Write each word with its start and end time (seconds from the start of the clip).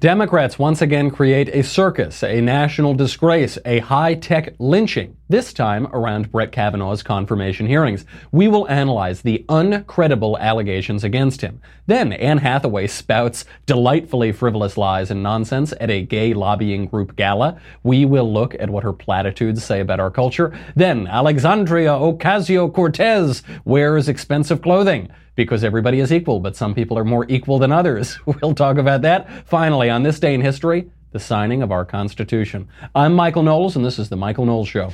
Democrats 0.00 0.58
once 0.58 0.80
again 0.80 1.10
create 1.10 1.50
a 1.50 1.62
circus, 1.62 2.24
a 2.24 2.40
national 2.40 2.94
disgrace, 2.94 3.58
a 3.66 3.80
high 3.80 4.14
tech 4.14 4.54
lynching, 4.58 5.14
this 5.28 5.52
time 5.52 5.86
around 5.88 6.32
Brett 6.32 6.52
Kavanaugh's 6.52 7.02
confirmation 7.02 7.66
hearings. 7.66 8.06
We 8.32 8.48
will 8.48 8.66
analyze 8.70 9.20
the 9.20 9.44
uncredible 9.50 10.38
allegations 10.40 11.04
against 11.04 11.42
him. 11.42 11.60
Then 11.86 12.14
Anne 12.14 12.38
Hathaway 12.38 12.86
spouts 12.86 13.44
delightfully 13.66 14.32
frivolous 14.32 14.78
lies 14.78 15.10
and 15.10 15.22
nonsense 15.22 15.74
at 15.78 15.90
a 15.90 16.00
gay 16.00 16.32
lobbying 16.32 16.86
group 16.86 17.14
gala. 17.14 17.60
We 17.82 18.06
will 18.06 18.32
look 18.32 18.54
at 18.54 18.70
what 18.70 18.84
her 18.84 18.94
platitudes 18.94 19.62
say 19.62 19.80
about 19.80 20.00
our 20.00 20.10
culture. 20.10 20.58
Then 20.74 21.08
Alexandria 21.08 21.90
Ocasio 21.90 22.72
Cortez 22.72 23.42
wears 23.66 24.08
expensive 24.08 24.62
clothing 24.62 25.10
because 25.44 25.64
everybody 25.64 26.00
is 26.00 26.12
equal, 26.12 26.38
but 26.38 26.54
some 26.54 26.74
people 26.74 26.98
are 26.98 27.04
more 27.04 27.24
equal 27.30 27.58
than 27.58 27.72
others. 27.72 28.18
We'll 28.42 28.54
talk 28.54 28.76
about 28.76 29.00
that. 29.02 29.46
Finally, 29.46 29.88
on 29.88 30.02
this 30.02 30.20
day 30.20 30.34
in 30.34 30.42
history, 30.42 30.90
the 31.12 31.18
signing 31.18 31.62
of 31.62 31.72
our 31.72 31.86
Constitution. 31.86 32.68
I'm 32.94 33.14
Michael 33.14 33.42
Knowles, 33.42 33.74
and 33.74 33.82
this 33.82 33.98
is 33.98 34.10
The 34.10 34.16
Michael 34.16 34.44
Knowles 34.44 34.68
Show. 34.68 34.92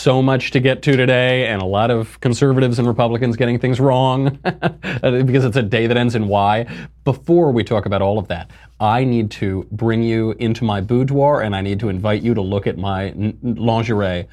So 0.00 0.22
much 0.22 0.50
to 0.52 0.60
get 0.60 0.82
to 0.82 0.96
today, 0.96 1.46
and 1.46 1.60
a 1.60 1.66
lot 1.66 1.90
of 1.90 2.18
conservatives 2.20 2.78
and 2.78 2.88
Republicans 2.88 3.36
getting 3.36 3.58
things 3.58 3.78
wrong 3.78 4.38
uh, 4.44 5.22
because 5.22 5.44
it's 5.44 5.56
a 5.56 5.62
day 5.62 5.86
that 5.86 5.96
ends 5.96 6.14
in 6.14 6.26
Y. 6.26 6.66
Before 7.04 7.52
we 7.52 7.62
talk 7.62 7.84
about 7.84 8.00
all 8.00 8.18
of 8.18 8.28
that, 8.28 8.50
I 8.80 9.04
need 9.04 9.30
to 9.32 9.66
bring 9.70 10.02
you 10.02 10.32
into 10.32 10.64
my 10.64 10.80
boudoir 10.80 11.42
and 11.42 11.54
I 11.54 11.60
need 11.60 11.80
to 11.80 11.90
invite 11.90 12.22
you 12.22 12.32
to 12.32 12.40
look 12.40 12.66
at 12.66 12.78
my 12.78 13.12
lingerie. 13.42 14.26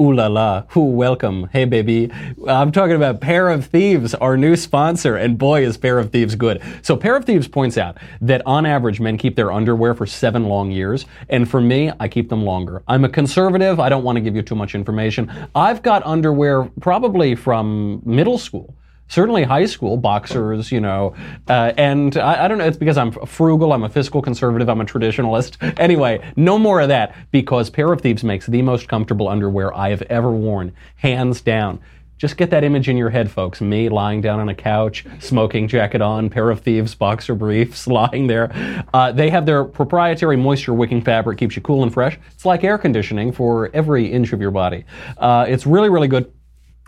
Ooh 0.00 0.12
la 0.12 0.28
la. 0.28 0.62
Ooh, 0.76 0.82
welcome. 0.82 1.48
Hey, 1.52 1.64
baby. 1.64 2.08
I'm 2.46 2.70
talking 2.70 2.94
about 2.94 3.20
Pair 3.20 3.48
of 3.48 3.66
Thieves, 3.66 4.14
our 4.14 4.36
new 4.36 4.54
sponsor, 4.54 5.16
and 5.16 5.36
boy, 5.36 5.64
is 5.66 5.76
Pair 5.76 5.98
of 5.98 6.12
Thieves 6.12 6.36
good. 6.36 6.62
So, 6.82 6.96
Pair 6.96 7.16
of 7.16 7.24
Thieves 7.24 7.48
points 7.48 7.76
out 7.76 7.98
that 8.20 8.40
on 8.46 8.64
average, 8.64 9.00
men 9.00 9.18
keep 9.18 9.34
their 9.34 9.50
underwear 9.50 9.94
for 9.94 10.06
seven 10.06 10.44
long 10.44 10.70
years, 10.70 11.04
and 11.28 11.50
for 11.50 11.60
me, 11.60 11.90
I 11.98 12.06
keep 12.06 12.28
them 12.28 12.44
longer. 12.44 12.84
I'm 12.86 13.04
a 13.04 13.08
conservative. 13.08 13.80
I 13.80 13.88
don't 13.88 14.04
want 14.04 14.14
to 14.14 14.20
give 14.20 14.36
you 14.36 14.42
too 14.42 14.54
much 14.54 14.76
information. 14.76 15.32
I've 15.56 15.82
got 15.82 16.06
underwear 16.06 16.70
probably 16.80 17.34
from 17.34 18.00
middle 18.04 18.38
school 18.38 18.77
certainly 19.08 19.42
high 19.42 19.66
school 19.66 19.96
boxers, 19.96 20.70
you 20.70 20.80
know, 20.80 21.14
uh, 21.48 21.72
and 21.76 22.16
I, 22.16 22.44
I, 22.44 22.48
don't 22.48 22.58
know. 22.58 22.66
It's 22.66 22.76
because 22.76 22.96
I'm 22.96 23.12
frugal. 23.12 23.72
I'm 23.72 23.82
a 23.82 23.88
fiscal 23.88 24.22
conservative. 24.22 24.68
I'm 24.68 24.80
a 24.80 24.84
traditionalist. 24.84 25.56
Anyway, 25.78 26.20
no 26.34 26.58
more 26.58 26.80
of 26.80 26.88
that 26.88 27.14
because 27.30 27.70
Pair 27.70 27.92
of 27.92 28.00
Thieves 28.00 28.24
makes 28.24 28.46
the 28.46 28.62
most 28.62 28.88
comfortable 28.88 29.28
underwear 29.28 29.74
I 29.74 29.90
have 29.90 30.02
ever 30.02 30.30
worn, 30.30 30.72
hands 30.96 31.40
down. 31.40 31.80
Just 32.18 32.36
get 32.36 32.50
that 32.50 32.64
image 32.64 32.88
in 32.88 32.96
your 32.96 33.10
head, 33.10 33.30
folks. 33.30 33.60
Me 33.60 33.88
lying 33.88 34.20
down 34.20 34.40
on 34.40 34.48
a 34.48 34.54
couch, 34.54 35.06
smoking 35.20 35.68
jacket 35.68 36.02
on, 36.02 36.28
pair 36.28 36.50
of 36.50 36.60
thieves, 36.60 36.94
boxer 36.94 37.36
briefs, 37.36 37.86
lying 37.86 38.26
there. 38.26 38.50
Uh, 38.92 39.12
they 39.12 39.30
have 39.30 39.46
their 39.46 39.64
proprietary 39.64 40.36
moisture 40.36 40.74
wicking 40.74 41.00
fabric, 41.00 41.38
keeps 41.38 41.54
you 41.54 41.62
cool 41.62 41.84
and 41.84 41.94
fresh. 41.94 42.18
It's 42.32 42.44
like 42.44 42.64
air 42.64 42.76
conditioning 42.76 43.30
for 43.30 43.70
every 43.72 44.12
inch 44.12 44.32
of 44.32 44.40
your 44.40 44.50
body. 44.50 44.84
Uh, 45.16 45.46
it's 45.48 45.64
really, 45.64 45.90
really 45.90 46.08
good. 46.08 46.32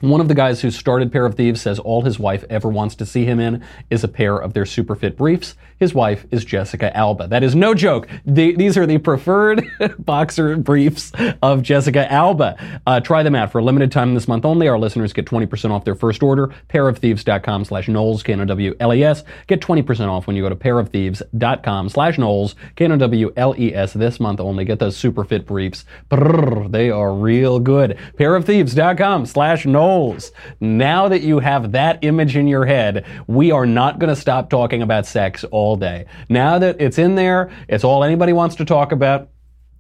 One 0.01 0.23
of 0.23 0.29
the 0.29 0.35
guys 0.35 0.63
who 0.63 0.71
started 0.71 1.13
Pair 1.13 1.27
of 1.27 1.35
Thieves 1.35 1.61
says 1.61 1.79
all 1.79 2.01
his 2.03 2.19
wife 2.19 2.43
ever 2.49 2.71
wants 2.71 2.95
to 2.97 3.05
see 3.05 3.27
him 3.27 3.39
in 3.39 3.63
is 3.91 4.03
a 4.03 4.09
pair 4.09 4.39
of 4.39 4.55
their 4.55 4.65
super 4.65 4.97
fit 4.97 5.15
briefs. 5.15 5.57
His 5.79 5.93
wife 5.93 6.25
is 6.31 6.43
Jessica 6.43 6.95
Alba. 6.97 7.29
That 7.29 7.43
is 7.43 7.55
no 7.55 7.75
joke. 7.75 8.09
The, 8.25 8.57
these 8.57 8.79
are 8.79 8.87
the 8.87 8.97
preferred 8.97 9.63
boxer 9.99 10.57
briefs 10.57 11.13
of 11.43 11.63
Jessica 11.63 12.11
Alba. 12.11 12.81
Uh, 12.87 13.01
try 13.01 13.23
them 13.23 13.35
out 13.35 13.53
for 13.53 13.59
a 13.59 13.63
limited 13.65 13.93
time 13.93 14.15
this 14.15 14.27
month 14.27 14.47
only. 14.47 14.69
Our 14.69 14.79
listeners 14.79 15.13
get 15.13 15.27
20% 15.27 15.71
off 15.71 15.85
their 15.85 15.95
first 15.95 16.23
order. 16.23 16.49
Pairofthieves.com 16.71 17.67
slash 17.67 17.89
Knowles, 17.89 18.23
K-N-O-W-L-E-S. 18.23 19.25
Get 19.49 19.61
20% 19.61 20.09
off 20.09 20.27
when 20.27 20.35
you 20.35 20.43
go 20.43 20.49
to 20.49 20.57
pairofthieves.com 20.57 21.89
slash 21.91 22.17
Knowles, 22.17 22.55
K-N-O-W-L-E-S. 22.77 23.93
This 23.93 24.19
month 24.19 24.41
only. 24.41 24.65
Get 24.65 24.79
those 24.79 24.97
super 24.97 25.25
fit 25.25 25.47
briefs. 25.47 25.85
Brrr, 26.11 26.71
they 26.71 26.91
are 26.91 27.13
real 27.13 27.59
good. 27.59 27.99
Pairofthieves.com 28.19 29.27
slash 29.27 29.67
Knowles. 29.67 29.90
Now 30.61 31.09
that 31.09 31.23
you 31.23 31.39
have 31.39 31.73
that 31.73 32.03
image 32.03 32.37
in 32.37 32.47
your 32.47 32.65
head, 32.65 33.05
we 33.27 33.51
are 33.51 33.67
not 33.67 33.99
going 33.99 34.15
to 34.15 34.21
stop 34.21 34.51
talking 34.51 34.83
about 34.83 35.07
sex 35.07 35.45
all 35.45 35.77
day. 35.77 36.07
Now 36.29 36.59
that 36.59 36.81
it's 36.81 36.99
in 36.99 37.15
there, 37.15 37.51
it's 37.69 37.85
all 37.85 38.05
anybody 38.05 38.33
wants 38.33 38.57
to 38.57 38.65
talk 38.65 38.93
about. 38.93 39.29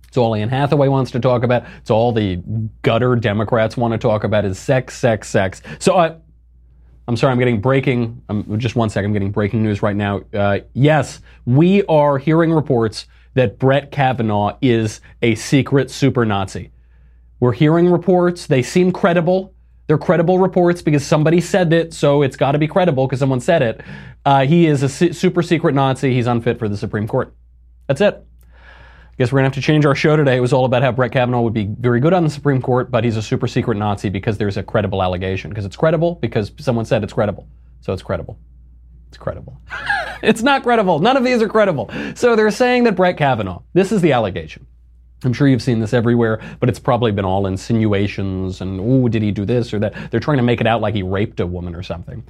It's 0.08 0.16
all 0.16 0.34
Anne 0.34 0.48
Hathaway 0.48 0.88
wants 0.88 1.12
to 1.12 1.20
talk 1.20 1.44
about. 1.44 1.64
It's 1.78 1.90
all 1.90 2.12
the 2.12 2.42
gutter 2.82 3.14
Democrats 3.14 3.76
want 3.76 3.92
to 3.92 3.98
talk 3.98 4.24
about 4.24 4.44
is 4.44 4.58
sex, 4.58 4.98
sex, 4.98 5.28
sex. 5.28 5.62
So 5.78 5.96
I, 5.96 6.16
I'm 7.06 7.16
sorry, 7.16 7.32
I'm 7.32 7.38
getting 7.38 7.60
breaking. 7.60 8.20
Um, 8.28 8.58
just 8.58 8.74
one 8.74 8.90
second, 8.90 9.10
I'm 9.10 9.12
getting 9.12 9.30
breaking 9.30 9.62
news 9.62 9.82
right 9.82 9.94
now. 9.94 10.22
Uh, 10.34 10.60
yes, 10.72 11.20
we 11.46 11.84
are 11.84 12.18
hearing 12.18 12.52
reports 12.52 13.06
that 13.34 13.58
Brett 13.58 13.92
Kavanaugh 13.92 14.56
is 14.60 15.00
a 15.22 15.36
secret 15.36 15.90
super 15.90 16.26
Nazi. 16.26 16.72
We're 17.38 17.52
hearing 17.52 17.90
reports. 17.90 18.46
They 18.46 18.62
seem 18.62 18.92
credible. 18.92 19.54
They're 19.90 19.98
credible 19.98 20.38
reports 20.38 20.82
because 20.82 21.04
somebody 21.04 21.40
said 21.40 21.72
it, 21.72 21.92
so 21.92 22.22
it's 22.22 22.36
got 22.36 22.52
to 22.52 22.58
be 22.58 22.68
credible 22.68 23.08
because 23.08 23.18
someone 23.18 23.40
said 23.40 23.60
it. 23.60 23.80
Uh, 24.24 24.46
he 24.46 24.66
is 24.66 24.84
a 24.84 24.88
super 24.88 25.42
secret 25.42 25.74
Nazi. 25.74 26.14
He's 26.14 26.28
unfit 26.28 26.60
for 26.60 26.68
the 26.68 26.76
Supreme 26.76 27.08
Court. 27.08 27.34
That's 27.88 28.00
it. 28.00 28.14
I 28.14 29.14
guess 29.18 29.32
we're 29.32 29.40
going 29.40 29.50
to 29.50 29.56
have 29.56 29.60
to 29.60 29.66
change 29.66 29.84
our 29.84 29.96
show 29.96 30.14
today. 30.14 30.36
It 30.36 30.40
was 30.40 30.52
all 30.52 30.64
about 30.64 30.82
how 30.82 30.92
Brett 30.92 31.10
Kavanaugh 31.10 31.40
would 31.40 31.54
be 31.54 31.64
very 31.66 31.98
good 31.98 32.12
on 32.12 32.22
the 32.22 32.30
Supreme 32.30 32.62
Court, 32.62 32.92
but 32.92 33.02
he's 33.02 33.16
a 33.16 33.22
super 33.22 33.48
secret 33.48 33.78
Nazi 33.78 34.10
because 34.10 34.38
there's 34.38 34.56
a 34.56 34.62
credible 34.62 35.02
allegation. 35.02 35.50
Because 35.50 35.64
it's 35.64 35.74
credible, 35.74 36.14
because 36.22 36.52
someone 36.60 36.84
said 36.84 37.02
it's 37.02 37.12
credible. 37.12 37.48
So 37.80 37.92
it's 37.92 38.02
credible. 38.02 38.38
It's 39.08 39.18
credible. 39.18 39.60
it's 40.22 40.40
not 40.40 40.62
credible. 40.62 41.00
None 41.00 41.16
of 41.16 41.24
these 41.24 41.42
are 41.42 41.48
credible. 41.48 41.90
So 42.14 42.36
they're 42.36 42.52
saying 42.52 42.84
that 42.84 42.94
Brett 42.94 43.16
Kavanaugh, 43.16 43.62
this 43.72 43.90
is 43.90 44.02
the 44.02 44.12
allegation. 44.12 44.68
I'm 45.22 45.32
sure 45.32 45.46
you've 45.48 45.62
seen 45.62 45.80
this 45.80 45.92
everywhere, 45.92 46.40
but 46.60 46.68
it's 46.68 46.78
probably 46.78 47.12
been 47.12 47.24
all 47.24 47.46
insinuations 47.46 48.60
and, 48.60 48.80
ooh, 48.80 49.08
did 49.08 49.22
he 49.22 49.30
do 49.30 49.44
this 49.44 49.74
or 49.74 49.78
that? 49.80 50.10
They're 50.10 50.20
trying 50.20 50.38
to 50.38 50.42
make 50.42 50.60
it 50.60 50.66
out 50.66 50.80
like 50.80 50.94
he 50.94 51.02
raped 51.02 51.40
a 51.40 51.46
woman 51.46 51.74
or 51.74 51.82
something. 51.82 52.24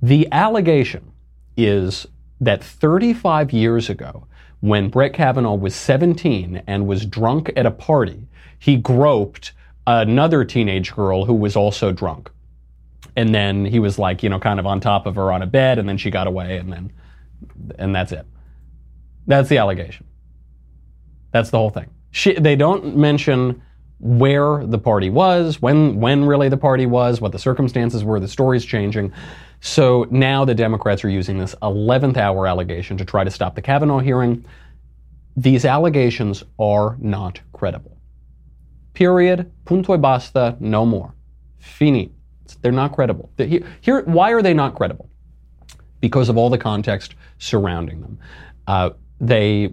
The 0.00 0.26
allegation 0.32 1.12
is 1.56 2.06
that 2.40 2.64
35 2.64 3.52
years 3.52 3.90
ago, 3.90 4.26
when 4.60 4.88
Brett 4.88 5.12
Kavanaugh 5.12 5.54
was 5.54 5.74
17 5.74 6.62
and 6.66 6.86
was 6.86 7.04
drunk 7.04 7.52
at 7.56 7.66
a 7.66 7.70
party, 7.70 8.28
he 8.58 8.76
groped 8.76 9.52
another 9.86 10.44
teenage 10.44 10.94
girl 10.94 11.24
who 11.24 11.34
was 11.34 11.56
also 11.56 11.92
drunk. 11.92 12.30
And 13.16 13.34
then 13.34 13.64
he 13.64 13.78
was 13.78 13.98
like, 13.98 14.22
you 14.22 14.28
know, 14.28 14.38
kind 14.38 14.58
of 14.58 14.66
on 14.66 14.80
top 14.80 15.06
of 15.06 15.16
her 15.16 15.32
on 15.32 15.42
a 15.42 15.46
bed, 15.46 15.78
and 15.78 15.88
then 15.88 15.98
she 15.98 16.10
got 16.10 16.26
away, 16.26 16.56
and 16.56 16.72
then, 16.72 16.92
and 17.78 17.94
that's 17.94 18.12
it. 18.12 18.26
That's 19.26 19.48
the 19.48 19.58
allegation. 19.58 20.06
That's 21.32 21.50
the 21.50 21.58
whole 21.58 21.70
thing. 21.70 21.90
She, 22.12 22.34
they 22.34 22.56
don't 22.56 22.96
mention 22.96 23.60
where 23.98 24.64
the 24.66 24.78
party 24.78 25.10
was, 25.10 25.62
when 25.62 26.00
when 26.00 26.24
really 26.24 26.48
the 26.48 26.56
party 26.56 26.86
was, 26.86 27.20
what 27.20 27.32
the 27.32 27.38
circumstances 27.38 28.04
were, 28.04 28.18
the 28.20 28.28
story's 28.28 28.64
changing. 28.64 29.12
So 29.60 30.06
now 30.10 30.44
the 30.44 30.54
Democrats 30.54 31.04
are 31.04 31.08
using 31.08 31.38
this 31.38 31.54
11th 31.62 32.16
hour 32.16 32.46
allegation 32.46 32.96
to 32.96 33.04
try 33.04 33.22
to 33.22 33.30
stop 33.30 33.54
the 33.54 33.62
Kavanaugh 33.62 34.00
hearing. 34.00 34.44
These 35.36 35.64
allegations 35.64 36.42
are 36.58 36.96
not 37.00 37.40
credible. 37.52 37.96
Period. 38.92 39.50
Punto 39.64 39.94
e 39.94 39.98
basta. 39.98 40.56
No 40.58 40.84
more. 40.84 41.14
Fini. 41.58 42.12
They're 42.60 42.72
not 42.72 42.92
credible. 42.92 43.30
Here, 43.80 44.02
why 44.02 44.32
are 44.32 44.42
they 44.42 44.52
not 44.52 44.74
credible? 44.74 45.08
Because 46.00 46.28
of 46.28 46.36
all 46.36 46.50
the 46.50 46.58
context 46.58 47.14
surrounding 47.38 48.00
them. 48.00 48.18
Uh, 48.66 48.90
they 49.20 49.72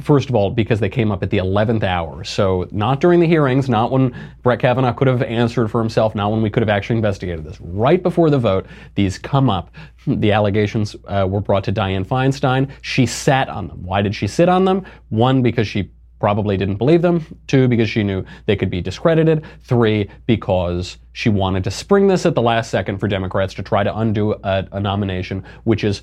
First 0.00 0.28
of 0.28 0.34
all, 0.34 0.50
because 0.50 0.78
they 0.78 0.90
came 0.90 1.10
up 1.10 1.22
at 1.22 1.30
the 1.30 1.38
11th 1.38 1.82
hour. 1.82 2.22
So, 2.22 2.68
not 2.70 3.00
during 3.00 3.18
the 3.18 3.26
hearings, 3.26 3.68
not 3.68 3.90
when 3.90 4.14
Brett 4.42 4.58
Kavanaugh 4.58 4.92
could 4.92 5.08
have 5.08 5.22
answered 5.22 5.68
for 5.68 5.80
himself, 5.80 6.14
not 6.14 6.30
when 6.30 6.42
we 6.42 6.50
could 6.50 6.62
have 6.62 6.68
actually 6.68 6.96
investigated 6.96 7.44
this. 7.44 7.58
Right 7.60 8.02
before 8.02 8.28
the 8.28 8.38
vote, 8.38 8.66
these 8.94 9.18
come 9.18 9.48
up. 9.48 9.70
The 10.06 10.32
allegations 10.32 10.96
uh, 11.06 11.26
were 11.28 11.40
brought 11.40 11.64
to 11.64 11.72
Dianne 11.72 12.06
Feinstein. 12.06 12.70
She 12.82 13.06
sat 13.06 13.48
on 13.48 13.68
them. 13.68 13.82
Why 13.84 14.02
did 14.02 14.14
she 14.14 14.26
sit 14.26 14.50
on 14.50 14.66
them? 14.66 14.84
One, 15.08 15.42
because 15.42 15.66
she 15.66 15.90
probably 16.18 16.56
didn't 16.56 16.76
believe 16.76 17.02
them. 17.02 17.24
Two, 17.46 17.68
because 17.68 17.88
she 17.88 18.02
knew 18.02 18.24
they 18.46 18.56
could 18.56 18.70
be 18.70 18.80
discredited. 18.80 19.44
Three, 19.62 20.10
because 20.26 20.98
she 21.12 21.28
wanted 21.28 21.64
to 21.64 21.70
spring 21.70 22.06
this 22.06 22.26
at 22.26 22.34
the 22.34 22.42
last 22.42 22.70
second 22.70 22.98
for 22.98 23.08
Democrats 23.08 23.54
to 23.54 23.62
try 23.62 23.82
to 23.82 23.96
undo 23.98 24.32
a, 24.32 24.66
a 24.72 24.80
nomination, 24.80 25.44
which 25.64 25.84
is 25.84 26.02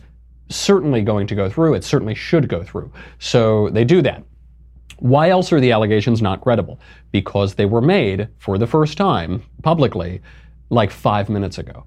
certainly 0.55 1.01
going 1.01 1.27
to 1.27 1.35
go 1.35 1.49
through. 1.49 1.73
It 1.73 1.83
certainly 1.83 2.15
should 2.15 2.47
go 2.47 2.63
through. 2.63 2.91
So 3.19 3.69
they 3.69 3.83
do 3.83 4.01
that. 4.01 4.23
Why 4.99 5.29
else 5.29 5.51
are 5.51 5.59
the 5.59 5.71
allegations 5.71 6.21
not 6.21 6.41
credible? 6.41 6.79
Because 7.11 7.55
they 7.55 7.65
were 7.65 7.81
made 7.81 8.29
for 8.37 8.57
the 8.57 8.67
first 8.67 8.97
time 8.97 9.43
publicly 9.61 10.21
like 10.69 10.91
five 10.91 11.29
minutes 11.29 11.57
ago. 11.57 11.85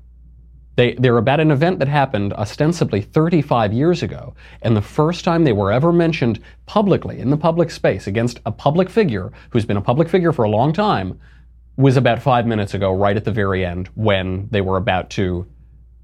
They, 0.77 0.93
they're 0.95 1.17
about 1.17 1.41
an 1.41 1.51
event 1.51 1.79
that 1.79 1.89
happened 1.89 2.35
ostensibly 2.35 3.01
35 3.01 3.73
years 3.73 4.03
ago, 4.03 4.35
and 4.61 4.77
the 4.77 4.83
first 4.83 5.25
time 5.25 5.45
they 5.45 5.55
were 5.55 5.73
ever 5.73 5.91
mentioned 5.91 6.41
publicly 6.67 7.19
in 7.19 7.31
the 7.31 7.37
public 7.37 7.71
space 7.71 8.07
against 8.07 8.41
a 8.45 8.53
public 8.53 8.91
figure 8.91 9.33
who's 9.51 9.65
been 9.65 9.79
a 9.79 9.83
public 9.83 10.11
figure 10.11 10.33
for 10.33 10.45
a 10.45 10.51
long 10.51 10.75
time 10.75 11.19
was 11.79 11.97
about 11.97 12.23
five 12.23 12.47
minutes 12.47 12.75
ago, 12.75 12.93
right 12.93 13.17
at 13.17 13.25
the 13.25 13.33
very 13.33 13.65
end, 13.65 13.89
when 13.95 14.49
they 14.51 14.61
were 14.61 14.77
about 14.77 15.09
to 15.11 15.47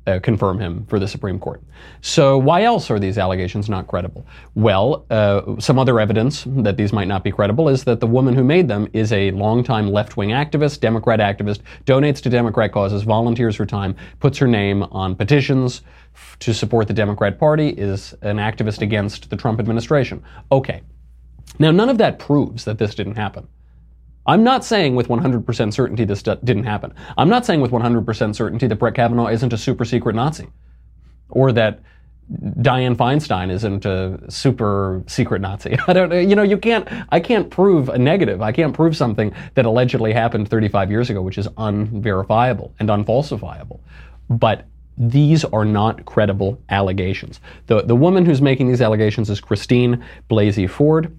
uh, 0.07 0.19
confirm 0.21 0.59
him 0.59 0.85
for 0.87 0.99
the 0.99 1.07
Supreme 1.07 1.39
Court. 1.39 1.63
So, 2.01 2.37
why 2.37 2.63
else 2.63 2.91
are 2.91 2.99
these 2.99 3.19
allegations 3.19 3.69
not 3.69 3.87
credible? 3.87 4.27
Well, 4.55 5.07
uh, 5.11 5.61
some 5.61 5.79
other 5.79 6.01
evidence 6.01 6.45
that 6.49 6.77
these 6.77 6.93
might 6.93 7.09
not 7.09 7.23
be 7.23 7.31
credible 7.31 7.69
is 7.69 7.85
that 7.85 8.01
the 8.01 8.07
woman 8.07 8.35
who 8.35 8.45
made 8.45 8.69
them 8.69 8.89
is 8.93 9.13
a 9.13 9.31
longtime 9.33 9.91
left 9.91 10.17
wing 10.17 10.31
activist, 10.31 10.81
Democrat 10.81 11.21
activist, 11.21 11.61
donates 11.85 12.21
to 12.23 12.31
Democrat 12.31 12.73
causes, 12.73 13.03
volunteers 13.03 13.57
her 13.57 13.67
time, 13.67 13.95
puts 14.19 14.39
her 14.39 14.49
name 14.49 14.83
on 14.85 15.15
petitions 15.15 15.83
f- 16.15 16.37
to 16.41 16.53
support 16.53 16.89
the 16.89 16.95
Democrat 16.95 17.39
Party, 17.39 17.69
is 17.69 18.15
an 18.23 18.39
activist 18.39 18.81
against 18.83 19.31
the 19.31 19.37
Trump 19.37 19.61
administration. 19.61 20.23
Okay. 20.51 20.83
Now, 21.59 21.71
none 21.71 21.89
of 21.89 21.99
that 21.99 22.19
proves 22.19 22.65
that 22.65 22.79
this 22.79 22.95
didn't 22.95 23.17
happen. 23.17 23.47
I'm 24.27 24.45
not 24.45 24.65
saying 24.65 24.95
with 24.95 25.09
100% 25.09 25.73
certainty 25.73 26.05
this 26.05 26.23
didn't 26.23 26.65
happen. 26.65 26.95
I'm 27.19 27.29
not 27.29 27.45
saying 27.45 27.61
with 27.61 27.73
100% 27.73 28.35
certainty 28.35 28.67
that 28.67 28.77
Brett 28.77 28.95
Kavanaugh 28.95 29.29
isn't 29.29 29.53
a 29.53 29.59
super 29.59 29.85
secret 29.85 30.15
Nazi 30.15 30.49
or 31.29 31.53
that 31.53 31.81
Dianne 32.31 32.97
Feinstein 32.97 33.51
isn't 33.51 33.85
a 33.85 34.19
super 34.31 35.03
secret 35.07 35.41
Nazi. 35.41 35.77
I 35.87 35.93
don't, 35.93 36.13
you 36.13 36.37
know, 36.37 36.43
you 36.43 36.57
can't, 36.57 36.89
I 37.11 37.21
can't 37.21 37.51
prove 37.51 37.89
a 37.89 37.99
negative. 37.99 38.41
I 38.41 38.53
can't 38.53 38.73
prove 38.73 38.97
something 38.97 39.33
that 39.55 39.67
allegedly 39.67 40.13
happened 40.13 40.49
35 40.49 40.91
years 40.91 41.11
ago, 41.11 41.21
which 41.21 41.37
is 41.37 41.49
unverifiable 41.57 42.73
and 42.79 42.89
unfalsifiable. 42.89 43.81
But 44.31 44.67
these 44.97 45.45
are 45.45 45.65
not 45.65 46.05
credible 46.05 46.63
allegations. 46.69 47.41
The, 47.67 47.83
the 47.83 47.97
woman 47.97 48.25
who's 48.25 48.41
making 48.41 48.69
these 48.69 48.81
allegations 48.81 49.29
is 49.31 49.41
Christine 49.41 50.05
Blasey 50.31 50.69
Ford. 50.69 51.17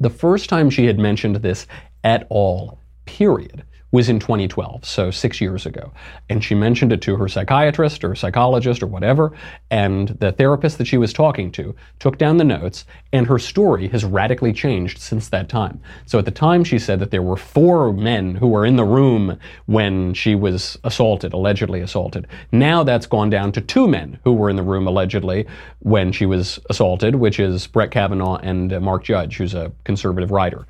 The 0.00 0.10
first 0.10 0.48
time 0.48 0.68
she 0.68 0.86
had 0.86 0.98
mentioned 0.98 1.36
this 1.36 1.66
at 2.04 2.26
all, 2.30 2.78
period, 3.06 3.64
was 3.92 4.08
in 4.08 4.18
2012, 4.18 4.84
so 4.86 5.10
six 5.10 5.38
years 5.38 5.66
ago. 5.66 5.92
And 6.30 6.42
she 6.42 6.54
mentioned 6.54 6.94
it 6.94 7.02
to 7.02 7.16
her 7.16 7.28
psychiatrist 7.28 8.02
or 8.02 8.14
psychologist 8.14 8.82
or 8.82 8.86
whatever, 8.86 9.32
and 9.70 10.08
the 10.08 10.32
therapist 10.32 10.78
that 10.78 10.86
she 10.86 10.96
was 10.96 11.12
talking 11.12 11.52
to 11.52 11.74
took 11.98 12.16
down 12.16 12.38
the 12.38 12.44
notes, 12.44 12.86
and 13.12 13.26
her 13.26 13.38
story 13.38 13.88
has 13.88 14.02
radically 14.02 14.52
changed 14.54 14.98
since 14.98 15.28
that 15.28 15.50
time. 15.50 15.78
So 16.06 16.18
at 16.18 16.24
the 16.24 16.30
time, 16.30 16.64
she 16.64 16.78
said 16.78 17.00
that 17.00 17.10
there 17.10 17.22
were 17.22 17.36
four 17.36 17.92
men 17.92 18.34
who 18.34 18.48
were 18.48 18.64
in 18.64 18.76
the 18.76 18.84
room 18.84 19.38
when 19.66 20.14
she 20.14 20.34
was 20.34 20.78
assaulted, 20.84 21.34
allegedly 21.34 21.82
assaulted. 21.82 22.26
Now 22.50 22.82
that's 22.84 23.06
gone 23.06 23.28
down 23.28 23.52
to 23.52 23.60
two 23.60 23.86
men 23.86 24.18
who 24.24 24.32
were 24.32 24.48
in 24.48 24.56
the 24.56 24.62
room 24.62 24.86
allegedly 24.86 25.46
when 25.80 26.12
she 26.12 26.24
was 26.24 26.58
assaulted, 26.70 27.16
which 27.16 27.38
is 27.38 27.66
Brett 27.66 27.90
Kavanaugh 27.90 28.36
and 28.36 28.72
uh, 28.72 28.80
Mark 28.80 29.04
Judge, 29.04 29.36
who's 29.36 29.52
a 29.52 29.70
conservative 29.84 30.30
writer. 30.30 30.66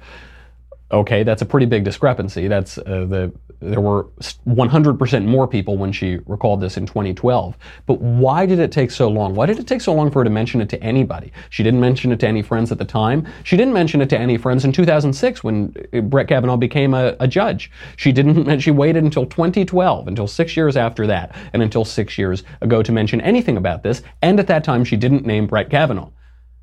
Okay, 0.93 1.23
that's 1.23 1.41
a 1.41 1.47
pretty 1.47 1.67
big 1.67 1.85
discrepancy. 1.85 2.49
That's 2.49 2.77
uh, 2.77 3.07
the 3.09 3.33
there 3.63 3.81
were 3.81 4.05
100% 4.47 5.25
more 5.25 5.47
people 5.47 5.79
when 5.79 5.93
she 5.93 6.19
recalled 6.27 6.61
this 6.61 6.77
in 6.77 6.85
2012. 6.85 7.57
But 7.87 8.01
why 8.01 8.45
did 8.45 8.59
it 8.59 8.73
take 8.73 8.91
so 8.91 9.09
long? 9.09 9.35
Why 9.35 9.47
did 9.47 9.59
it 9.59 9.69
take 9.69 9.81
so 9.81 9.95
long 9.95 10.11
for 10.11 10.21
her 10.21 10.25
to 10.25 10.31
mention 10.31 10.61
it 10.61 10.69
to 10.71 10.83
anybody? 10.83 11.33
She 11.51 11.63
didn't 11.63 11.81
mention 11.81 12.11
it 12.11 12.19
to 12.21 12.27
any 12.27 12.43
friends 12.43 12.73
at 12.73 12.79
the 12.79 12.85
time. 12.85 13.27
She 13.45 13.57
didn't 13.57 13.73
mention 13.73 14.01
it 14.01 14.11
to 14.11 14.19
any 14.19 14.37
friends 14.37 14.65
in 14.65 14.73
2006 14.73 15.45
when 15.45 15.75
uh, 15.93 16.01
Brett 16.01 16.29
Kavanaugh 16.29 16.57
became 16.57 16.93
a, 16.93 17.17
a 17.21 17.29
judge. 17.29 17.71
She 17.97 18.11
didn't. 18.11 18.59
She 18.59 18.71
waited 18.71 19.05
until 19.05 19.27
2012, 19.27 20.09
until 20.09 20.27
six 20.27 20.57
years 20.57 20.77
after 20.77 21.07
that, 21.07 21.35
and 21.53 21.63
until 21.63 21.85
six 21.85 22.19
years 22.19 22.43
ago 22.61 22.83
to 22.83 22.93
mention 22.93 23.21
anything 23.21 23.57
about 23.57 23.83
this. 23.83 24.03
And 24.23 24.41
at 24.41 24.49
that 24.49 24.65
time, 24.65 24.85
she 24.85 24.97
didn't 24.97 25.25
name 25.25 25.47
Brett 25.47 25.71
Kavanaugh. 25.71 26.11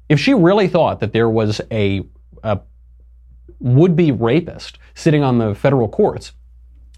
If 0.10 0.20
she 0.20 0.34
really 0.34 0.68
thought 0.68 1.00
that 1.00 1.14
there 1.14 1.30
was 1.30 1.62
a, 1.72 2.02
a 2.44 2.60
would 3.60 3.96
be 3.96 4.12
rapist 4.12 4.78
sitting 4.94 5.24
on 5.24 5.38
the 5.38 5.54
federal 5.56 5.88
courts, 5.88 6.34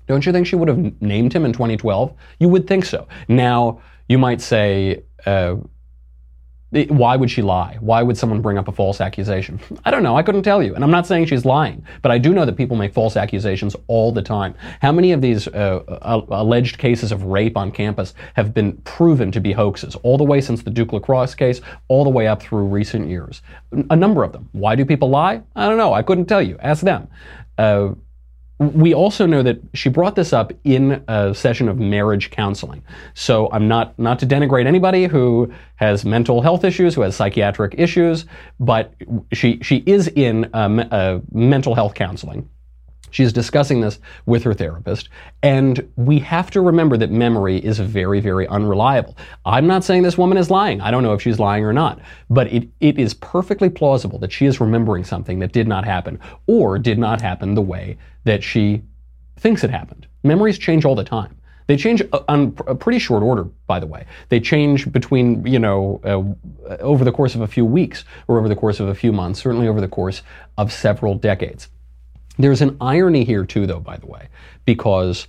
don't 0.08 0.26
you 0.26 0.32
think 0.32 0.48
she 0.48 0.56
would 0.56 0.68
have 0.68 1.02
named 1.02 1.34
him 1.34 1.46
in 1.46 1.54
2012? 1.54 2.14
You 2.40 2.50
would 2.50 2.68
think 2.68 2.86
so. 2.86 3.08
Now, 3.28 3.82
you 4.10 4.18
might 4.18 4.42
say, 4.42 5.04
uh, 5.26 5.56
why 6.72 7.18
would 7.18 7.30
she 7.30 7.42
lie? 7.42 7.78
Why 7.82 8.02
would 8.02 8.18
someone 8.18 8.42
bring 8.42 8.58
up 8.58 8.68
a 8.70 8.72
false 8.72 9.02
accusation? 9.02 9.60
I 9.86 9.92
don't 9.92 10.04
know. 10.04 10.16
I 10.16 10.24
couldn't 10.24 10.44
tell 10.44 10.64
you. 10.64 10.74
And 10.74 10.84
I'm 10.84 10.92
not 10.92 11.06
saying 11.06 11.26
she's 11.26 11.44
lying, 11.44 11.86
but 12.02 12.12
I 12.12 12.18
do 12.18 12.34
know 12.34 12.46
that 12.46 12.56
people 12.56 12.78
make 12.78 12.94
false 12.94 13.18
accusations 13.18 13.76
all 13.88 14.12
the 14.12 14.22
time. 14.22 14.56
How 14.82 14.92
many 14.92 15.12
of 15.12 15.22
these 15.22 15.48
uh, 15.50 15.84
uh, 15.88 16.22
alleged 16.30 16.78
cases 16.78 17.12
of 17.12 17.26
rape 17.26 17.58
on 17.58 17.72
campus 17.72 18.14
have 18.36 18.54
been 18.54 18.78
proven 18.84 19.32
to 19.34 19.42
be 19.42 19.52
hoaxes, 19.52 19.96
all 19.96 20.18
the 20.18 20.24
way 20.24 20.40
since 20.40 20.64
the 20.64 20.72
Duke 20.72 20.94
lacrosse 20.94 21.36
case, 21.36 21.60
all 21.90 22.06
the 22.06 22.10
way 22.10 22.28
up 22.28 22.42
through 22.42 22.64
recent 22.64 23.10
years? 23.10 23.42
A 23.90 23.96
number 23.96 24.24
of 24.24 24.32
them. 24.32 24.48
Why 24.54 24.76
do 24.76 24.86
people 24.86 25.10
lie? 25.10 25.42
I 25.56 25.68
don't 25.68 25.78
know. 25.78 25.94
I 25.94 26.04
couldn't 26.04 26.26
tell 26.26 26.42
you. 26.42 26.58
Ask 26.62 26.84
them. 26.84 27.10
Uh, 27.58 27.96
we 28.62 28.94
also 28.94 29.26
know 29.26 29.42
that 29.42 29.60
she 29.74 29.90
brought 29.90 30.16
this 30.16 30.34
up 30.34 30.54
in 30.64 31.04
a 31.08 31.34
session 31.34 31.68
of 31.68 31.80
marriage 31.80 32.30
counseling. 32.30 32.84
So 33.16 33.50
I'm 33.52 33.68
not 33.68 33.98
not 33.98 34.20
to 34.20 34.28
denigrate 34.28 34.68
anybody 34.68 35.06
who 35.06 35.52
has 35.78 36.06
mental 36.06 36.42
health 36.42 36.64
issues, 36.64 36.94
who 36.94 37.02
has 37.02 37.16
psychiatric 37.16 37.74
issues, 37.80 38.26
but 38.60 38.94
she 39.34 39.58
she 39.64 39.78
is 39.88 40.08
in 40.10 40.48
um, 40.54 40.80
a 40.80 41.22
mental 41.32 41.74
health 41.74 41.96
counseling. 41.96 42.48
She's 43.12 43.32
discussing 43.32 43.82
this 43.82 44.00
with 44.26 44.44
her 44.44 44.54
therapist, 44.54 45.10
and 45.44 45.88
we 45.96 46.20
have 46.20 46.50
to 46.52 46.62
remember 46.62 46.98
that 46.98 47.12
memory 47.12 47.58
is 47.58 47.80
very, 47.80 48.20
very 48.20 48.48
unreliable. 48.48 49.16
I'm 49.46 49.68
not 49.68 49.84
saying 49.84 50.04
this 50.04 50.18
woman 50.18 50.38
is 50.38 50.50
lying. 50.50 50.82
I 50.82 50.92
don't 50.92 51.04
know 51.04 51.14
if 51.14 51.22
she's 51.22 51.40
lying 51.40 51.64
or 51.64 51.74
not, 51.74 52.00
but 52.30 52.52
it, 52.52 52.70
it 52.80 52.98
is 52.98 53.14
perfectly 53.14 53.70
plausible 53.70 54.18
that 54.20 54.32
she 54.32 54.46
is 54.46 54.60
remembering 54.60 55.04
something 55.04 55.40
that 55.40 55.52
did 55.52 55.68
not 55.68 55.86
happen 55.86 56.20
or 56.48 56.80
did 56.80 56.98
not 56.98 57.22
happen 57.22 57.54
the 57.54 57.62
way 57.62 57.98
that 58.24 58.44
she 58.44 58.82
thinks 59.38 59.64
it 59.64 59.70
happened. 59.70 60.08
Memories 60.24 60.58
change 60.58 60.86
all 60.86 60.96
the 60.96 61.04
time. 61.04 61.38
They 61.68 61.78
change 61.78 62.04
on 62.28 62.56
a 62.68 62.76
pretty 62.76 63.00
short 63.00 63.24
order, 63.24 63.46
by 63.66 63.80
the 63.80 63.88
way. 63.88 64.06
They 64.30 64.40
change 64.40 64.92
between, 64.92 65.46
you 65.46 65.60
know, 65.60 66.02
uh, 66.04 66.76
over 66.82 67.06
the 67.06 67.12
course 67.12 67.34
of 67.34 67.42
a 67.42 67.48
few 67.48 67.64
weeks 67.66 68.04
or 68.28 68.38
over 68.38 68.50
the 68.50 68.56
course 68.56 68.80
of 68.80 68.90
a 68.90 68.96
few 68.96 69.14
months, 69.14 69.42
certainly 69.42 69.68
over 69.68 69.80
the 69.80 69.88
course 69.88 70.22
of 70.58 70.72
several 70.72 71.16
decades. 71.16 71.70
There's 72.38 72.62
an 72.62 72.78
irony 72.80 73.24
here, 73.24 73.46
too, 73.46 73.68
though, 73.68 73.80
by 73.80 73.98
the 73.98 74.08
way, 74.08 74.28
because 74.66 75.28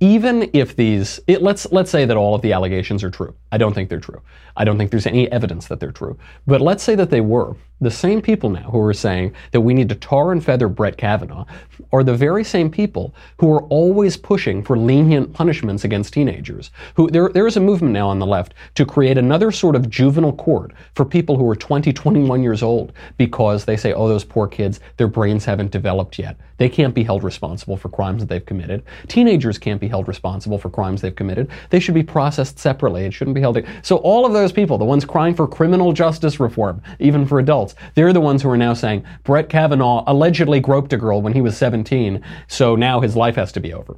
even 0.00 0.50
if 0.52 0.76
these, 0.76 1.20
it, 1.26 1.42
let's 1.42 1.70
let's 1.72 1.90
say 1.90 2.04
that 2.04 2.16
all 2.16 2.34
of 2.34 2.42
the 2.42 2.52
allegations 2.52 3.04
are 3.04 3.10
true. 3.10 3.34
I 3.52 3.58
don't 3.58 3.74
think 3.74 3.88
they're 3.88 4.00
true. 4.00 4.22
I 4.56 4.64
don't 4.64 4.78
think 4.78 4.90
there's 4.90 5.06
any 5.06 5.30
evidence 5.30 5.66
that 5.68 5.80
they're 5.80 5.92
true. 5.92 6.18
But 6.46 6.60
let's 6.60 6.82
say 6.82 6.94
that 6.94 7.10
they 7.10 7.20
were. 7.20 7.56
The 7.82 7.90
same 7.90 8.20
people 8.20 8.50
now 8.50 8.70
who 8.70 8.80
are 8.80 8.92
saying 8.92 9.32
that 9.52 9.62
we 9.62 9.72
need 9.72 9.88
to 9.88 9.94
tar 9.94 10.32
and 10.32 10.44
feather 10.44 10.68
Brett 10.68 10.98
Kavanaugh 10.98 11.46
are 11.92 12.04
the 12.04 12.14
very 12.14 12.44
same 12.44 12.70
people 12.70 13.14
who 13.38 13.50
are 13.52 13.62
always 13.64 14.18
pushing 14.18 14.62
for 14.62 14.76
lenient 14.76 15.32
punishments 15.32 15.84
against 15.84 16.12
teenagers. 16.12 16.70
Who 16.94 17.10
there, 17.10 17.30
there 17.30 17.46
is 17.46 17.56
a 17.56 17.60
movement 17.60 17.94
now 17.94 18.08
on 18.08 18.18
the 18.18 18.26
left 18.26 18.52
to 18.74 18.84
create 18.84 19.16
another 19.16 19.50
sort 19.50 19.76
of 19.76 19.88
juvenile 19.88 20.34
court 20.34 20.72
for 20.94 21.06
people 21.06 21.38
who 21.38 21.48
are 21.48 21.56
20, 21.56 21.90
21 21.90 22.42
years 22.42 22.62
old 22.62 22.92
because 23.16 23.64
they 23.64 23.78
say, 23.78 23.94
oh, 23.94 24.08
those 24.08 24.24
poor 24.24 24.46
kids, 24.46 24.80
their 24.98 25.08
brains 25.08 25.46
haven't 25.46 25.70
developed 25.70 26.18
yet. 26.18 26.36
They 26.58 26.68
can't 26.68 26.94
be 26.94 27.02
held 27.02 27.24
responsible 27.24 27.78
for 27.78 27.88
crimes 27.88 28.20
that 28.20 28.28
they've 28.28 28.44
committed. 28.44 28.82
Teenagers 29.08 29.58
can't 29.58 29.80
be 29.80 29.88
held 29.88 30.06
responsible 30.06 30.58
for 30.58 30.68
crimes 30.68 31.00
they've 31.00 31.16
committed. 31.16 31.50
They 31.70 31.80
should 31.80 31.94
be 31.94 32.02
processed 32.02 32.58
separately. 32.58 33.06
It 33.06 33.14
shouldn't 33.14 33.34
be 33.34 33.39
So 33.82 33.96
all 33.96 34.26
of 34.26 34.32
those 34.32 34.52
people, 34.52 34.78
the 34.78 34.84
ones 34.84 35.04
crying 35.04 35.34
for 35.34 35.46
criminal 35.46 35.92
justice 35.92 36.40
reform, 36.40 36.82
even 36.98 37.26
for 37.26 37.38
adults, 37.38 37.74
they're 37.94 38.12
the 38.12 38.20
ones 38.20 38.42
who 38.42 38.50
are 38.50 38.56
now 38.56 38.74
saying 38.74 39.04
Brett 39.24 39.48
Kavanaugh 39.48 40.04
allegedly 40.06 40.60
groped 40.60 40.92
a 40.92 40.96
girl 40.96 41.22
when 41.22 41.32
he 41.32 41.40
was 41.40 41.56
17, 41.56 42.22
so 42.48 42.76
now 42.76 43.00
his 43.00 43.16
life 43.16 43.36
has 43.36 43.52
to 43.52 43.60
be 43.60 43.72
over. 43.72 43.96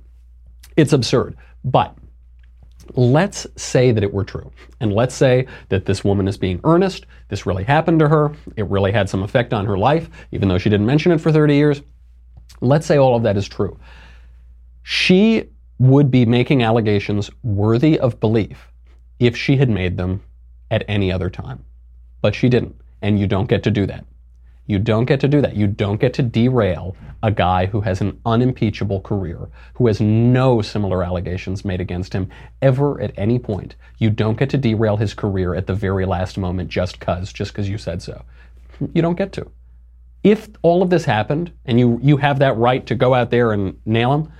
It's 0.76 0.92
absurd. 0.92 1.36
But 1.64 1.96
let's 2.94 3.46
say 3.56 3.92
that 3.92 4.02
it 4.02 4.12
were 4.12 4.24
true. 4.24 4.50
And 4.80 4.92
let's 4.92 5.14
say 5.14 5.46
that 5.68 5.86
this 5.86 6.04
woman 6.04 6.28
is 6.28 6.36
being 6.36 6.60
earnest. 6.64 7.06
This 7.28 7.46
really 7.46 7.64
happened 7.64 8.00
to 8.00 8.08
her. 8.08 8.32
It 8.56 8.68
really 8.68 8.92
had 8.92 9.08
some 9.08 9.22
effect 9.22 9.52
on 9.52 9.66
her 9.66 9.78
life, 9.78 10.08
even 10.32 10.48
though 10.48 10.58
she 10.58 10.70
didn't 10.70 10.86
mention 10.86 11.12
it 11.12 11.20
for 11.20 11.32
30 11.32 11.54
years. 11.54 11.82
Let's 12.60 12.86
say 12.86 12.98
all 12.98 13.16
of 13.16 13.22
that 13.22 13.36
is 13.36 13.48
true. 13.48 13.78
She 14.82 15.44
would 15.78 16.10
be 16.10 16.24
making 16.26 16.62
allegations 16.62 17.30
worthy 17.42 17.98
of 17.98 18.20
belief 18.20 18.71
if 19.18 19.36
she 19.36 19.56
had 19.56 19.70
made 19.70 19.96
them 19.96 20.22
at 20.70 20.84
any 20.88 21.12
other 21.12 21.30
time. 21.30 21.64
But 22.20 22.34
she 22.34 22.48
didn't, 22.48 22.76
and 23.00 23.18
you 23.18 23.26
don't 23.26 23.48
get 23.48 23.62
to 23.64 23.70
do 23.70 23.86
that. 23.86 24.04
You 24.66 24.78
don't 24.78 25.06
get 25.06 25.20
to 25.20 25.28
do 25.28 25.40
that. 25.40 25.56
You 25.56 25.66
don't 25.66 26.00
get 26.00 26.14
to 26.14 26.22
derail 26.22 26.96
a 27.22 27.30
guy 27.30 27.66
who 27.66 27.80
has 27.80 28.00
an 28.00 28.20
unimpeachable 28.24 29.00
career, 29.00 29.48
who 29.74 29.86
has 29.88 30.00
no 30.00 30.62
similar 30.62 31.02
allegations 31.02 31.64
made 31.64 31.80
against 31.80 32.12
him 32.12 32.28
ever 32.60 33.00
at 33.00 33.12
any 33.16 33.38
point. 33.38 33.74
You 33.98 34.10
don't 34.10 34.38
get 34.38 34.50
to 34.50 34.58
derail 34.58 34.96
his 34.96 35.14
career 35.14 35.54
at 35.54 35.66
the 35.66 35.74
very 35.74 36.06
last 36.06 36.38
moment 36.38 36.68
just 36.68 37.00
cuz, 37.00 37.32
just 37.32 37.54
cuz 37.54 37.68
you 37.68 37.76
said 37.76 38.02
so. 38.02 38.24
You 38.94 39.02
don't 39.02 39.18
get 39.18 39.32
to. 39.32 39.50
If 40.22 40.48
all 40.62 40.82
of 40.82 40.90
this 40.90 41.04
happened 41.04 41.52
and 41.64 41.80
you, 41.80 41.98
you 42.02 42.16
have 42.18 42.38
that 42.38 42.56
right 42.56 42.86
to 42.86 42.94
go 42.94 43.14
out 43.14 43.30
there 43.30 43.52
and 43.52 43.76
nail 43.84 44.12
him, 44.12 44.32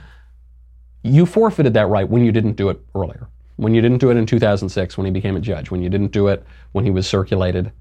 you 1.02 1.26
forfeited 1.26 1.74
that 1.74 1.88
right 1.88 2.08
when 2.08 2.24
you 2.24 2.30
didn't 2.30 2.54
do 2.54 2.68
it 2.68 2.80
earlier. 2.94 3.28
When 3.62 3.74
you 3.74 3.80
didn't 3.80 3.98
do 3.98 4.10
it 4.10 4.16
in 4.16 4.26
2006 4.26 4.96
when 4.96 5.04
he 5.04 5.12
became 5.12 5.36
a 5.36 5.40
judge, 5.40 5.70
when 5.70 5.82
you 5.82 5.88
didn't 5.88 6.12
do 6.12 6.28
it 6.28 6.44
when 6.72 6.84
he 6.84 6.90
was 6.90 7.06
circulated 7.06 7.72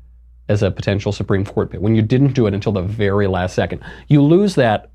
as 0.47 0.63
a 0.63 0.71
potential 0.71 1.11
Supreme 1.11 1.45
Court 1.45 1.71
pick, 1.71 1.79
when 1.79 1.95
you 1.95 2.01
didn't 2.01 2.33
do 2.33 2.45
it 2.47 2.53
until 2.53 2.71
the 2.71 2.81
very 2.81 3.27
last 3.27 3.55
second. 3.55 3.81
You 4.07 4.21
lose 4.21 4.55
that 4.55 4.91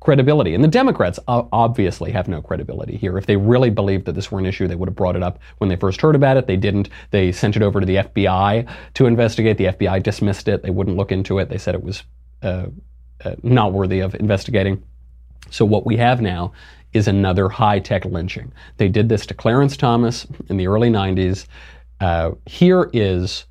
credibility. 0.00 0.54
And 0.54 0.62
the 0.62 0.68
Democrats 0.68 1.18
obviously 1.26 2.12
have 2.12 2.28
no 2.28 2.40
credibility 2.40 2.96
here. 2.96 3.18
If 3.18 3.26
they 3.26 3.36
really 3.36 3.70
believed 3.70 4.04
that 4.06 4.12
this 4.12 4.30
were 4.30 4.38
an 4.38 4.46
issue, 4.46 4.68
they 4.68 4.76
would 4.76 4.88
have 4.88 4.94
brought 4.94 5.16
it 5.16 5.22
up 5.22 5.40
when 5.58 5.68
they 5.68 5.76
first 5.76 6.00
heard 6.00 6.14
about 6.14 6.36
it. 6.36 6.46
They 6.46 6.56
didn't. 6.56 6.90
They 7.10 7.32
sent 7.32 7.56
it 7.56 7.62
over 7.62 7.80
to 7.80 7.86
the 7.86 7.96
FBI 7.96 8.68
to 8.94 9.06
investigate. 9.06 9.58
The 9.58 9.64
FBI 9.64 10.02
dismissed 10.02 10.48
it. 10.48 10.62
They 10.62 10.70
wouldn't 10.70 10.96
look 10.96 11.12
into 11.12 11.38
it. 11.38 11.48
They 11.48 11.58
said 11.58 11.74
it 11.74 11.82
was 11.82 12.04
uh, 12.42 12.66
uh, 13.24 13.34
not 13.42 13.72
worthy 13.72 14.00
of 14.00 14.14
investigating. 14.14 14.82
So 15.50 15.64
what 15.64 15.86
we 15.86 15.96
have 15.96 16.20
now 16.20 16.52
is 16.96 17.08
another 17.08 17.48
high 17.48 17.78
tech 17.78 18.04
lynching. 18.04 18.52
They 18.76 18.88
did 18.88 19.08
this 19.08 19.26
to 19.26 19.34
Clarence 19.34 19.76
Thomas 19.76 20.26
in 20.48 20.56
the 20.56 20.66
early 20.66 20.90
90s. 20.90 21.46
Uh, 22.00 22.32
here 22.46 22.90
is 22.92 23.46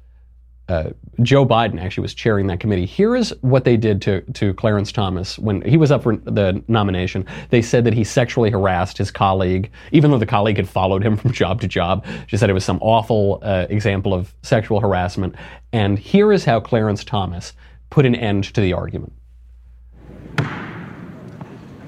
uh, 0.67 0.89
Joe 1.21 1.45
Biden 1.45 1.79
actually 1.79 2.01
was 2.01 2.13
chairing 2.13 2.47
that 2.47 2.59
committee. 2.59 2.85
Here 2.85 3.15
is 3.15 3.33
what 3.41 3.65
they 3.65 3.77
did 3.77 4.01
to, 4.03 4.21
to 4.21 4.53
Clarence 4.55 4.91
Thomas 4.91 5.37
when 5.37 5.61
he 5.61 5.77
was 5.77 5.91
up 5.91 6.03
for 6.03 6.17
the 6.17 6.63
nomination. 6.67 7.25
They 7.49 7.61
said 7.61 7.83
that 7.83 7.93
he 7.93 8.03
sexually 8.03 8.49
harassed 8.49 8.97
his 8.97 9.11
colleague, 9.11 9.69
even 9.91 10.09
though 10.09 10.17
the 10.17 10.25
colleague 10.25 10.57
had 10.57 10.67
followed 10.67 11.03
him 11.03 11.15
from 11.17 11.31
job 11.31 11.61
to 11.61 11.67
job. 11.67 12.05
She 12.27 12.37
said 12.37 12.49
it 12.49 12.53
was 12.53 12.65
some 12.65 12.79
awful 12.81 13.39
uh, 13.43 13.67
example 13.69 14.13
of 14.13 14.33
sexual 14.41 14.79
harassment. 14.79 15.35
And 15.71 15.99
here 15.99 16.31
is 16.31 16.45
how 16.45 16.59
Clarence 16.59 17.03
Thomas 17.03 17.53
put 17.91 18.05
an 18.05 18.15
end 18.15 18.45
to 18.55 18.61
the 18.61 18.73
argument. 18.73 19.13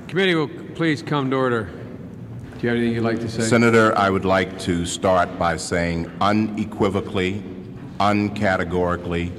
Committee 0.08 0.36
will 0.36 0.48
please 0.48 1.02
come 1.02 1.30
to 1.32 1.36
order. 1.36 1.64
Do 1.64 2.62
you 2.62 2.70
have 2.70 2.78
anything 2.78 2.96
you'd 2.96 3.04
like 3.04 3.20
to 3.20 3.30
say? 3.30 3.44
Senator, 3.44 3.96
I 3.98 4.10
would 4.10 4.24
like 4.24 4.58
to 4.60 4.86
start 4.86 5.38
by 5.38 5.58
saying 5.58 6.10
unequivocally 6.22 7.44
uncategorically 8.00 9.32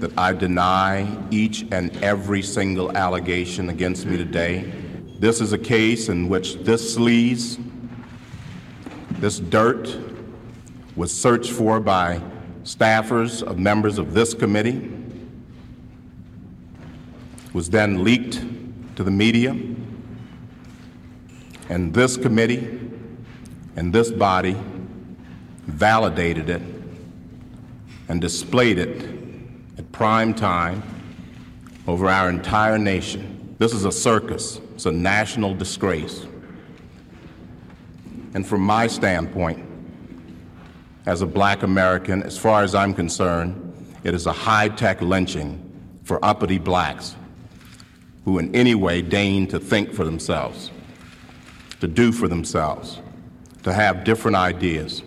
that 0.00 0.16
I 0.18 0.32
deny 0.32 1.08
each 1.30 1.66
and 1.72 1.96
every 2.02 2.42
single 2.42 2.96
allegation 2.96 3.68
against 3.68 4.06
me 4.06 4.16
today. 4.16 4.72
This 5.18 5.40
is 5.40 5.52
a 5.52 5.58
case 5.58 6.08
in 6.08 6.28
which 6.28 6.56
this 6.58 6.96
sleaze, 6.96 7.62
this 9.12 9.38
dirt, 9.38 9.96
was 10.96 11.12
searched 11.12 11.52
for 11.52 11.80
by 11.80 12.20
staffers 12.64 13.42
of 13.42 13.58
members 13.58 13.98
of 13.98 14.12
this 14.14 14.34
committee, 14.34 14.90
was 17.52 17.70
then 17.70 18.04
leaked 18.04 18.44
to 18.96 19.04
the 19.04 19.10
media, 19.10 19.56
and 21.72 21.94
this 21.94 22.18
committee 22.18 22.78
and 23.76 23.94
this 23.94 24.10
body 24.10 24.54
validated 25.62 26.50
it 26.50 26.60
and 28.10 28.20
displayed 28.20 28.78
it 28.78 29.08
at 29.78 29.90
prime 29.90 30.34
time 30.34 30.82
over 31.86 32.10
our 32.10 32.28
entire 32.28 32.76
nation. 32.76 33.56
This 33.58 33.72
is 33.72 33.86
a 33.86 33.90
circus, 33.90 34.60
it's 34.74 34.84
a 34.84 34.92
national 34.92 35.54
disgrace. 35.54 36.26
And 38.34 38.46
from 38.46 38.60
my 38.60 38.86
standpoint, 38.86 39.64
as 41.06 41.22
a 41.22 41.26
black 41.26 41.62
American, 41.62 42.22
as 42.22 42.36
far 42.36 42.62
as 42.62 42.74
I'm 42.74 42.92
concerned, 42.92 43.96
it 44.04 44.12
is 44.12 44.26
a 44.26 44.32
high 44.32 44.68
tech 44.68 45.00
lynching 45.00 45.58
for 46.02 46.22
uppity 46.22 46.58
blacks 46.58 47.16
who, 48.26 48.38
in 48.38 48.54
any 48.54 48.74
way, 48.74 49.00
deign 49.00 49.46
to 49.46 49.58
think 49.58 49.94
for 49.94 50.04
themselves, 50.04 50.70
to 51.82 51.88
do 51.88 52.12
for 52.12 52.28
themselves, 52.28 53.00
to 53.64 53.72
have 53.72 54.04
different 54.04 54.36
ideas. 54.36 55.02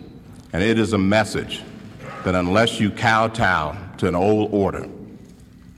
And 0.52 0.62
it 0.62 0.78
is 0.78 0.92
a 0.92 0.98
message 0.98 1.62
that 2.22 2.34
unless 2.34 2.78
you 2.78 2.90
kowtow 2.90 3.74
to 3.96 4.06
an 4.06 4.14
old 4.14 4.52
order, 4.52 4.86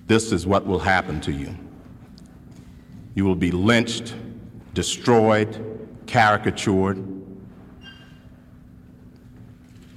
this 0.08 0.32
is 0.32 0.44
what 0.44 0.66
will 0.66 0.80
happen 0.80 1.20
to 1.20 1.30
you. 1.30 1.54
You 3.14 3.24
will 3.24 3.36
be 3.36 3.52
lynched, 3.52 4.16
destroyed, 4.74 5.88
caricatured 6.08 6.98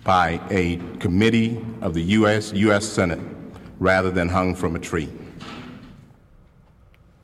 by 0.03 0.39
a 0.51 0.75
committee 0.99 1.65
of 1.81 1.95
the 1.95 2.03
U.S. 2.19 2.53
U.S. 2.53 2.85
Senate 2.85 3.21
rather 3.79 4.11
than 4.11 4.29
hung 4.29 4.53
from 4.53 4.75
a 4.75 4.79
tree. 4.79 5.09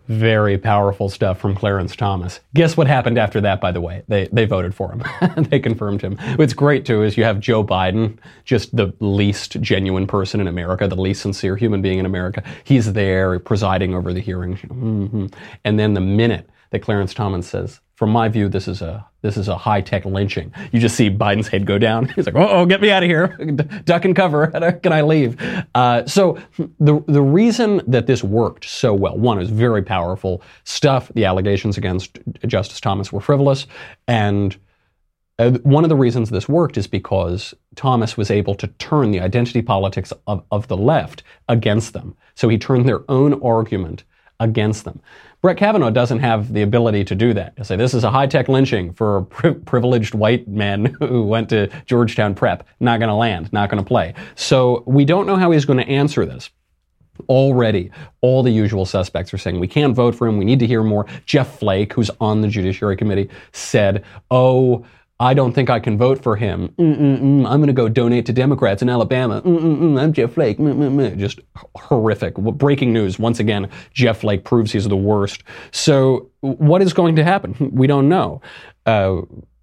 Very 0.08 0.58
powerful 0.58 1.10
stuff 1.10 1.40
from 1.40 1.56
Clarence 1.56 1.96
Thomas. 1.96 2.40
Guess 2.54 2.78
what 2.78 2.88
happened 2.88 3.18
after 3.18 3.42
that, 3.42 3.60
by 3.60 3.72
the 3.72 3.82
way? 3.82 4.04
They, 4.08 4.28
they 4.32 4.46
voted 4.46 4.74
for 4.74 4.92
him. 4.92 5.04
they 5.50 5.60
confirmed 5.60 6.02
him. 6.02 6.18
What's 6.38 6.54
great, 6.54 6.86
too, 6.86 7.04
is 7.04 7.18
you 7.18 7.24
have 7.24 7.40
Joe 7.40 7.64
Biden, 7.64 8.18
just 8.46 8.76
the 8.76 8.94
least 9.00 9.60
genuine 9.62 10.08
person 10.08 10.40
in 10.40 10.48
America, 10.48 10.88
the 10.88 10.96
least 10.96 11.22
sincere 11.22 11.56
human 11.56 11.82
being 11.82 12.00
in 12.00 12.06
America. 12.06 12.44
He's 12.64 12.94
there 12.94 13.40
presiding 13.40 13.94
over 13.94 14.14
the 14.14 14.22
hearing. 14.22 14.56
Mm-hmm. 14.56 15.28
And 15.64 15.80
then 15.80 15.94
the 15.94 16.02
minute 16.02 16.50
that 16.70 16.80
Clarence 16.80 17.14
Thomas 17.14 17.48
says, 17.48 17.80
from 17.96 18.12
my 18.12 18.30
view, 18.30 18.48
this 18.48 18.68
is 18.68 18.82
a 18.82 19.06
this 19.28 19.36
is 19.36 19.50
a 19.50 19.58
high 19.58 19.82
tech 19.82 20.06
lynching. 20.06 20.54
You 20.72 20.80
just 20.80 20.96
see 20.96 21.10
Biden's 21.10 21.50
head 21.50 21.66
go 21.66 21.78
down. 21.78 22.08
He's 22.16 22.26
like, 22.26 22.36
"Oh, 22.36 22.66
get 22.66 22.82
me 22.82 22.90
out 22.90 23.04
of 23.04 23.10
here! 23.10 23.28
Duck 23.86 24.06
and 24.06 24.16
cover! 24.16 24.48
Can 24.84 24.94
I 24.94 25.02
leave?" 25.02 25.36
Uh, 25.76 26.06
so 26.06 26.40
the 26.80 27.04
the 27.08 27.22
reason 27.22 27.82
that 27.88 28.08
this 28.08 28.24
worked 28.24 28.64
so 28.66 28.94
well, 28.94 29.18
one, 29.18 29.42
is 29.42 29.50
very 29.50 29.84
powerful 29.84 30.42
stuff. 30.64 31.12
The 31.14 31.26
allegations 31.26 31.78
against 31.78 32.20
Justice 32.48 32.80
Thomas 32.80 33.12
were 33.12 33.20
frivolous, 33.20 33.68
and 34.08 34.56
uh, 35.40 35.52
one 35.64 35.84
of 35.84 35.90
the 35.90 35.96
reasons 35.96 36.30
this 36.30 36.48
worked 36.48 36.78
is 36.78 36.88
because 36.88 37.54
Thomas 37.76 38.16
was 38.16 38.32
able 38.32 38.56
to 38.56 38.68
turn 38.80 39.12
the 39.12 39.20
identity 39.20 39.62
politics 39.62 40.14
of, 40.26 40.44
of 40.52 40.68
the 40.70 40.78
left 40.78 41.22
against 41.50 41.94
them. 41.94 42.16
So 42.36 42.48
he 42.48 42.58
turned 42.58 42.88
their 42.88 43.02
own 43.12 43.42
argument 43.44 44.04
against 44.40 44.86
them. 44.86 45.02
Brett 45.42 45.58
Kavanaugh 45.58 45.90
doesn't 45.90 46.20
have 46.20 46.54
the 46.54 46.62
ability 46.62 47.04
to 47.06 47.16
do 47.16 47.34
that. 47.34 47.56
To 47.58 47.64
say 47.64 47.76
this 47.76 47.94
is 47.94 48.04
a 48.04 48.12
high-tech 48.12 48.48
lynching 48.48 48.94
for 48.94 49.18
a 49.18 49.24
pri- 49.24 49.54
privileged 49.54 50.14
white 50.14 50.48
man 50.48 50.86
who 51.00 51.24
went 51.24 51.50
to 51.50 51.68
Georgetown 51.86 52.36
Prep. 52.36 52.68
Not 52.80 53.00
going 53.00 53.10
to 53.10 53.16
land. 53.16 53.52
Not 53.54 53.70
going 53.70 53.84
to 53.84 53.88
play. 53.88 54.14
So 54.36 54.84
we 54.86 55.06
don't 55.06 55.28
know 55.28 55.36
how 55.36 55.52
he's 55.52 55.66
going 55.66 55.80
to 55.80 55.88
answer 55.88 56.26
this. 56.26 56.50
Already, 57.30 57.90
all 58.22 58.44
the 58.44 58.52
usual 58.52 58.86
suspects 58.86 59.34
are 59.34 59.40
saying 59.40 59.60
we 59.60 59.68
can't 59.68 59.96
vote 59.96 60.14
for 60.14 60.28
him. 60.28 60.38
We 60.38 60.46
need 60.46 60.60
to 60.60 60.68
hear 60.68 60.84
more. 60.84 61.08
Jeff 61.26 61.58
Flake, 61.60 61.94
who's 61.94 62.12
on 62.22 62.42
the 62.42 62.48
Judiciary 62.48 62.96
Committee, 62.96 63.30
said, 63.52 64.04
"Oh." 64.30 64.86
I 65.20 65.34
don't 65.34 65.54
think 65.54 65.70
I 65.70 65.80
can 65.80 65.98
vote 65.98 66.22
for 66.22 66.36
him. 66.36 66.70
Mm-mm-mm. 66.78 67.48
I'm 67.48 67.60
going 67.60 67.68
to 67.68 67.74
go 67.74 67.90
donate 67.90 68.28
to 68.28 68.34
Democrats 68.34 68.84
in 68.84 68.90
Alabama. 68.90 69.42
Mm-mm-mm. 69.42 70.00
I'm 70.00 70.14
Jeff 70.14 70.34
Flake. 70.34 70.60
Mm-mm-mm. 70.60 71.18
Just 71.18 71.40
horrific. 71.76 72.36
Breaking 72.36 72.94
news. 72.94 73.18
Once 73.18 73.40
again, 73.40 73.70
Jeff 73.94 74.20
Flake 74.20 74.44
proves 74.44 74.72
he's 74.72 74.88
the 74.88 74.96
worst. 74.96 75.44
So, 75.72 76.30
what 76.42 76.84
is 76.84 76.94
going 76.94 77.16
to 77.16 77.24
happen? 77.24 77.56
We 77.78 77.86
don't 77.86 78.10
know. 78.10 78.42
Uh, 78.86 79.22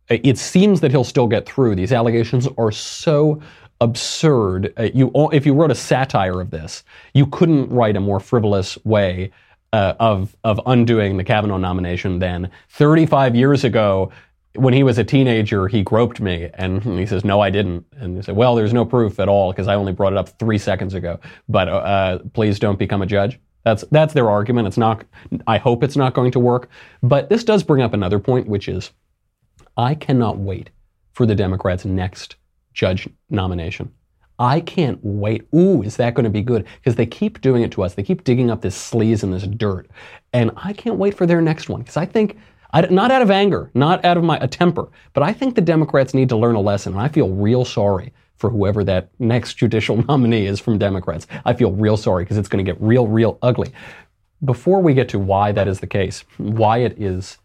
it 0.08 0.38
seems 0.38 0.80
that 0.80 0.90
he'll 0.90 1.04
still 1.04 1.26
get 1.26 1.46
through. 1.46 1.74
These 1.74 1.92
allegations 1.92 2.46
are 2.58 2.70
so 2.70 3.40
absurd. 3.80 4.72
Uh, 4.78 4.88
you, 4.94 5.10
if 5.32 5.46
you 5.46 5.54
wrote 5.54 5.70
a 5.70 5.74
satire 5.74 6.40
of 6.40 6.50
this, 6.50 6.84
you 7.12 7.26
couldn't 7.26 7.70
write 7.70 7.96
a 7.96 8.00
more 8.00 8.20
frivolous 8.20 8.78
way 8.84 9.32
uh, 9.74 9.94
of 9.98 10.36
of 10.44 10.60
undoing 10.66 11.16
the 11.16 11.24
Kavanaugh 11.24 11.56
nomination 11.56 12.20
than 12.20 12.48
35 12.68 13.34
years 13.34 13.64
ago 13.64 14.12
when 14.56 14.72
he 14.72 14.82
was 14.82 14.98
a 14.98 15.04
teenager, 15.04 15.66
he 15.68 15.82
groped 15.82 16.20
me, 16.20 16.50
and 16.54 16.82
he 16.82 17.06
says, 17.06 17.24
"No, 17.24 17.40
I 17.40 17.50
didn't." 17.50 17.84
And 17.96 18.16
he 18.16 18.22
said, 18.22 18.36
"Well, 18.36 18.54
there's 18.54 18.72
no 18.72 18.84
proof 18.84 19.18
at 19.18 19.28
all 19.28 19.52
because 19.52 19.68
I 19.68 19.74
only 19.74 19.92
brought 19.92 20.12
it 20.12 20.18
up 20.18 20.28
three 20.38 20.58
seconds 20.58 20.94
ago. 20.94 21.18
But 21.48 21.68
uh, 21.68 22.18
please 22.32 22.58
don't 22.58 22.78
become 22.78 23.02
a 23.02 23.06
judge." 23.06 23.40
That's 23.64 23.82
that's 23.90 24.14
their 24.14 24.30
argument. 24.30 24.68
It's 24.68 24.78
not. 24.78 25.04
I 25.46 25.58
hope 25.58 25.82
it's 25.82 25.96
not 25.96 26.14
going 26.14 26.30
to 26.32 26.38
work. 26.38 26.68
But 27.02 27.28
this 27.28 27.44
does 27.44 27.62
bring 27.62 27.82
up 27.82 27.94
another 27.94 28.18
point, 28.18 28.46
which 28.46 28.68
is, 28.68 28.92
I 29.76 29.94
cannot 29.94 30.38
wait 30.38 30.70
for 31.12 31.26
the 31.26 31.34
Democrats' 31.34 31.84
next 31.84 32.36
judge 32.74 33.08
nomination. 33.30 33.90
I 34.38 34.60
can't 34.60 34.98
wait. 35.02 35.46
Ooh, 35.54 35.82
is 35.82 35.96
that 35.96 36.14
going 36.14 36.24
to 36.24 36.30
be 36.30 36.42
good? 36.42 36.66
Because 36.76 36.96
they 36.96 37.06
keep 37.06 37.40
doing 37.40 37.62
it 37.62 37.70
to 37.72 37.82
us. 37.82 37.94
They 37.94 38.02
keep 38.02 38.24
digging 38.24 38.50
up 38.50 38.62
this 38.62 38.76
sleaze 38.76 39.22
and 39.22 39.32
this 39.32 39.46
dirt. 39.46 39.88
And 40.32 40.50
I 40.56 40.72
can't 40.72 40.96
wait 40.96 41.14
for 41.16 41.24
their 41.24 41.40
next 41.40 41.68
one 41.68 41.82
because 41.82 41.96
I 41.96 42.04
think 42.04 42.36
I, 42.74 42.80
not 42.90 43.12
out 43.12 43.22
of 43.22 43.30
anger, 43.30 43.70
not 43.72 44.04
out 44.04 44.16
of 44.16 44.24
my 44.24 44.36
a 44.38 44.48
temper, 44.48 44.88
but 45.12 45.22
I 45.22 45.32
think 45.32 45.54
the 45.54 45.60
Democrats 45.60 46.12
need 46.12 46.28
to 46.30 46.36
learn 46.36 46.56
a 46.56 46.60
lesson, 46.60 46.94
and 46.94 47.00
I 47.00 47.08
feel 47.08 47.30
real 47.30 47.64
sorry 47.64 48.12
for 48.36 48.50
whoever 48.50 48.82
that 48.82 49.10
next 49.20 49.54
judicial 49.54 50.04
nominee 50.08 50.46
is 50.46 50.58
from 50.58 50.76
Democrats. 50.76 51.28
I 51.44 51.54
feel 51.54 51.70
real 51.70 51.96
sorry 51.96 52.24
because 52.24 52.36
it's 52.36 52.48
going 52.48 52.64
to 52.64 52.70
get 52.70 52.80
real, 52.82 53.06
real 53.06 53.38
ugly. 53.42 53.72
Before 54.44 54.82
we 54.82 54.92
get 54.92 55.08
to 55.10 55.20
why 55.20 55.52
that 55.52 55.68
is 55.68 55.78
the 55.78 55.86
case, 55.86 56.24
why 56.36 56.78
it 56.78 57.00
is, 57.00 57.38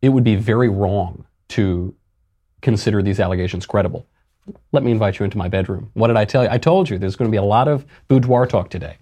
it 0.00 0.10
would 0.10 0.24
be 0.24 0.36
very 0.36 0.68
wrong 0.68 1.26
to 1.48 1.92
consider 2.62 3.02
these 3.02 3.18
allegations 3.18 3.66
credible. 3.66 4.06
Let 4.70 4.84
me 4.84 4.92
invite 4.92 5.18
you 5.18 5.24
into 5.24 5.36
my 5.36 5.48
bedroom. 5.48 5.90
What 5.94 6.06
did 6.06 6.16
I 6.16 6.24
tell 6.24 6.44
you? 6.44 6.48
I 6.48 6.58
told 6.58 6.88
you 6.88 6.96
there's 6.96 7.16
going 7.16 7.28
to 7.28 7.32
be 7.32 7.38
a 7.38 7.42
lot 7.42 7.66
of 7.66 7.84
boudoir 8.06 8.46
talk 8.46 8.70
today 8.70 8.98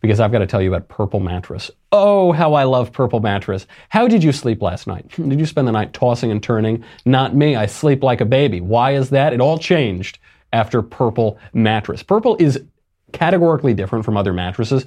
because 0.00 0.20
I've 0.20 0.32
got 0.32 0.38
to 0.38 0.46
tell 0.46 0.62
you 0.62 0.72
about 0.72 0.88
Purple 0.88 1.20
Mattress. 1.20 1.70
Oh, 1.92 2.32
how 2.32 2.54
I 2.54 2.64
love 2.64 2.92
Purple 2.92 3.20
Mattress. 3.20 3.66
How 3.88 4.06
did 4.06 4.22
you 4.22 4.32
sleep 4.32 4.62
last 4.62 4.86
night? 4.86 5.08
Did 5.16 5.38
you 5.38 5.46
spend 5.46 5.66
the 5.66 5.72
night 5.72 5.92
tossing 5.92 6.30
and 6.30 6.42
turning? 6.42 6.84
Not 7.04 7.34
me. 7.34 7.56
I 7.56 7.66
sleep 7.66 8.02
like 8.02 8.20
a 8.20 8.24
baby. 8.24 8.60
Why 8.60 8.94
is 8.94 9.10
that? 9.10 9.32
It 9.32 9.40
all 9.40 9.58
changed 9.58 10.18
after 10.52 10.82
Purple 10.82 11.38
Mattress. 11.52 12.02
Purple 12.02 12.36
is 12.38 12.62
categorically 13.12 13.74
different 13.74 14.04
from 14.04 14.16
other 14.16 14.32
mattresses. 14.32 14.86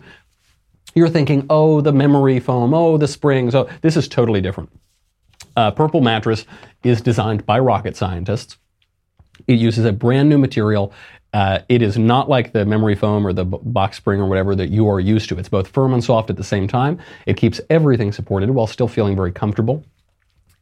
you're 0.95 1.09
thinking, 1.09 1.45
oh, 1.49 1.81
the 1.81 1.91
memory 1.91 2.39
foam, 2.39 2.73
oh, 2.73 2.97
the 2.97 3.07
springs. 3.07 3.55
Oh, 3.55 3.69
this 3.81 3.97
is 3.97 4.07
totally 4.07 4.41
different. 4.41 4.69
Uh, 5.55 5.71
Purple 5.71 6.01
mattress 6.01 6.45
is 6.83 7.01
designed 7.01 7.45
by 7.45 7.59
rocket 7.59 7.95
scientists. 7.97 8.57
It 9.47 9.59
uses 9.59 9.85
a 9.85 9.91
brand 9.91 10.29
new 10.29 10.37
material. 10.37 10.93
Uh, 11.33 11.59
it 11.69 11.81
is 11.81 11.97
not 11.97 12.27
like 12.27 12.51
the 12.51 12.65
memory 12.65 12.95
foam 12.95 13.25
or 13.25 13.31
the 13.31 13.45
box 13.45 13.97
spring 13.97 14.19
or 14.19 14.27
whatever 14.27 14.55
that 14.55 14.69
you 14.69 14.87
are 14.89 14.99
used 14.99 15.29
to. 15.29 15.37
It's 15.37 15.49
both 15.49 15.67
firm 15.67 15.93
and 15.93 16.03
soft 16.03 16.29
at 16.29 16.35
the 16.35 16.43
same 16.43 16.67
time. 16.67 16.99
It 17.25 17.37
keeps 17.37 17.61
everything 17.69 18.11
supported 18.11 18.49
while 18.49 18.67
still 18.67 18.87
feeling 18.89 19.15
very 19.15 19.31
comfortable 19.31 19.83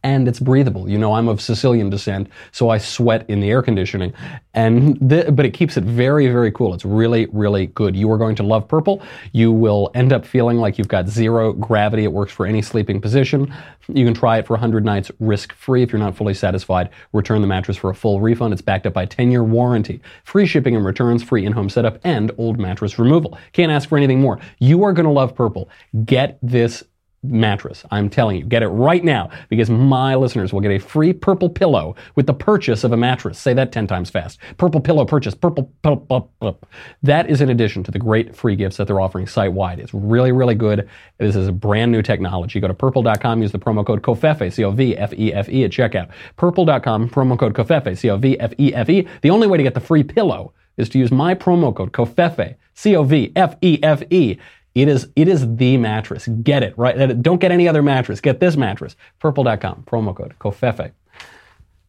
and 0.03 0.27
it's 0.27 0.39
breathable. 0.39 0.89
You 0.89 0.97
know, 0.97 1.13
I'm 1.13 1.27
of 1.27 1.41
Sicilian 1.41 1.89
descent, 1.89 2.29
so 2.51 2.69
I 2.69 2.77
sweat 2.77 3.29
in 3.29 3.39
the 3.39 3.49
air 3.49 3.61
conditioning, 3.61 4.13
and 4.53 5.09
th- 5.09 5.27
but 5.35 5.45
it 5.45 5.51
keeps 5.51 5.77
it 5.77 5.83
very, 5.83 6.27
very 6.27 6.51
cool. 6.51 6.73
It's 6.73 6.85
really, 6.85 7.27
really 7.31 7.67
good. 7.67 7.95
You 7.95 8.11
are 8.11 8.17
going 8.17 8.35
to 8.37 8.43
love 8.43 8.67
purple. 8.67 9.01
You 9.33 9.51
will 9.51 9.91
end 9.93 10.13
up 10.13 10.25
feeling 10.25 10.57
like 10.57 10.77
you've 10.77 10.87
got 10.87 11.07
zero 11.07 11.53
gravity. 11.53 12.03
It 12.03 12.13
works 12.13 12.31
for 12.31 12.45
any 12.45 12.61
sleeping 12.61 13.01
position. 13.01 13.53
You 13.87 14.05
can 14.05 14.13
try 14.13 14.37
it 14.37 14.47
for 14.47 14.53
100 14.53 14.85
nights 14.85 15.11
risk 15.19 15.53
free. 15.53 15.83
If 15.83 15.91
you're 15.91 15.99
not 15.99 16.15
fully 16.15 16.33
satisfied, 16.33 16.89
return 17.11 17.41
the 17.41 17.47
mattress 17.47 17.77
for 17.77 17.89
a 17.89 17.95
full 17.95 18.21
refund. 18.21 18.53
It's 18.53 18.61
backed 18.61 18.85
up 18.85 18.93
by 18.93 19.05
10 19.05 19.31
year 19.31 19.43
warranty, 19.43 20.01
free 20.23 20.45
shipping 20.45 20.75
and 20.75 20.85
returns, 20.85 21.23
free 21.23 21.45
in 21.45 21.53
home 21.53 21.69
setup, 21.69 21.99
and 22.03 22.31
old 22.37 22.59
mattress 22.59 22.99
removal. 22.99 23.37
Can't 23.51 23.71
ask 23.71 23.89
for 23.89 23.97
anything 23.97 24.21
more. 24.21 24.39
You 24.59 24.83
are 24.83 24.93
going 24.93 25.05
to 25.05 25.11
love 25.11 25.35
purple. 25.35 25.69
Get 26.05 26.37
this 26.41 26.83
mattress. 27.23 27.83
I'm 27.91 28.09
telling 28.09 28.37
you, 28.37 28.45
get 28.45 28.63
it 28.63 28.67
right 28.67 29.03
now 29.03 29.29
because 29.49 29.69
my 29.69 30.15
listeners 30.15 30.53
will 30.53 30.61
get 30.61 30.71
a 30.71 30.79
free 30.79 31.13
purple 31.13 31.49
pillow 31.49 31.95
with 32.15 32.27
the 32.27 32.33
purchase 32.33 32.83
of 32.83 32.91
a 32.91 32.97
mattress. 32.97 33.37
Say 33.37 33.53
that 33.53 33.71
10 33.71 33.87
times 33.87 34.09
fast. 34.09 34.39
Purple 34.57 34.79
pillow 34.79 35.05
purchase. 35.05 35.35
Purple, 35.35 35.71
purple, 35.81 36.31
purple. 36.39 36.69
That 37.03 37.29
is 37.29 37.41
in 37.41 37.49
addition 37.49 37.83
to 37.83 37.91
the 37.91 37.99
great 37.99 38.35
free 38.35 38.55
gifts 38.55 38.77
that 38.77 38.87
they're 38.87 39.01
offering 39.01 39.27
site 39.27 39.53
wide. 39.53 39.79
It's 39.79 39.93
really, 39.93 40.31
really 40.31 40.55
good. 40.55 40.87
This 41.17 41.35
is 41.35 41.47
a 41.47 41.51
brand 41.51 41.91
new 41.91 42.01
technology. 42.01 42.59
Go 42.59 42.67
to 42.67 42.73
purple.com, 42.73 43.41
use 43.41 43.51
the 43.51 43.59
promo 43.59 43.85
code 43.85 44.01
COVFEFE, 44.01 44.53
C-O-V-F-E-F-E 44.53 45.63
at 45.63 45.71
checkout. 45.71 46.09
Purple.com, 46.37 47.09
promo 47.09 47.37
code 47.37 47.53
COVFEFE, 47.53 47.97
C-O-V-F-E-F-E. 47.97 49.07
The 49.21 49.29
only 49.29 49.47
way 49.47 49.57
to 49.57 49.63
get 49.63 49.73
the 49.73 49.79
free 49.79 50.03
pillow 50.03 50.53
is 50.77 50.87
to 50.89 50.97
use 50.97 51.11
my 51.11 51.35
promo 51.35 51.75
code 51.75 51.91
COVFEFE, 51.91 52.55
C-O-V-F-E-F-E. 52.73 54.37
It 54.75 54.87
is, 54.87 55.09
it 55.15 55.27
is 55.27 55.55
the 55.55 55.77
mattress. 55.77 56.27
Get 56.27 56.63
it, 56.63 56.77
right? 56.77 57.21
Don't 57.21 57.41
get 57.41 57.51
any 57.51 57.67
other 57.67 57.81
mattress. 57.81 58.21
Get 58.21 58.39
this 58.39 58.55
mattress. 58.55 58.95
Purple.com, 59.19 59.83
promo 59.87 60.15
code, 60.15 60.35
COVFEFE. 60.39 60.91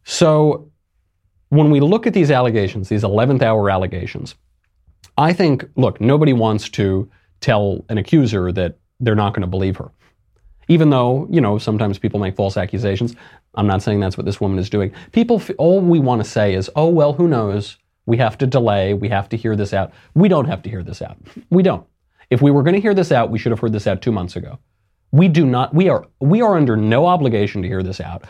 So 0.03 0.71
when 1.49 1.69
we 1.69 1.79
look 1.79 2.07
at 2.07 2.13
these 2.13 2.31
allegations, 2.31 2.89
these 2.89 3.03
11th 3.03 3.43
hour 3.43 3.69
allegations, 3.69 4.35
I 5.17 5.33
think, 5.33 5.65
look, 5.75 6.01
nobody 6.01 6.33
wants 6.33 6.69
to 6.69 7.09
tell 7.39 7.85
an 7.89 7.97
accuser 7.97 8.51
that 8.53 8.77
they're 8.99 9.15
not 9.15 9.33
going 9.33 9.41
to 9.41 9.47
believe 9.47 9.77
her. 9.77 9.91
Even 10.67 10.89
though, 10.89 11.27
you 11.29 11.41
know, 11.41 11.57
sometimes 11.57 11.99
people 11.99 12.19
make 12.19 12.35
false 12.35 12.55
accusations. 12.55 13.15
I'm 13.55 13.67
not 13.67 13.81
saying 13.81 13.99
that's 13.99 14.17
what 14.17 14.25
this 14.25 14.39
woman 14.39 14.57
is 14.57 14.69
doing. 14.69 14.93
People, 15.11 15.41
all 15.57 15.81
we 15.81 15.99
want 15.99 16.23
to 16.23 16.29
say 16.29 16.53
is, 16.53 16.69
oh, 16.75 16.87
well, 16.87 17.13
who 17.13 17.27
knows? 17.27 17.77
We 18.05 18.17
have 18.17 18.37
to 18.37 18.47
delay. 18.47 18.93
We 18.93 19.09
have 19.09 19.27
to 19.29 19.37
hear 19.37 19.55
this 19.55 19.73
out. 19.73 19.91
We 20.15 20.29
don't 20.29 20.45
have 20.45 20.61
to 20.63 20.69
hear 20.69 20.83
this 20.83 21.01
out. 21.01 21.17
We 21.49 21.61
don't. 21.61 21.85
If 22.31 22.41
we 22.41 22.49
were 22.49 22.63
going 22.63 22.75
to 22.75 22.81
hear 22.81 22.95
this 22.95 23.11
out, 23.11 23.29
we 23.29 23.37
should 23.37 23.51
have 23.51 23.59
heard 23.59 23.73
this 23.73 23.85
out 23.85 24.01
two 24.01 24.11
months 24.11 24.35
ago. 24.37 24.57
We 25.13 25.27
do 25.27 25.45
not. 25.45 25.73
We 25.73 25.89
are. 25.89 26.07
We 26.21 26.41
are 26.41 26.55
under 26.55 26.77
no 26.77 27.05
obligation 27.05 27.61
to 27.63 27.67
hear 27.67 27.83
this 27.83 27.99
out. 27.99 28.23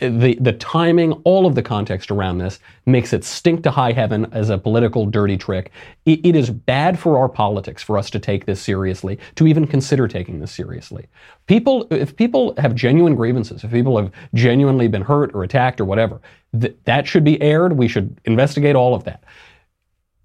The 0.00 0.38
the 0.40 0.54
timing, 0.54 1.12
all 1.24 1.44
of 1.44 1.54
the 1.54 1.62
context 1.62 2.10
around 2.10 2.38
this 2.38 2.58
makes 2.86 3.12
it 3.12 3.22
stink 3.22 3.62
to 3.64 3.70
high 3.70 3.92
heaven 3.92 4.26
as 4.32 4.48
a 4.48 4.56
political 4.56 5.04
dirty 5.04 5.36
trick. 5.36 5.72
it, 6.06 6.24
it 6.24 6.34
is 6.34 6.48
bad 6.48 6.98
for 6.98 7.18
our 7.18 7.28
politics 7.28 7.82
for 7.82 7.98
us 7.98 8.08
to 8.08 8.18
take 8.18 8.46
this 8.46 8.62
seriously, 8.62 9.18
to 9.34 9.46
even 9.46 9.66
consider 9.66 10.08
taking 10.08 10.40
this 10.40 10.52
seriously. 10.52 11.06
People, 11.46 11.86
if 11.90 12.16
people 12.16 12.54
have 12.56 12.74
genuine 12.74 13.14
grievances, 13.14 13.62
if 13.62 13.70
people 13.70 13.98
have 13.98 14.10
genuinely 14.32 14.88
been 14.88 15.02
hurt 15.02 15.34
or 15.34 15.44
attacked 15.44 15.82
or 15.82 15.84
whatever, 15.84 16.22
th- 16.58 16.74
that 16.84 17.06
should 17.06 17.24
be 17.24 17.40
aired. 17.42 17.74
We 17.76 17.88
should 17.88 18.18
investigate 18.24 18.74
all 18.74 18.94
of 18.94 19.04
that. 19.04 19.22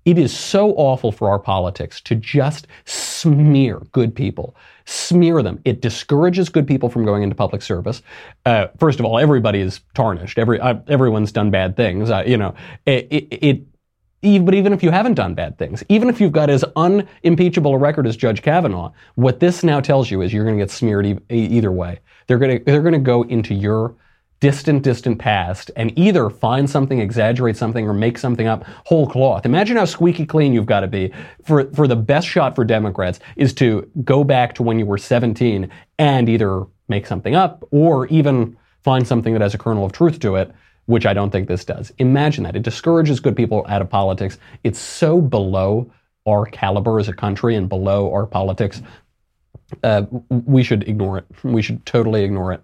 It 0.08 0.18
is 0.18 0.32
so 0.34 0.72
awful 0.76 1.12
for 1.12 1.30
our 1.30 1.38
politics 1.38 2.00
to 2.04 2.16
just 2.16 2.66
smear 2.86 3.82
good 3.92 4.16
people, 4.16 4.56
smear 4.86 5.44
them. 5.44 5.60
It 5.66 5.82
discourages 5.82 6.48
good 6.48 6.66
people 6.66 6.88
from 6.88 7.04
going 7.04 7.24
into 7.24 7.36
public 7.36 7.62
service. 7.62 8.02
Uh, 8.46 8.68
first 8.80 9.02
of 9.02 9.06
all, 9.06 9.20
everybody 9.20 9.60
is 9.60 9.82
tarnished. 9.96 10.40
Every 10.40 10.62
uh, 10.62 10.76
everyone's 10.88 11.34
done 11.34 11.52
bad 11.52 11.76
things. 11.76 12.10
Uh, 12.10 12.24
you 12.26 12.38
know, 12.38 12.56
it, 12.86 13.06
it, 13.12 13.68
it 14.22 14.46
but 14.46 14.54
even 14.54 14.72
if 14.72 14.82
you 14.82 14.92
haven't 14.92 15.16
done 15.16 15.34
bad 15.34 15.58
things, 15.58 15.84
even 15.90 16.08
if 16.08 16.22
you've 16.22 16.32
got 16.32 16.50
as 16.50 16.64
unimpeachable 16.78 17.74
a 17.74 17.78
record 17.78 18.08
as 18.08 18.16
Judge 18.16 18.42
Kavanaugh, 18.42 18.94
what 19.16 19.42
this 19.42 19.62
now 19.62 19.82
tells 19.82 20.10
you 20.10 20.22
is 20.22 20.32
you're 20.32 20.46
going 20.46 20.58
to 20.58 20.64
get 20.64 20.72
smeared 20.72 21.06
e- 21.06 21.20
either 21.30 21.74
way. 21.74 22.00
They're 22.28 22.40
going 22.40 22.60
to 22.60 22.64
they're 22.64 22.82
going 22.82 22.94
to 22.94 23.00
go 23.00 23.24
into 23.24 23.54
your 23.54 23.94
distant, 24.40 24.84
distant 24.84 25.18
past 25.20 25.72
and 25.76 25.98
either 25.98 26.30
find 26.30 26.70
something, 26.70 27.00
exaggerate 27.00 27.58
something, 27.58 27.88
or 27.88 27.94
make 27.94 28.18
something 28.18 28.48
up 28.48 28.64
whole 28.86 29.08
cloth. 29.08 29.46
Imagine 29.46 29.78
how 29.78 29.86
squeaky 29.86 30.26
clean 30.26 30.54
you've 30.54 30.66
got 30.66 30.82
to 30.82 30.88
be 30.88 31.12
for, 31.44 31.72
for 31.74 31.88
the 31.88 31.96
best 31.96 32.28
shot 32.28 32.56
for 32.56 32.64
Democrats 32.64 33.20
is 33.36 33.54
to 33.54 33.90
go 34.04 34.24
back 34.24 34.54
to 34.56 34.64
when 34.64 34.78
you 34.78 34.86
were 34.86 34.98
17 34.98 35.70
and 35.98 36.30
either 36.30 36.66
make 36.88 37.08
something 37.08 37.36
up 37.36 37.68
or 37.72 38.08
even 38.08 38.56
find 38.84 39.08
something 39.08 39.34
that 39.34 39.42
has 39.42 39.54
a 39.54 39.58
kernel 39.58 39.86
of 39.86 39.92
truth 39.92 40.20
to 40.20 40.36
it, 40.36 40.52
which 40.86 41.06
I 41.06 41.14
don't 41.14 41.32
think 41.32 41.48
this 41.48 41.66
does. 41.66 41.92
Imagine 41.98 42.44
that. 42.44 42.56
It 42.56 42.64
discourages 42.64 43.20
good 43.20 43.36
people 43.36 43.66
out 43.68 43.82
of 43.82 43.90
politics. 43.90 44.38
It's 44.64 44.80
so 44.80 45.20
below 45.20 45.92
our 46.28 46.46
caliber 46.46 47.00
as 47.00 47.08
a 47.08 47.14
country 47.14 47.56
and 47.56 47.68
below 47.68 48.12
our 48.12 48.26
politics. 48.26 48.82
Uh, 49.84 50.04
we 50.30 50.64
should 50.64 50.88
ignore 50.88 51.18
it. 51.18 51.26
We 51.44 51.62
should 51.62 51.86
totally 51.86 52.24
ignore 52.24 52.54
it. 52.54 52.62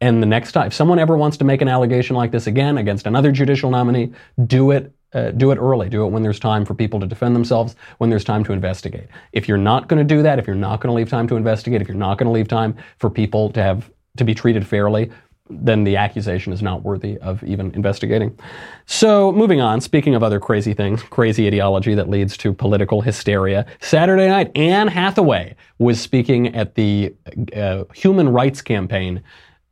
And 0.00 0.22
the 0.22 0.26
next 0.26 0.52
time, 0.52 0.66
if 0.66 0.74
someone 0.74 0.98
ever 0.98 1.16
wants 1.16 1.36
to 1.38 1.44
make 1.44 1.62
an 1.62 1.68
allegation 1.68 2.16
like 2.16 2.30
this 2.30 2.46
again 2.46 2.78
against 2.78 3.06
another 3.06 3.32
judicial 3.32 3.70
nominee, 3.70 4.12
do 4.46 4.70
it. 4.70 4.92
Uh, 5.12 5.30
do 5.30 5.52
it 5.52 5.58
early. 5.58 5.88
Do 5.88 6.04
it 6.04 6.08
when 6.08 6.24
there's 6.24 6.40
time 6.40 6.64
for 6.64 6.74
people 6.74 6.98
to 6.98 7.06
defend 7.06 7.36
themselves, 7.36 7.76
when 7.98 8.10
there's 8.10 8.24
time 8.24 8.42
to 8.42 8.52
investigate. 8.52 9.06
If 9.32 9.46
you're 9.46 9.56
not 9.56 9.86
going 9.86 10.04
to 10.04 10.14
do 10.14 10.22
that, 10.22 10.40
if 10.40 10.46
you're 10.48 10.56
not 10.56 10.80
going 10.80 10.88
to 10.88 10.96
leave 10.96 11.08
time 11.08 11.28
to 11.28 11.36
investigate, 11.36 11.80
if 11.80 11.86
you're 11.86 11.96
not 11.96 12.18
going 12.18 12.26
to 12.26 12.32
leave 12.32 12.48
time 12.48 12.74
for 12.98 13.08
people 13.08 13.48
to 13.50 13.62
have 13.62 13.88
to 14.16 14.24
be 14.24 14.34
treated 14.34 14.66
fairly, 14.66 15.12
then 15.50 15.84
the 15.84 15.96
accusation 15.96 16.52
is 16.52 16.62
not 16.62 16.82
worthy 16.82 17.18
of 17.18 17.42
even 17.44 17.70
investigating. 17.74 18.38
So, 18.86 19.30
moving 19.30 19.60
on, 19.60 19.80
speaking 19.80 20.14
of 20.14 20.22
other 20.22 20.40
crazy 20.40 20.72
things, 20.72 21.02
crazy 21.02 21.46
ideology 21.46 21.94
that 21.94 22.08
leads 22.08 22.36
to 22.38 22.52
political 22.52 23.02
hysteria, 23.02 23.66
Saturday 23.80 24.28
night, 24.28 24.50
Anne 24.56 24.88
Hathaway 24.88 25.54
was 25.78 26.00
speaking 26.00 26.54
at 26.54 26.74
the 26.76 27.14
uh, 27.54 27.84
Human 27.94 28.30
Rights 28.30 28.62
Campaign 28.62 29.22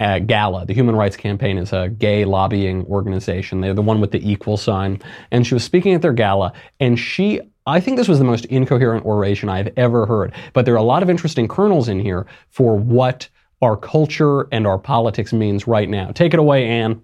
uh, 0.02 0.18
Gala. 0.18 0.66
The 0.66 0.74
Human 0.74 0.96
Rights 0.96 1.16
Campaign 1.16 1.58
is 1.58 1.72
a 1.72 1.88
gay 1.88 2.24
lobbying 2.24 2.84
organization. 2.86 3.60
They're 3.60 3.72
the 3.72 3.82
one 3.82 4.00
with 4.00 4.10
the 4.10 4.30
equal 4.30 4.56
sign. 4.56 5.00
And 5.30 5.46
she 5.46 5.54
was 5.54 5.62
speaking 5.62 5.94
at 5.94 6.02
their 6.02 6.12
gala, 6.12 6.52
and 6.80 6.98
she 6.98 7.40
I 7.64 7.78
think 7.78 7.96
this 7.96 8.08
was 8.08 8.18
the 8.18 8.24
most 8.24 8.44
incoherent 8.46 9.06
oration 9.06 9.48
I've 9.48 9.72
ever 9.76 10.04
heard. 10.04 10.34
But 10.52 10.64
there 10.64 10.74
are 10.74 10.78
a 10.78 10.82
lot 10.82 11.04
of 11.04 11.08
interesting 11.08 11.46
kernels 11.46 11.88
in 11.88 12.00
here 12.00 12.26
for 12.48 12.76
what 12.76 13.28
our 13.60 13.76
culture 13.76 14.48
and 14.50 14.66
our 14.66 14.78
politics 14.78 15.32
means 15.32 15.68
right 15.68 15.88
now. 15.88 16.10
Take 16.10 16.34
it 16.34 16.40
away, 16.40 16.66
Anne. 16.66 17.00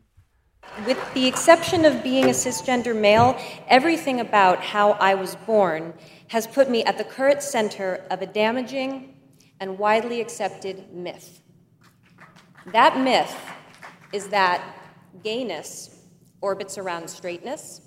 With 0.84 0.98
the 1.14 1.28
exception 1.28 1.84
of 1.84 2.02
being 2.02 2.24
a 2.24 2.30
cisgender 2.30 2.98
male, 2.98 3.38
everything 3.68 4.18
about 4.18 4.58
how 4.58 4.92
I 4.92 5.14
was 5.14 5.36
born 5.46 5.94
has 6.28 6.48
put 6.48 6.68
me 6.68 6.82
at 6.82 6.98
the 6.98 7.04
current 7.04 7.40
center 7.40 8.04
of 8.10 8.20
a 8.20 8.26
damaging 8.26 9.14
and 9.60 9.78
widely 9.78 10.20
accepted 10.20 10.92
myth. 10.92 11.40
That 12.72 12.98
myth 12.98 13.34
is 14.12 14.28
that 14.28 14.62
gayness 15.24 16.02
orbits 16.40 16.76
around 16.76 17.08
straightness, 17.08 17.80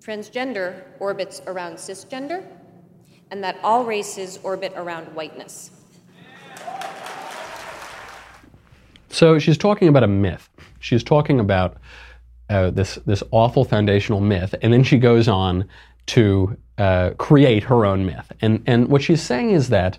transgender 0.00 0.82
orbits 1.00 1.42
around 1.46 1.74
cisgender, 1.74 2.46
and 3.30 3.42
that 3.42 3.58
all 3.62 3.84
races 3.84 4.38
orbit 4.42 4.72
around 4.76 5.06
whiteness. 5.14 5.70
So 9.08 9.38
she's 9.38 9.58
talking 9.58 9.88
about 9.88 10.04
a 10.04 10.08
myth. 10.08 10.48
She's 10.78 11.02
talking 11.02 11.40
about 11.40 11.76
uh, 12.48 12.70
this 12.70 12.96
this 13.06 13.22
awful 13.32 13.64
foundational 13.64 14.20
myth, 14.20 14.54
and 14.62 14.72
then 14.72 14.84
she 14.84 14.98
goes 14.98 15.28
on 15.28 15.68
to 16.06 16.56
uh, 16.78 17.10
create 17.18 17.64
her 17.64 17.84
own 17.84 18.06
myth. 18.06 18.32
And 18.40 18.62
and 18.66 18.88
what 18.88 19.02
she's 19.02 19.20
saying 19.20 19.50
is 19.50 19.68
that 19.68 19.98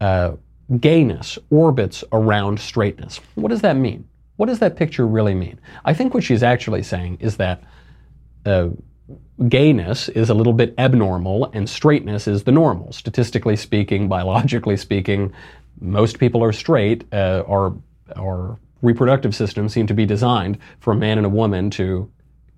uh, 0.00 0.32
gayness 0.80 1.38
orbits 1.50 2.04
around 2.12 2.58
straightness. 2.58 3.20
What 3.34 3.48
does 3.48 3.60
that 3.62 3.76
mean? 3.76 4.06
What 4.36 4.46
does 4.46 4.58
that 4.60 4.76
picture 4.76 5.06
really 5.06 5.34
mean? 5.34 5.60
I 5.84 5.94
think 5.94 6.14
what 6.14 6.24
she's 6.24 6.42
actually 6.42 6.82
saying 6.82 7.18
is 7.20 7.36
that 7.36 7.62
uh, 8.46 8.68
gayness 9.48 10.08
is 10.10 10.30
a 10.30 10.34
little 10.34 10.52
bit 10.52 10.74
abnormal 10.78 11.50
and 11.52 11.68
straightness 11.68 12.26
is 12.26 12.44
the 12.44 12.52
normal. 12.52 12.92
Statistically 12.92 13.56
speaking, 13.56 14.08
biologically 14.08 14.76
speaking, 14.76 15.32
most 15.80 16.18
people 16.18 16.42
are 16.42 16.52
straight. 16.52 17.04
Uh, 17.12 17.44
our, 17.46 17.74
our 18.16 18.58
reproductive 18.80 19.34
systems 19.34 19.72
seem 19.72 19.86
to 19.86 19.94
be 19.94 20.06
designed 20.06 20.58
for 20.80 20.92
a 20.92 20.96
man 20.96 21.18
and 21.18 21.26
a 21.26 21.30
woman 21.30 21.70
to 21.70 22.10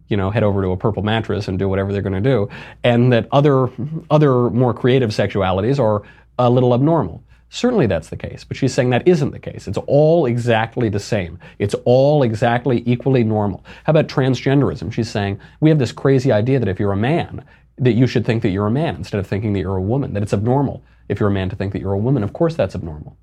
you 0.09 0.17
know, 0.17 0.31
head 0.31 0.43
over 0.43 0.63
to 0.63 0.69
a 0.69 0.77
purple 0.77 1.03
mattress 1.03 1.49
and 1.49 1.59
do 1.59 1.69
whatever 1.69 1.93
they're 1.93 2.03
going 2.03 2.13
to 2.13 2.21
do, 2.21 2.49
and 2.83 3.13
that 3.13 3.27
other 3.33 3.71
other 4.11 4.51
more 4.51 4.75
creative 4.75 5.11
sexualities 5.11 5.79
are 5.79 6.03
a 6.39 6.51
little 6.51 6.75
abnormal. 6.75 7.23
Certainly 7.55 7.87
that's 7.87 8.09
the 8.09 8.17
case, 8.17 8.43
but 8.43 8.57
she's 8.57 8.75
saying 8.75 8.91
that 8.91 9.07
isn't 9.07 9.31
the 9.31 9.39
case. 9.39 9.69
It's 9.69 9.79
all 9.87 10.27
exactly 10.27 10.89
the 10.89 10.99
same. 10.99 11.39
It's 11.61 11.77
all 11.85 12.25
exactly 12.25 12.83
equally 12.85 13.23
normal. 13.23 13.65
How 13.85 13.93
about 13.93 14.09
transgenderism? 14.09 14.93
She's 14.93 15.09
saying 15.09 15.39
we 15.61 15.71
have 15.71 15.79
this 15.79 15.93
crazy 15.93 16.33
idea 16.33 16.59
that 16.59 16.69
if 16.69 16.81
you're 16.81 16.91
a 16.91 16.97
man, 16.97 17.45
that 17.79 17.93
you 17.93 18.09
should 18.09 18.27
think 18.27 18.43
that 18.43 18.49
you're 18.49 18.67
a 18.67 18.73
man 18.73 18.97
instead 18.97 19.21
of 19.21 19.27
thinking 19.29 19.53
that 19.53 19.61
you're 19.61 19.77
a 19.77 19.81
woman, 19.81 20.15
that 20.15 20.23
it's 20.25 20.33
abnormal 20.33 20.83
if 21.09 21.21
you're 21.21 21.29
a 21.29 21.33
man 21.33 21.49
to 21.49 21.55
think 21.55 21.73
that 21.75 21.81
you're 21.81 21.93
a 21.93 21.97
woman. 21.99 22.25
Of 22.25 22.33
course 22.33 22.57
that's 22.57 22.75
abnormal. 22.75 23.17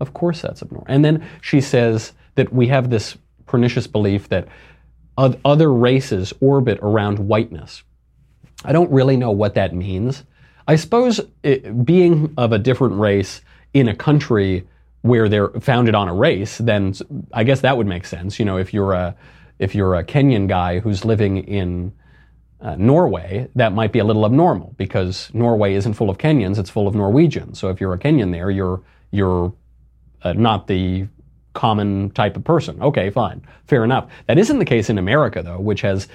Of 0.00 0.12
course 0.12 0.42
that's 0.42 0.60
abnormal. 0.60 0.86
And 0.90 1.02
then 1.02 1.26
she 1.40 1.62
says 1.62 2.12
that 2.34 2.52
we 2.52 2.66
have 2.66 2.90
this 2.90 3.16
pernicious 3.46 3.86
belief 3.86 4.28
that 4.28 4.48
other 5.16 5.72
races 5.72 6.34
orbit 6.42 6.78
around 6.82 7.18
whiteness. 7.20 7.84
I 8.66 8.72
don't 8.72 8.92
really 8.92 9.16
know 9.16 9.30
what 9.30 9.54
that 9.54 9.74
means. 9.74 10.24
I 10.66 10.76
suppose 10.76 11.22
it, 11.42 11.86
being 11.86 12.34
of 12.36 12.52
a 12.52 12.58
different 12.58 13.00
race 13.00 13.40
in 13.74 13.88
a 13.88 13.94
country 13.94 14.66
where 15.02 15.28
they're 15.28 15.48
founded 15.60 15.94
on 15.94 16.08
a 16.08 16.14
race, 16.14 16.58
then 16.58 16.94
I 17.32 17.44
guess 17.44 17.60
that 17.60 17.76
would 17.76 17.86
make 17.86 18.04
sense. 18.04 18.38
You 18.38 18.44
know, 18.44 18.56
if 18.56 18.74
you're 18.74 18.92
a 18.92 19.14
if 19.58 19.74
you're 19.74 19.96
a 19.96 20.04
Kenyan 20.04 20.48
guy 20.48 20.78
who's 20.78 21.04
living 21.04 21.38
in 21.38 21.92
uh, 22.60 22.76
Norway, 22.76 23.48
that 23.54 23.72
might 23.72 23.92
be 23.92 23.98
a 23.98 24.04
little 24.04 24.24
abnormal 24.24 24.74
because 24.76 25.30
Norway 25.32 25.74
isn't 25.74 25.94
full 25.94 26.10
of 26.10 26.18
Kenyans; 26.18 26.58
it's 26.58 26.70
full 26.70 26.88
of 26.88 26.94
Norwegians. 26.94 27.58
So 27.58 27.68
if 27.68 27.80
you're 27.80 27.92
a 27.92 27.98
Kenyan 27.98 28.32
there, 28.32 28.50
you're 28.50 28.82
you're 29.10 29.52
uh, 30.22 30.32
not 30.32 30.66
the 30.66 31.06
common 31.54 32.10
type 32.10 32.36
of 32.36 32.44
person. 32.44 32.80
Okay, 32.82 33.10
fine, 33.10 33.44
fair 33.66 33.84
enough. 33.84 34.08
That 34.26 34.38
isn't 34.38 34.58
the 34.58 34.64
case 34.64 34.90
in 34.90 34.98
America, 34.98 35.42
though, 35.42 35.58
which 35.58 35.80
has 35.80 36.08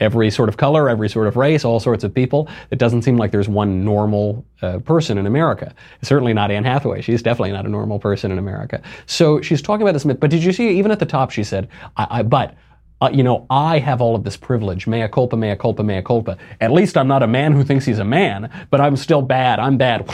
every 0.00 0.30
sort 0.30 0.48
of 0.48 0.56
color, 0.56 0.88
every 0.88 1.08
sort 1.08 1.26
of 1.26 1.36
race, 1.36 1.64
all 1.64 1.80
sorts 1.80 2.04
of 2.04 2.14
people. 2.14 2.48
It 2.70 2.78
doesn't 2.78 3.02
seem 3.02 3.16
like 3.16 3.30
there's 3.30 3.48
one 3.48 3.84
normal 3.84 4.44
uh, 4.62 4.78
person 4.80 5.18
in 5.18 5.26
America. 5.26 5.74
Certainly 6.02 6.34
not 6.34 6.50
Anne 6.50 6.64
Hathaway. 6.64 7.00
She's 7.02 7.22
definitely 7.22 7.52
not 7.52 7.66
a 7.66 7.68
normal 7.68 7.98
person 7.98 8.30
in 8.30 8.38
America. 8.38 8.82
So 9.06 9.40
she's 9.40 9.62
talking 9.62 9.82
about 9.82 9.92
this 9.92 10.04
myth. 10.04 10.20
But 10.20 10.30
did 10.30 10.42
you 10.44 10.52
see, 10.52 10.78
even 10.78 10.90
at 10.90 10.98
the 10.98 11.06
top, 11.06 11.30
she 11.30 11.44
said, 11.44 11.68
I, 11.96 12.06
I 12.10 12.22
but. 12.22 12.54
Uh, 13.00 13.08
you 13.12 13.22
know, 13.22 13.46
I 13.48 13.78
have 13.78 14.00
all 14.00 14.16
of 14.16 14.24
this 14.24 14.36
privilege. 14.36 14.88
Mea 14.88 15.06
culpa, 15.06 15.36
mea 15.36 15.54
culpa, 15.54 15.84
mea 15.84 16.02
culpa. 16.02 16.36
At 16.60 16.72
least 16.72 16.96
I'm 16.96 17.06
not 17.06 17.22
a 17.22 17.28
man 17.28 17.52
who 17.52 17.62
thinks 17.62 17.84
he's 17.84 18.00
a 18.00 18.04
man, 18.04 18.50
but 18.72 18.80
I'm 18.80 18.96
still 18.96 19.22
bad. 19.22 19.60
I'm 19.60 19.76
bad. 19.76 20.04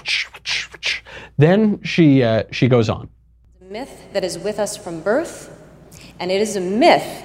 Then 1.38 1.82
she 1.82 2.22
uh, 2.22 2.42
she 2.50 2.68
goes 2.68 2.90
on. 2.90 3.08
Myth 3.70 4.12
that 4.12 4.22
is 4.22 4.38
with 4.38 4.58
us 4.58 4.76
from 4.76 5.00
birth, 5.00 5.50
and 6.20 6.30
it 6.30 6.42
is 6.42 6.56
a 6.56 6.60
myth 6.60 7.24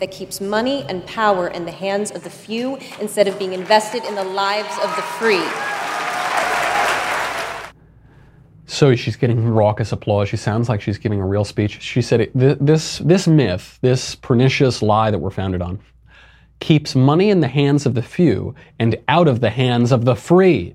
that 0.00 0.10
keeps 0.10 0.40
money 0.40 0.84
and 0.88 1.04
power 1.06 1.48
in 1.48 1.64
the 1.64 1.70
hands 1.72 2.10
of 2.10 2.24
the 2.24 2.30
few 2.30 2.78
instead 3.00 3.28
of 3.28 3.38
being 3.38 3.52
invested 3.52 4.04
in 4.04 4.14
the 4.14 4.24
lives 4.24 4.76
of 4.82 4.94
the 4.96 5.02
free. 5.02 5.44
So 8.68 8.94
she's 8.94 9.16
getting 9.16 9.48
raucous 9.48 9.92
applause. 9.92 10.28
She 10.28 10.36
sounds 10.36 10.68
like 10.68 10.80
she's 10.80 10.98
giving 10.98 11.20
a 11.20 11.26
real 11.26 11.44
speech. 11.44 11.80
She 11.80 12.02
said, 12.02 12.30
"This 12.34 12.98
this 12.98 13.26
myth, 13.26 13.78
this 13.80 14.16
pernicious 14.16 14.82
lie 14.82 15.10
that 15.10 15.18
we're 15.18 15.30
founded 15.30 15.62
on, 15.62 15.78
keeps 16.58 16.94
money 16.94 17.30
in 17.30 17.40
the 17.40 17.48
hands 17.48 17.86
of 17.86 17.94
the 17.94 18.02
few 18.02 18.54
and 18.78 18.98
out 19.08 19.28
of 19.28 19.40
the 19.40 19.50
hands 19.50 19.92
of 19.92 20.04
the 20.04 20.16
free." 20.16 20.74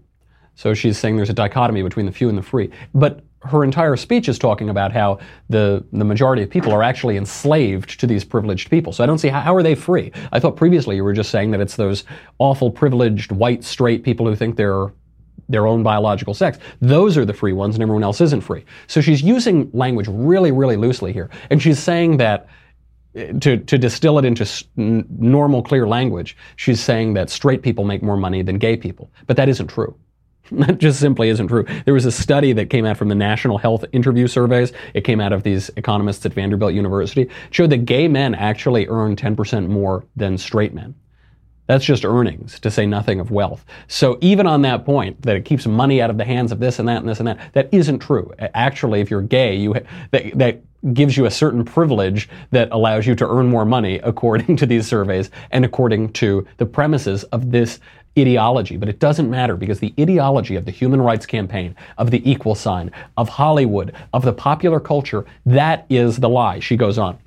So 0.56 0.74
she's 0.74 0.98
saying 0.98 1.18
there's 1.18 1.30
a 1.30 1.34
dichotomy 1.34 1.84
between 1.84 2.06
the 2.06 2.12
few 2.12 2.30
and 2.30 2.38
the 2.38 2.44
free. 2.44 2.70
But 2.94 3.24
her 3.44 3.64
entire 3.64 3.96
speech 3.96 4.30
is 4.30 4.38
talking 4.38 4.70
about 4.70 4.92
how 4.92 5.20
the, 5.50 5.84
the 5.92 6.06
majority 6.06 6.44
of 6.44 6.50
people 6.50 6.72
are 6.72 6.84
actually 6.84 7.18
enslaved 7.18 8.00
to 8.00 8.06
these 8.06 8.24
privileged 8.24 8.70
people. 8.70 8.94
So 8.94 9.04
I 9.04 9.08
don't 9.08 9.18
see 9.18 9.30
how, 9.30 9.42
how 9.42 9.56
are 9.56 9.64
they 9.64 9.76
free? 9.76 10.12
I 10.32 10.40
thought 10.40 10.56
previously 10.56 10.96
you 10.96 11.04
were 11.04 11.14
just 11.14 11.32
saying 11.32 11.52
that 11.52 11.60
it's 11.60 11.76
those 11.76 12.04
awful 12.38 12.70
privileged 12.70 13.32
white 13.32 13.64
straight 13.64 14.04
people 14.04 14.28
who 14.28 14.36
think 14.36 14.58
they're 14.58 14.92
their 15.50 15.68
own 15.68 15.84
biological 15.84 16.34
sex. 16.34 16.60
Those 16.80 17.18
are 17.18 17.26
the 17.26 17.34
free 17.34 17.52
ones 17.52 17.76
and 17.76 17.82
everyone 17.82 18.04
else 18.04 18.22
isn't 18.22 18.42
free. 18.42 18.64
So 18.88 19.02
she's 19.02 19.22
using 19.22 19.70
language 19.74 20.08
really, 20.10 20.52
really 20.52 20.78
loosely 20.78 21.12
here. 21.12 21.30
And 21.50 21.62
she's 21.62 21.80
saying 21.80 22.18
that 22.18 22.48
eh, 23.16 23.34
to, 23.34 23.58
to 23.58 23.78
distill 23.78 24.18
it 24.18 24.24
into 24.24 24.48
normal, 24.76 25.62
clear 25.62 25.88
language, 25.88 26.38
she's 26.56 26.80
saying 26.80 27.16
that 27.16 27.30
straight 27.30 27.64
people 27.64 27.84
make 27.84 28.02
more 28.02 28.18
money 28.18 28.44
than 28.44 28.60
gay 28.60 28.78
people. 28.78 29.12
But 29.28 29.36
that 29.38 29.50
isn't 29.50 29.68
true. 29.68 29.96
That 30.52 30.80
just 30.80 31.00
simply 31.00 31.30
isn't 31.30 31.48
true. 31.48 31.66
There 31.86 31.94
was 31.94 32.06
a 32.06 32.12
study 32.12 32.52
that 32.54 32.70
came 32.70 32.86
out 32.86 32.98
from 32.98 33.08
the 33.08 33.16
National 33.16 33.58
Health 33.58 33.86
Interview 33.94 34.28
Surveys. 34.28 34.74
It 34.94 35.06
came 35.06 35.22
out 35.22 35.32
of 35.32 35.44
these 35.44 35.70
economists 35.78 36.26
at 36.26 36.34
Vanderbilt 36.34 36.74
University. 36.74 37.22
It 37.22 37.30
showed 37.52 37.70
that 37.70 37.86
gay 37.86 38.10
men 38.10 38.36
actually 38.36 38.88
earn 38.88 39.16
10% 39.16 39.68
more 39.68 40.04
than 40.18 40.38
straight 40.38 40.74
men. 40.74 40.94
That's 41.68 41.86
just 41.86 42.04
earnings, 42.04 42.60
to 42.60 42.70
say 42.70 42.86
nothing 42.86 43.22
of 43.22 43.32
wealth. 43.32 43.64
So 43.88 44.18
even 44.20 44.46
on 44.46 44.62
that 44.64 44.84
point, 44.84 45.22
that 45.22 45.38
it 45.38 45.46
keeps 45.46 45.66
money 45.66 46.02
out 46.02 46.10
of 46.10 46.18
the 46.18 46.26
hands 46.26 46.52
of 46.52 46.60
this 46.60 46.80
and 46.80 46.90
that 46.90 46.98
and 46.98 47.08
this 47.08 47.20
and 47.20 47.28
that, 47.30 47.54
that 47.54 47.70
isn't 47.72 48.00
true. 48.00 48.30
Actually, 48.40 49.00
if 49.00 49.10
you're 49.10 49.22
gay, 49.22 49.56
you 49.56 49.76
that, 50.12 50.38
that 50.38 50.62
gives 50.94 51.16
you 51.16 51.26
a 51.26 51.32
certain 51.32 51.64
privilege 51.64 52.28
that 52.50 52.68
allows 52.72 53.06
you 53.06 53.16
to 53.16 53.30
earn 53.30 53.48
more 53.48 53.66
money 53.66 54.00
according 54.04 54.56
to 54.58 54.66
these 54.66 54.88
surveys 54.88 55.30
and 55.52 55.64
according 55.64 56.12
to 56.12 56.46
the 56.58 56.66
premises 56.66 57.24
of 57.26 57.52
this 57.52 57.80
ideology, 58.18 58.78
but 58.78 58.90
it 58.90 59.00
doesn't 59.00 59.30
matter 59.30 59.56
because 59.56 59.80
the 59.80 59.94
ideology 60.00 60.56
of 60.56 60.66
the 60.66 60.72
human 60.72 61.02
rights 61.02 61.26
campaign, 61.26 61.76
of 61.98 62.12
the 62.12 62.30
equal 62.30 62.56
sign, 62.56 62.92
of 63.18 63.30
Hollywood, 63.30 63.94
of 64.14 64.24
the 64.24 64.34
popular 64.34 64.80
culture, 64.80 65.26
that 65.46 65.86
is 65.90 66.18
the 66.18 66.30
lie. 66.30 66.60
She 66.60 66.76
goes 66.76 66.98
on. 66.98 67.18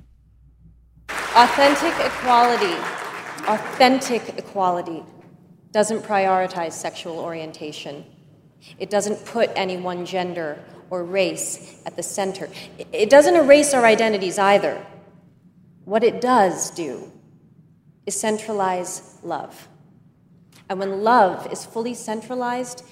Authentic 1.09 1.93
equality, 2.05 2.75
authentic 3.47 4.37
equality 4.37 5.03
doesn't 5.71 6.03
prioritize 6.03 6.73
sexual 6.73 7.19
orientation. 7.19 8.05
It 8.79 8.89
doesn't 8.89 9.25
put 9.25 9.49
any 9.55 9.77
one 9.77 10.05
gender 10.05 10.63
or 10.89 11.03
race 11.03 11.81
at 11.85 11.95
the 11.95 12.03
center. 12.03 12.49
It 12.91 13.09
doesn't 13.09 13.35
erase 13.35 13.73
our 13.73 13.85
identities 13.85 14.39
either. 14.39 14.85
What 15.83 16.03
it 16.03 16.21
does 16.21 16.71
do 16.71 17.11
is 18.05 18.19
centralize 18.19 19.19
love. 19.23 19.67
And 20.69 20.79
when 20.79 21.03
love 21.03 21.51
is 21.51 21.63
fully 21.65 21.93
centralized, 21.93 22.83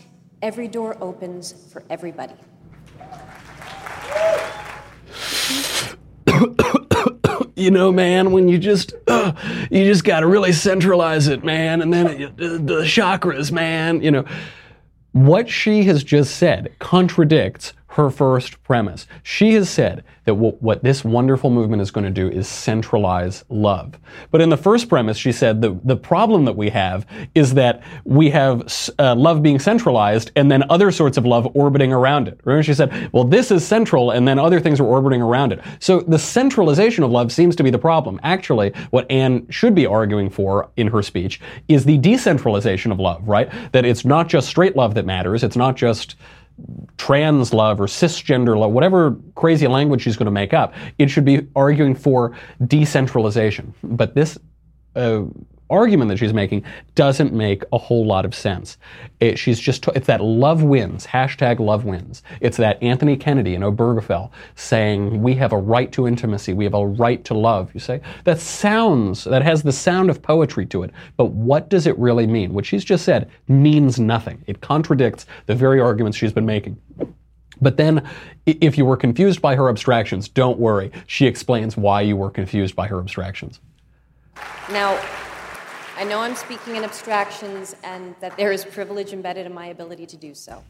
every 0.42 0.68
door 0.68 0.96
opens 1.02 1.54
for 1.72 1.84
everybody. 1.90 2.36
you 7.56 7.72
know, 7.72 7.92
man, 7.92 8.32
when 8.32 8.48
you 8.48 8.60
just 8.60 8.94
uh, 9.08 9.34
you 9.72 9.86
just 9.86 10.04
got 10.04 10.20
to 10.20 10.28
really 10.28 10.52
centralize 10.52 11.28
it, 11.28 11.44
man, 11.44 11.82
and 11.82 11.92
then 11.92 12.08
it, 12.08 12.38
the, 12.38 12.60
the 12.60 12.82
chakras, 12.84 13.52
man, 13.52 14.02
you 14.02 14.12
know. 14.12 14.26
What 15.14 15.48
she 15.48 15.84
has 15.84 16.04
just 16.04 16.38
said 16.38 16.74
contradicts 16.80 17.74
her 17.94 18.10
first 18.10 18.62
premise. 18.64 19.06
She 19.22 19.54
has 19.54 19.70
said 19.70 20.04
that 20.26 20.34
what, 20.34 20.62
what 20.64 20.84
this 20.84 21.04
wonderful 21.04 21.52
movement 21.52 21.82
is 21.82 21.92
going 21.92 22.06
to 22.06 22.10
do 22.10 22.28
is 22.28 22.48
centralize 22.48 23.46
love. 23.50 24.00
But 24.32 24.42
in 24.42 24.50
the 24.50 24.58
first 24.58 24.90
premise, 24.90 25.16
she 25.16 25.32
said 25.32 25.62
the, 25.62 25.80
the 25.84 25.96
problem 25.96 26.46
that 26.46 26.56
we 26.56 26.72
have 26.72 27.06
is 27.36 27.54
that 27.54 27.84
we 28.04 28.32
have 28.32 28.92
uh, 28.98 29.14
love 29.14 29.44
being 29.44 29.60
centralized 29.60 30.32
and 30.36 30.50
then 30.50 30.64
other 30.72 30.92
sorts 30.92 31.18
of 31.18 31.26
love 31.28 31.48
orbiting 31.54 31.94
around 31.94 32.28
it. 32.28 32.40
Remember, 32.46 32.64
she 32.64 32.74
said, 32.74 33.12
well, 33.14 33.26
this 33.26 33.52
is 33.52 33.66
central 33.66 34.10
and 34.10 34.28
then 34.28 34.40
other 34.40 34.60
things 34.60 34.80
are 34.80 34.86
orbiting 34.86 35.22
around 35.22 35.52
it. 35.52 35.62
So 35.80 36.00
the 36.02 36.20
centralization 36.20 37.04
of 37.04 37.12
love 37.12 37.32
seems 37.32 37.56
to 37.58 37.64
be 37.64 37.70
the 37.70 37.78
problem. 37.78 38.20
Actually, 38.24 38.74
what 38.90 39.10
Anne 39.12 39.48
should 39.50 39.76
be 39.76 39.86
arguing 39.86 40.32
for 40.32 40.72
in 40.78 40.88
her 40.88 41.04
speech 41.04 41.40
is 41.68 41.86
the 41.86 42.00
decentralization 42.00 42.92
of 42.92 43.00
love, 43.00 43.28
right? 43.28 43.52
That 43.72 43.86
it's 43.86 44.04
not 44.04 44.30
just 44.30 44.48
straight 44.48 44.76
love 44.76 44.96
that 44.96 45.06
matters. 45.06 45.44
It's 45.44 45.56
not 45.56 45.76
just 45.76 46.16
trans 46.98 47.54
love 47.54 47.82
or 47.82 47.88
cisgender 47.88 48.58
love, 48.58 48.72
whatever 48.72 49.18
crazy 49.36 49.68
language 49.68 50.02
she's 50.02 50.16
going 50.16 50.26
to 50.26 50.32
make 50.32 50.54
up, 50.54 50.74
it 50.98 51.10
should 51.10 51.26
be 51.26 51.48
arguing 51.56 51.96
for 51.96 52.36
decentralization. 52.68 53.74
But 53.84 54.16
this 54.16 54.38
uh, 54.96 55.24
argument 55.74 56.10
that 56.10 56.18
she's 56.18 56.34
making 56.34 56.64
doesn't 56.96 57.34
make 57.34 57.64
a 57.74 57.78
whole 57.78 58.06
lot 58.06 58.26
of 58.26 58.36
sense. 58.36 58.78
It, 59.20 59.40
she's 59.40 59.60
just, 59.60 59.88
it's 59.90 60.08
that 60.08 60.22
love 60.22 60.64
wins, 60.64 61.08
hashtag 61.08 61.60
love 61.60 61.84
wins. 61.84 62.22
It's 62.40 62.58
that 62.58 62.82
Anthony 62.82 63.18
Kennedy 63.18 63.56
and 63.56 63.64
Obergefell 63.64 64.30
saying, 64.56 65.22
we 65.22 65.34
have 65.36 65.52
a 65.52 65.58
right 65.58 65.92
to 65.94 66.08
intimacy, 66.08 66.54
we 66.54 66.64
have 66.64 66.76
a 66.76 66.86
right 66.86 67.24
to 67.26 67.34
love. 67.34 67.74
You 67.74 67.80
say, 67.80 68.02
that 68.24 68.40
sounds, 68.40 69.24
that 69.24 69.42
has 69.42 69.64
the 69.64 69.72
sound 69.72 70.10
of 70.10 70.22
poetry 70.22 70.66
to 70.68 70.84
it, 70.84 70.92
but 71.18 71.32
what 71.32 71.70
does 71.70 71.88
it 71.88 71.98
really 71.98 72.28
mean? 72.28 72.54
What 72.54 72.66
she's 72.66 72.86
just 72.86 73.04
said 73.04 73.30
means 73.48 74.00
nothing. 74.00 74.44
It 74.48 74.62
contradicts 74.62 75.26
the 75.48 75.56
very 75.56 75.82
arguments 75.82 76.18
she's 76.18 76.34
been 76.34 76.46
making. 76.46 76.78
But 77.62 77.78
then, 77.78 78.08
if 78.46 78.78
you 78.78 78.86
were 78.86 78.98
confused 78.98 79.42
by 79.42 79.56
her 79.56 79.70
abstractions, 79.70 80.28
don't 80.28 80.60
worry. 80.60 80.92
She 81.08 81.26
explains 81.28 81.78
why 81.78 82.02
you 82.02 82.18
were 82.18 82.30
confused 82.30 82.76
by 82.76 82.88
her 82.88 83.00
abstractions. 83.00 83.60
Now, 84.72 85.00
I 85.96 86.04
know 86.04 86.20
I'm 86.20 86.36
speaking 86.36 86.76
in 86.76 86.84
abstractions 86.84 87.76
and 87.84 88.16
that 88.20 88.36
there 88.36 88.52
is 88.52 88.66
privilege 88.66 89.14
embedded 89.14 89.46
in 89.46 89.54
my 89.54 89.68
ability 89.68 90.08
to 90.08 90.18
do 90.18 90.34
so. 90.34 90.64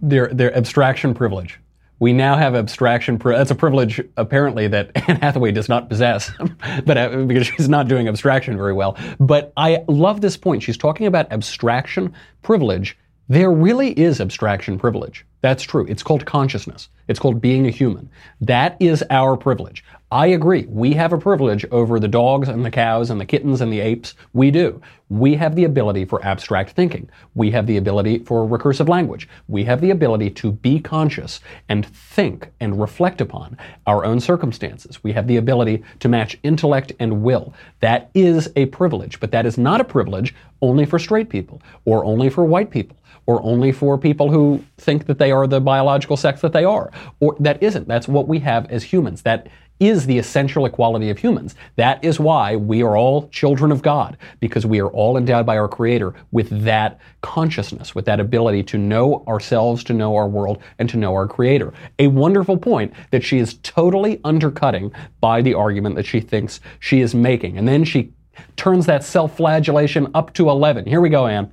Their, 0.00 0.28
their 0.28 0.56
abstraction 0.56 1.12
privilege. 1.12 1.58
We 1.98 2.12
now 2.12 2.36
have 2.36 2.54
abstraction. 2.54 3.18
Pri- 3.18 3.36
that's 3.36 3.50
a 3.50 3.54
privilege, 3.54 4.00
apparently, 4.16 4.68
that 4.68 4.90
Anne 5.08 5.16
Hathaway 5.16 5.50
does 5.50 5.68
not 5.68 5.88
possess, 5.88 6.30
but 6.84 6.96
uh, 6.96 7.24
because 7.24 7.46
she's 7.46 7.68
not 7.68 7.88
doing 7.88 8.06
abstraction 8.06 8.56
very 8.56 8.74
well. 8.74 8.96
But 9.18 9.52
I 9.56 9.82
love 9.88 10.20
this 10.20 10.36
point. 10.36 10.62
She's 10.62 10.76
talking 10.76 11.06
about 11.06 11.32
abstraction 11.32 12.14
privilege. 12.42 12.96
There 13.28 13.50
really 13.50 13.98
is 13.98 14.20
abstraction 14.20 14.78
privilege. 14.78 15.24
That's 15.40 15.62
true. 15.62 15.84
It's 15.88 16.02
called 16.02 16.26
consciousness. 16.26 16.90
It's 17.08 17.18
called 17.18 17.40
being 17.40 17.66
a 17.66 17.70
human. 17.70 18.08
That 18.40 18.76
is 18.78 19.02
our 19.10 19.36
privilege. 19.36 19.82
I 20.12 20.28
agree. 20.28 20.66
We 20.68 20.92
have 20.92 21.12
a 21.12 21.18
privilege 21.18 21.64
over 21.72 21.98
the 21.98 22.06
dogs 22.06 22.48
and 22.48 22.64
the 22.64 22.70
cows 22.70 23.10
and 23.10 23.20
the 23.20 23.24
kittens 23.24 23.60
and 23.60 23.72
the 23.72 23.80
apes. 23.80 24.14
We 24.32 24.52
do. 24.52 24.80
We 25.08 25.34
have 25.34 25.56
the 25.56 25.64
ability 25.64 26.04
for 26.04 26.24
abstract 26.24 26.70
thinking. 26.70 27.10
We 27.34 27.50
have 27.50 27.66
the 27.66 27.76
ability 27.76 28.20
for 28.20 28.46
recursive 28.46 28.88
language. 28.88 29.28
We 29.48 29.64
have 29.64 29.80
the 29.80 29.90
ability 29.90 30.30
to 30.30 30.52
be 30.52 30.78
conscious 30.78 31.40
and 31.68 31.84
think 31.84 32.52
and 32.60 32.80
reflect 32.80 33.20
upon 33.20 33.58
our 33.88 34.04
own 34.04 34.20
circumstances. 34.20 35.02
We 35.02 35.10
have 35.12 35.26
the 35.26 35.38
ability 35.38 35.82
to 35.98 36.08
match 36.08 36.38
intellect 36.44 36.92
and 37.00 37.22
will. 37.24 37.52
That 37.80 38.08
is 38.14 38.48
a 38.54 38.66
privilege, 38.66 39.18
but 39.18 39.32
that 39.32 39.44
is 39.44 39.58
not 39.58 39.80
a 39.80 39.84
privilege 39.84 40.36
only 40.62 40.86
for 40.86 41.00
straight 41.00 41.28
people 41.28 41.60
or 41.84 42.04
only 42.04 42.30
for 42.30 42.44
white 42.44 42.70
people 42.70 42.96
or 43.26 43.42
only 43.42 43.72
for 43.72 43.98
people 43.98 44.30
who 44.30 44.64
think 44.78 45.06
that 45.06 45.18
they 45.18 45.32
are 45.32 45.46
the 45.46 45.60
biological 45.60 46.16
sex 46.16 46.40
that 46.40 46.52
they 46.52 46.64
are. 46.64 46.90
Or 47.20 47.36
that 47.40 47.60
isn't. 47.62 47.88
That's 47.88 48.06
what 48.08 48.28
we 48.28 48.38
have 48.40 48.70
as 48.70 48.84
humans. 48.84 49.22
That 49.22 49.48
is 49.80 50.06
the 50.06 50.18
essential 50.18 50.66
equality 50.66 51.10
of 51.10 51.18
humans. 51.18 51.54
That 51.76 52.02
is 52.04 52.18
why 52.18 52.56
we 52.56 52.82
are 52.82 52.96
all 52.96 53.28
children 53.28 53.70
of 53.72 53.82
God, 53.82 54.16
because 54.40 54.64
we 54.64 54.80
are 54.80 54.88
all 54.88 55.16
endowed 55.16 55.46
by 55.46 55.58
our 55.58 55.68
Creator 55.68 56.14
with 56.30 56.48
that 56.64 56.98
consciousness, 57.20 57.94
with 57.94 58.04
that 58.06 58.20
ability 58.20 58.62
to 58.64 58.78
know 58.78 59.24
ourselves, 59.28 59.84
to 59.84 59.92
know 59.92 60.16
our 60.16 60.28
world, 60.28 60.62
and 60.78 60.88
to 60.88 60.96
know 60.96 61.14
our 61.14 61.28
Creator. 61.28 61.72
A 61.98 62.06
wonderful 62.08 62.56
point 62.56 62.92
that 63.10 63.24
she 63.24 63.38
is 63.38 63.54
totally 63.62 64.20
undercutting 64.24 64.92
by 65.20 65.42
the 65.42 65.54
argument 65.54 65.96
that 65.96 66.06
she 66.06 66.20
thinks 66.20 66.60
she 66.80 67.00
is 67.00 67.14
making. 67.14 67.58
And 67.58 67.68
then 67.68 67.84
she 67.84 68.12
turns 68.56 68.86
that 68.86 69.04
self 69.04 69.36
flagellation 69.36 70.08
up 70.14 70.32
to 70.34 70.48
11. 70.48 70.86
Here 70.86 71.00
we 71.00 71.08
go, 71.08 71.26
Anne. 71.26 71.52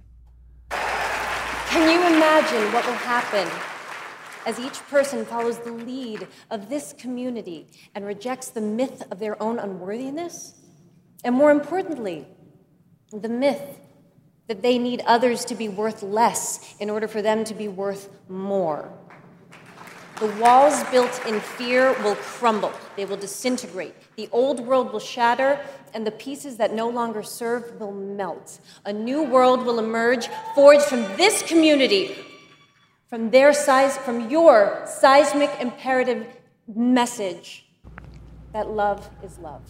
Can 0.69 1.89
you 1.89 2.15
imagine 2.15 2.71
what 2.71 2.85
will 2.85 2.93
happen 2.93 3.72
as 4.45 4.59
each 4.59 4.79
person 4.87 5.25
follows 5.25 5.59
the 5.59 5.71
lead 5.71 6.27
of 6.49 6.69
this 6.69 6.93
community 6.97 7.67
and 7.95 8.05
rejects 8.05 8.49
the 8.49 8.61
myth 8.61 9.03
of 9.11 9.19
their 9.19 9.41
own 9.41 9.59
unworthiness? 9.59 10.59
And 11.23 11.35
more 11.35 11.51
importantly, 11.51 12.27
the 13.11 13.29
myth 13.29 13.79
that 14.47 14.61
they 14.61 14.77
need 14.77 15.01
others 15.05 15.45
to 15.45 15.55
be 15.55 15.69
worth 15.69 16.03
less 16.03 16.75
in 16.79 16.89
order 16.89 17.07
for 17.07 17.21
them 17.21 17.43
to 17.45 17.53
be 17.53 17.67
worth 17.67 18.09
more. 18.27 18.91
The 20.19 20.27
walls 20.35 20.83
built 20.85 21.25
in 21.25 21.39
fear 21.39 21.93
will 22.03 22.15
crumble, 22.15 22.71
they 22.95 23.05
will 23.05 23.17
disintegrate. 23.17 23.95
The 24.15 24.29
old 24.31 24.59
world 24.59 24.93
will 24.93 24.99
shatter, 24.99 25.59
and 25.93 26.05
the 26.05 26.11
pieces 26.11 26.57
that 26.57 26.73
no 26.73 26.87
longer 26.87 27.23
serve 27.23 27.79
will 27.79 27.91
melt. 27.91 28.59
A 28.85 28.93
new 28.93 29.23
world 29.23 29.65
will 29.65 29.79
emerge, 29.79 30.27
forged 30.53 30.83
from 30.83 31.01
this 31.17 31.41
community, 31.43 32.15
from 33.13 33.29
their 33.29 33.53
size, 33.53 33.95
from 33.95 34.31
your 34.31 34.81
seismic 34.87 35.51
imperative 35.61 36.25
message 36.67 37.63
that 38.53 38.67
love 38.67 39.07
is 39.23 39.37
love. 39.37 39.61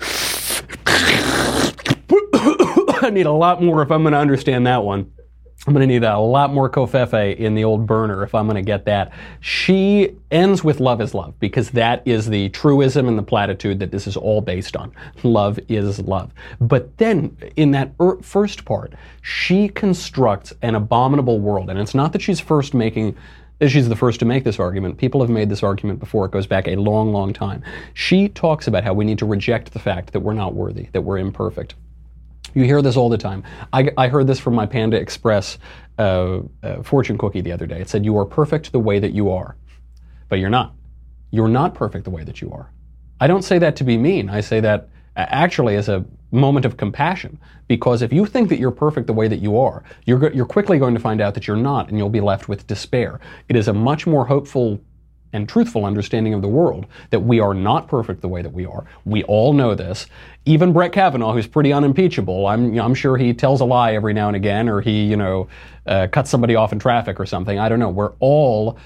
I 3.02 3.10
need 3.12 3.26
a 3.26 3.30
lot 3.30 3.62
more 3.62 3.82
if 3.82 3.90
I'm 3.90 4.04
going 4.04 4.12
to 4.12 4.18
understand 4.18 4.66
that 4.66 4.82
one. 4.82 5.12
I'm 5.66 5.74
going 5.74 5.86
to 5.86 5.92
need 5.92 6.04
a 6.04 6.18
lot 6.18 6.54
more 6.54 6.70
covfefe 6.70 7.36
in 7.36 7.54
the 7.54 7.64
old 7.64 7.86
burner 7.86 8.22
if 8.22 8.34
I'm 8.34 8.46
going 8.46 8.56
to 8.56 8.62
get 8.62 8.86
that. 8.86 9.12
She 9.40 10.16
ends 10.30 10.64
with 10.64 10.80
love 10.80 11.02
is 11.02 11.12
love 11.12 11.38
because 11.38 11.70
that 11.72 12.02
is 12.06 12.26
the 12.26 12.48
truism 12.48 13.06
and 13.06 13.18
the 13.18 13.22
platitude 13.22 13.78
that 13.80 13.90
this 13.90 14.06
is 14.06 14.16
all 14.16 14.40
based 14.40 14.74
on. 14.74 14.90
Love 15.22 15.60
is 15.68 15.98
love. 15.98 16.32
But 16.62 16.96
then 16.96 17.36
in 17.56 17.72
that 17.72 17.92
er- 18.00 18.16
first 18.22 18.64
part, 18.64 18.94
she 19.20 19.68
constructs 19.68 20.54
an 20.62 20.76
abominable 20.76 21.40
world. 21.40 21.68
And 21.68 21.78
it's 21.78 21.94
not 21.94 22.14
that 22.14 22.22
she's 22.22 22.40
first 22.40 22.72
making 22.72 23.16
She's 23.68 23.90
the 23.90 23.96
first 23.96 24.20
to 24.20 24.24
make 24.24 24.44
this 24.44 24.58
argument. 24.58 24.96
People 24.96 25.20
have 25.20 25.28
made 25.28 25.50
this 25.50 25.62
argument 25.62 26.00
before. 26.00 26.24
It 26.24 26.30
goes 26.30 26.46
back 26.46 26.66
a 26.66 26.76
long, 26.76 27.12
long 27.12 27.34
time. 27.34 27.62
She 27.92 28.30
talks 28.30 28.66
about 28.66 28.84
how 28.84 28.94
we 28.94 29.04
need 29.04 29.18
to 29.18 29.26
reject 29.26 29.74
the 29.74 29.78
fact 29.78 30.14
that 30.14 30.20
we're 30.20 30.32
not 30.32 30.54
worthy, 30.54 30.88
that 30.92 31.02
we're 31.02 31.18
imperfect. 31.18 31.74
You 32.54 32.64
hear 32.64 32.82
this 32.82 32.96
all 32.96 33.08
the 33.08 33.18
time. 33.18 33.42
I, 33.72 33.90
I 33.96 34.08
heard 34.08 34.26
this 34.26 34.38
from 34.38 34.54
my 34.54 34.66
Panda 34.66 34.98
Express 34.98 35.58
uh, 35.98 36.40
uh, 36.62 36.82
fortune 36.82 37.18
cookie 37.18 37.40
the 37.40 37.52
other 37.52 37.66
day. 37.66 37.80
It 37.80 37.88
said, 37.88 38.04
You 38.04 38.16
are 38.18 38.24
perfect 38.24 38.72
the 38.72 38.80
way 38.80 38.98
that 38.98 39.12
you 39.12 39.30
are, 39.30 39.56
but 40.28 40.38
you're 40.38 40.50
not. 40.50 40.74
You're 41.30 41.48
not 41.48 41.74
perfect 41.74 42.04
the 42.04 42.10
way 42.10 42.24
that 42.24 42.40
you 42.40 42.50
are. 42.52 42.70
I 43.20 43.26
don't 43.26 43.42
say 43.42 43.58
that 43.58 43.76
to 43.76 43.84
be 43.84 43.96
mean. 43.98 44.30
I 44.30 44.40
say 44.40 44.60
that 44.60 44.88
actually 45.16 45.76
as 45.76 45.88
a 45.88 46.04
moment 46.32 46.64
of 46.64 46.76
compassion. 46.76 47.38
Because 47.68 48.02
if 48.02 48.12
you 48.12 48.26
think 48.26 48.48
that 48.48 48.58
you're 48.58 48.70
perfect 48.70 49.06
the 49.06 49.12
way 49.12 49.28
that 49.28 49.40
you 49.40 49.58
are, 49.58 49.82
you're, 50.04 50.32
you're 50.32 50.46
quickly 50.46 50.78
going 50.78 50.94
to 50.94 51.00
find 51.00 51.20
out 51.20 51.34
that 51.34 51.46
you're 51.46 51.56
not, 51.56 51.88
and 51.88 51.98
you'll 51.98 52.08
be 52.08 52.20
left 52.20 52.48
with 52.48 52.66
despair. 52.66 53.20
It 53.48 53.56
is 53.56 53.68
a 53.68 53.72
much 53.72 54.06
more 54.06 54.26
hopeful 54.26 54.80
and 55.32 55.48
truthful 55.48 55.84
understanding 55.84 56.34
of 56.34 56.42
the 56.42 56.48
world 56.48 56.86
that 57.10 57.20
we 57.20 57.40
are 57.40 57.54
not 57.54 57.88
perfect 57.88 58.20
the 58.20 58.28
way 58.28 58.42
that 58.42 58.52
we 58.52 58.66
are. 58.66 58.84
We 59.04 59.22
all 59.24 59.52
know 59.52 59.74
this. 59.74 60.06
Even 60.44 60.72
Brett 60.72 60.92
Kavanaugh, 60.92 61.32
who's 61.32 61.46
pretty 61.46 61.72
unimpeachable, 61.72 62.46
I'm, 62.46 62.78
I'm 62.78 62.94
sure 62.94 63.16
he 63.16 63.32
tells 63.32 63.60
a 63.60 63.64
lie 63.64 63.94
every 63.94 64.12
now 64.12 64.28
and 64.28 64.36
again, 64.36 64.68
or 64.68 64.80
he, 64.80 65.04
you 65.04 65.16
know, 65.16 65.48
uh, 65.86 66.08
cuts 66.10 66.30
somebody 66.30 66.56
off 66.56 66.72
in 66.72 66.78
traffic 66.78 67.20
or 67.20 67.26
something. 67.26 67.58
I 67.58 67.68
don't 67.68 67.78
know. 67.78 67.90
We're 67.90 68.12
all 68.20 68.78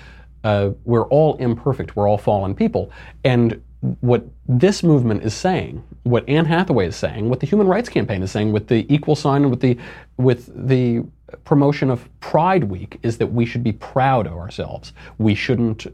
uh, 0.44 0.70
we're 0.84 1.06
all 1.06 1.36
imperfect. 1.38 1.96
We're 1.96 2.08
all 2.08 2.18
fallen 2.18 2.54
people. 2.54 2.92
And 3.24 3.62
what 4.00 4.24
this 4.46 4.82
movement 4.82 5.22
is 5.24 5.34
saying, 5.34 5.82
what 6.04 6.26
Anne 6.28 6.44
Hathaway 6.44 6.86
is 6.86 6.96
saying, 6.96 7.28
what 7.28 7.40
the 7.40 7.46
Human 7.46 7.66
Rights 7.66 7.88
Campaign 7.88 8.22
is 8.22 8.30
saying, 8.30 8.52
with 8.52 8.68
the 8.68 8.86
equal 8.94 9.16
sign, 9.16 9.42
and 9.42 9.50
with 9.50 9.60
the 9.60 9.78
with 10.16 10.50
the 10.68 11.04
promotion 11.44 11.90
of 11.90 12.08
Pride 12.20 12.64
Week, 12.64 12.98
is 13.02 13.18
that 13.18 13.28
we 13.28 13.46
should 13.46 13.62
be 13.62 13.72
proud 13.72 14.26
of 14.26 14.34
ourselves. 14.34 14.92
We 15.18 15.34
shouldn't 15.34 15.86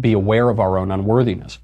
be 0.00 0.12
aware 0.12 0.48
of 0.48 0.60
our 0.60 0.78
own 0.78 0.90
unworthiness. 0.90 1.58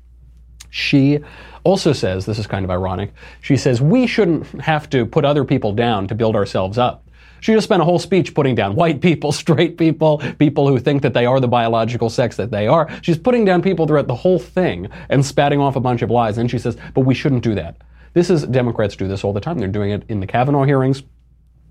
She 0.71 1.21
also 1.65 1.93
says, 1.93 2.27
this 2.27 2.39
is 2.39 2.47
kind 2.47 2.65
of 2.65 2.71
ironic, 2.71 3.13
she 3.41 3.57
says 3.57 3.81
we 3.81 4.07
shouldn't 4.07 4.47
have 4.61 4.91
to 4.91 5.07
put 5.07 5.25
other 5.25 5.45
people 5.45 5.73
down 5.73 6.07
to 6.09 6.15
build 6.15 6.37
ourselves 6.37 6.79
up. 6.79 7.07
She 7.41 7.53
just 7.53 7.65
spent 7.65 7.83
a 7.83 7.85
whole 7.85 7.99
speech 7.99 8.35
putting 8.35 8.55
down 8.55 8.75
white 8.75 9.01
people, 9.01 9.33
straight 9.45 9.79
people, 9.79 10.19
people 10.39 10.69
who 10.69 10.79
think 10.79 11.03
that 11.03 11.15
they 11.15 11.27
are 11.27 11.41
the 11.41 11.49
biological 11.49 12.11
sex 12.11 12.37
that 12.37 12.51
they 12.51 12.67
are. 12.67 12.89
She's 13.03 13.19
putting 13.19 13.45
down 13.45 13.63
people 13.63 13.87
throughout 13.87 14.07
the 14.07 14.15
whole 14.15 14.39
thing 14.39 14.89
and 15.09 15.25
spatting 15.25 15.61
off 15.61 15.77
a 15.77 15.81
bunch 15.81 16.03
of 16.03 16.11
lies. 16.11 16.39
And 16.39 16.51
she 16.51 16.59
says, 16.59 16.77
but 16.95 17.03
we 17.03 17.15
shouldn't 17.15 17.43
do 17.43 17.55
that. 17.55 17.77
This 18.15 18.31
is, 18.31 18.45
Democrats 18.47 18.97
do 18.97 19.09
this 19.09 19.25
all 19.25 19.33
the 19.33 19.41
time. 19.41 19.59
They're 19.59 19.69
doing 19.69 19.91
it 19.91 20.05
in 20.09 20.21
the 20.21 20.27
Kavanaugh 20.27 20.65
hearings. 20.65 21.03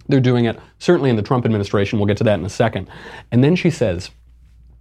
They're 0.07 0.19
doing 0.19 0.45
it 0.45 0.59
certainly 0.79 1.09
in 1.09 1.15
the 1.15 1.21
Trump 1.21 1.45
administration. 1.45 1.99
We'll 1.99 2.07
get 2.07 2.17
to 2.17 2.23
that 2.25 2.39
in 2.39 2.45
a 2.45 2.49
second. 2.49 2.89
And 3.31 3.43
then 3.43 3.55
she 3.55 3.69
says, 3.69 4.11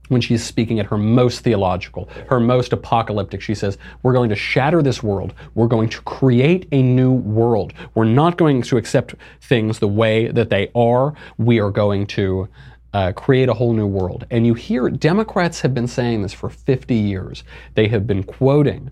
when 0.09 0.21
she's 0.21 0.45
speaking 0.45 0.79
at 0.81 0.87
her 0.87 0.99
most 0.99 1.41
theological, 1.41 2.09
her 2.29 2.39
most 2.39 2.73
apocalyptic, 2.73 3.41
she 3.41 3.55
says, 3.55 3.79
We're 4.03 4.13
going 4.13 4.29
to 4.29 4.37
shatter 4.37 4.83
this 4.83 5.03
world. 5.03 5.35
We're 5.55 5.69
going 5.69 5.89
to 5.91 6.01
create 6.03 6.69
a 6.73 6.83
new 6.83 7.13
world. 7.13 7.73
We're 7.95 8.05
not 8.05 8.37
going 8.37 8.63
to 8.63 8.77
accept 8.77 9.15
things 9.41 9.79
the 9.79 9.89
way 9.89 10.29
that 10.29 10.51
they 10.51 10.71
are. 10.75 11.15
We 11.39 11.59
are 11.61 11.71
going 11.71 12.07
to 12.09 12.49
uh, 12.93 13.13
create 13.13 13.49
a 13.49 13.55
whole 13.55 13.73
new 13.73 13.87
world. 13.87 14.27
And 14.31 14.47
you 14.47 14.55
hear 14.55 14.89
Democrats 14.89 15.61
have 15.63 15.75
been 15.75 15.89
saying 15.89 16.23
this 16.23 16.33
for 16.33 16.49
50 16.49 16.95
years. 16.95 17.43
They 17.75 17.89
have 17.89 18.07
been 18.07 18.23
quoting 18.23 18.91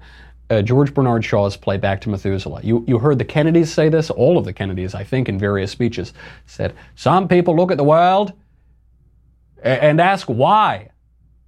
uh, 0.53 0.63
George 0.63 0.93
Bernard 0.93 1.25
Shaw's 1.25 1.57
play 1.57 1.79
Back 1.79 2.01
to 2.03 2.11
Methuselah. 2.11 2.61
You, 2.63 2.85
you 2.87 2.99
heard 2.99 3.19
the 3.19 3.25
Kennedys 3.25 3.73
say 3.73 3.89
this, 3.89 4.11
all 4.11 4.37
of 4.37 4.45
the 4.45 4.53
Kennedys, 4.53 4.95
I 4.95 5.03
think, 5.03 5.29
in 5.29 5.39
various 5.39 5.71
speeches, 5.71 6.13
said, 6.47 6.75
Some 6.95 7.27
people 7.27 7.57
look 7.57 7.71
at 7.71 7.79
the 7.79 7.85
world 7.85 8.33
and 9.63 10.01
ask 10.01 10.27
why. 10.27 10.91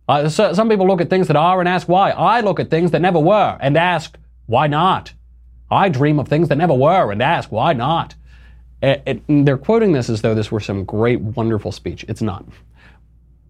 Uh, 0.08 0.28
so, 0.28 0.52
some 0.52 0.68
people 0.68 0.86
look 0.86 1.00
at 1.00 1.10
things 1.10 1.26
that 1.28 1.36
are 1.36 1.60
and 1.60 1.68
ask 1.68 1.88
why. 1.88 2.10
I 2.10 2.40
look 2.40 2.58
at 2.60 2.70
things 2.70 2.92
that 2.92 3.00
never 3.00 3.18
were 3.18 3.58
and 3.60 3.76
ask 3.76 4.16
why 4.46 4.66
not. 4.66 5.12
I 5.70 5.88
dream 5.88 6.18
of 6.18 6.28
things 6.28 6.48
that 6.48 6.56
never 6.56 6.74
were 6.74 7.10
and 7.10 7.22
ask 7.22 7.50
why 7.50 7.72
not. 7.72 8.14
They're 8.80 9.58
quoting 9.58 9.92
this 9.92 10.10
as 10.10 10.20
though 10.20 10.34
this 10.34 10.52
were 10.52 10.60
some 10.60 10.84
great, 10.84 11.20
wonderful 11.20 11.72
speech. 11.72 12.04
It's 12.06 12.20
not. 12.20 12.44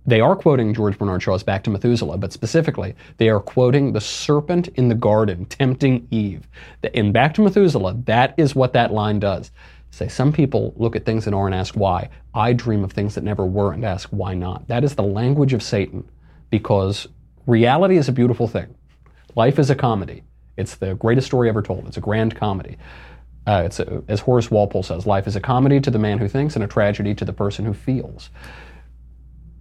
They 0.06 0.20
are 0.20 0.36
quoting 0.36 0.74
George 0.74 0.98
Bernard 0.98 1.22
Shaw's 1.22 1.42
Back 1.42 1.64
to 1.64 1.70
Methuselah, 1.70 2.18
but 2.18 2.32
specifically, 2.32 2.94
they 3.16 3.30
are 3.30 3.40
quoting 3.40 3.92
the 3.92 4.00
serpent 4.00 4.68
in 4.68 4.88
the 4.88 4.94
garden 4.94 5.46
tempting 5.46 6.06
Eve. 6.10 6.46
In 6.92 7.10
Back 7.10 7.34
to 7.34 7.42
Methuselah, 7.42 7.94
that 8.04 8.34
is 8.36 8.54
what 8.54 8.74
that 8.74 8.92
line 8.92 9.18
does. 9.18 9.50
Say, 9.90 10.08
some 10.08 10.32
people 10.32 10.74
look 10.76 10.96
at 10.96 11.06
things 11.06 11.24
that 11.24 11.34
are 11.34 11.46
and 11.46 11.54
ask 11.54 11.74
why. 11.74 12.10
I 12.34 12.52
dream 12.52 12.84
of 12.84 12.92
things 12.92 13.14
that 13.14 13.24
never 13.24 13.46
were 13.46 13.72
and 13.72 13.84
ask 13.84 14.08
why 14.10 14.34
not. 14.34 14.66
That 14.68 14.84
is 14.84 14.94
the 14.94 15.04
language 15.04 15.52
of 15.52 15.62
Satan 15.62 16.06
because 16.50 17.06
reality 17.46 17.96
is 17.96 18.08
a 18.08 18.12
beautiful 18.12 18.48
thing. 18.48 18.74
Life 19.36 19.58
is 19.58 19.70
a 19.70 19.74
comedy. 19.74 20.22
It's 20.56 20.74
the 20.74 20.94
greatest 20.94 21.28
story 21.28 21.48
ever 21.48 21.62
told. 21.62 21.86
It's 21.86 21.96
a 21.96 22.00
grand 22.00 22.36
comedy. 22.36 22.76
Uh, 23.46 23.68
a, 23.78 24.02
as 24.08 24.20
Horace 24.20 24.50
Walpole 24.50 24.82
says, 24.82 25.06
life 25.06 25.26
is 25.26 25.36
a 25.36 25.40
comedy 25.40 25.80
to 25.80 25.90
the 25.90 25.98
man 25.98 26.18
who 26.18 26.28
thinks 26.28 26.54
and 26.54 26.64
a 26.64 26.68
tragedy 26.68 27.14
to 27.14 27.24
the 27.24 27.32
person 27.32 27.64
who 27.64 27.74
feels. 27.74 28.30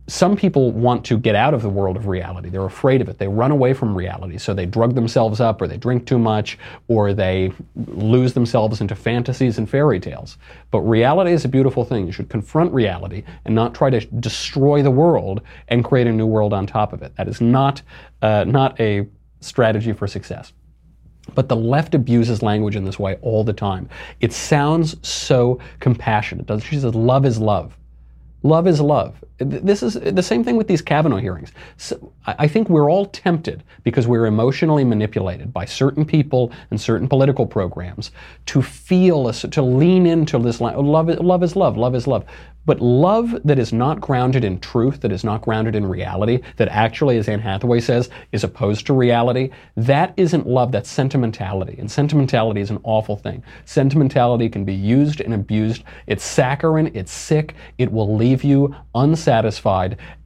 Some 0.07 0.35
people 0.35 0.71
want 0.71 1.05
to 1.05 1.17
get 1.17 1.33
out 1.33 1.53
of 1.53 1.61
the 1.61 1.69
world 1.69 1.95
of 1.95 2.07
reality. 2.07 2.49
They're 2.49 2.65
afraid 2.65 2.99
of 2.99 3.07
it. 3.07 3.17
They 3.17 3.27
run 3.27 3.51
away 3.51 3.73
from 3.73 3.95
reality. 3.95 4.37
So 4.37 4.53
they 4.53 4.65
drug 4.65 4.95
themselves 4.95 5.39
up, 5.39 5.61
or 5.61 5.67
they 5.67 5.77
drink 5.77 6.05
too 6.05 6.19
much, 6.19 6.57
or 6.89 7.13
they 7.13 7.53
lose 7.75 8.33
themselves 8.33 8.81
into 8.81 8.95
fantasies 8.95 9.57
and 9.57 9.69
fairy 9.69 10.01
tales. 10.01 10.37
But 10.71 10.81
reality 10.81 11.31
is 11.31 11.45
a 11.45 11.47
beautiful 11.47 11.85
thing. 11.85 12.05
You 12.05 12.11
should 12.11 12.29
confront 12.29 12.73
reality 12.73 13.23
and 13.45 13.55
not 13.55 13.73
try 13.73 13.89
to 13.91 14.01
destroy 14.01 14.83
the 14.83 14.91
world 14.91 15.41
and 15.69 15.85
create 15.85 16.07
a 16.07 16.11
new 16.11 16.27
world 16.27 16.53
on 16.53 16.67
top 16.67 16.91
of 16.91 17.01
it. 17.01 17.15
That 17.15 17.29
is 17.29 17.39
not, 17.39 17.81
uh, 18.21 18.43
not 18.45 18.77
a 18.81 19.07
strategy 19.39 19.93
for 19.93 20.07
success. 20.07 20.51
But 21.33 21.47
the 21.47 21.55
left 21.55 21.95
abuses 21.95 22.43
language 22.43 22.75
in 22.75 22.83
this 22.83 22.99
way 22.99 23.17
all 23.21 23.45
the 23.45 23.53
time. 23.53 23.87
It 24.19 24.33
sounds 24.33 24.97
so 25.07 25.59
compassionate. 25.79 26.61
She 26.61 26.77
says, 26.77 26.93
love 26.93 27.25
is 27.25 27.39
love. 27.39 27.77
Love 28.43 28.67
is 28.67 28.81
love. 28.81 29.23
This 29.43 29.83
is 29.83 29.93
the 29.93 30.23
same 30.23 30.43
thing 30.43 30.57
with 30.57 30.67
these 30.67 30.81
Kavanaugh 30.81 31.17
hearings. 31.17 31.51
So 31.77 32.13
I 32.25 32.47
think 32.47 32.69
we're 32.69 32.89
all 32.89 33.05
tempted 33.07 33.63
because 33.83 34.07
we're 34.07 34.25
emotionally 34.25 34.83
manipulated 34.83 35.53
by 35.53 35.65
certain 35.65 36.05
people 36.05 36.51
and 36.71 36.79
certain 36.79 37.07
political 37.07 37.45
programs 37.45 38.11
to 38.47 38.61
feel, 38.61 39.31
to 39.31 39.61
lean 39.61 40.05
into 40.05 40.39
this 40.39 40.61
love. 40.61 40.85
Love 40.85 41.09
is 41.43 41.55
love. 41.55 41.77
Love 41.77 41.95
is 41.95 42.07
love. 42.07 42.25
But 42.65 42.79
love 42.79 43.35
that 43.43 43.59
is 43.59 43.73
not 43.73 43.99
grounded 43.99 44.45
in 44.45 44.57
truth, 44.57 45.01
that 45.01 45.11
is 45.11 45.25
not 45.25 45.41
grounded 45.41 45.75
in 45.75 45.85
reality, 45.85 46.39
that 46.55 46.69
actually, 46.69 47.17
as 47.17 47.27
Anne 47.27 47.41
Hathaway 47.41 47.81
says, 47.81 48.09
is 48.31 48.45
opposed 48.45 48.85
to 48.85 48.93
reality, 48.93 49.49
that 49.75 50.13
isn't 50.15 50.47
love, 50.47 50.71
that's 50.71 50.89
sentimentality. 50.89 51.75
And 51.77 51.91
sentimentality 51.91 52.61
is 52.61 52.69
an 52.69 52.79
awful 52.83 53.17
thing. 53.17 53.43
Sentimentality 53.65 54.47
can 54.47 54.63
be 54.63 54.73
used 54.73 55.19
and 55.19 55.33
abused. 55.33 55.83
It's 56.07 56.23
saccharine, 56.23 56.89
it's 56.93 57.11
sick, 57.11 57.55
it 57.79 57.91
will 57.91 58.15
leave 58.15 58.45
you 58.45 58.73
unsatisfied, 58.95 59.32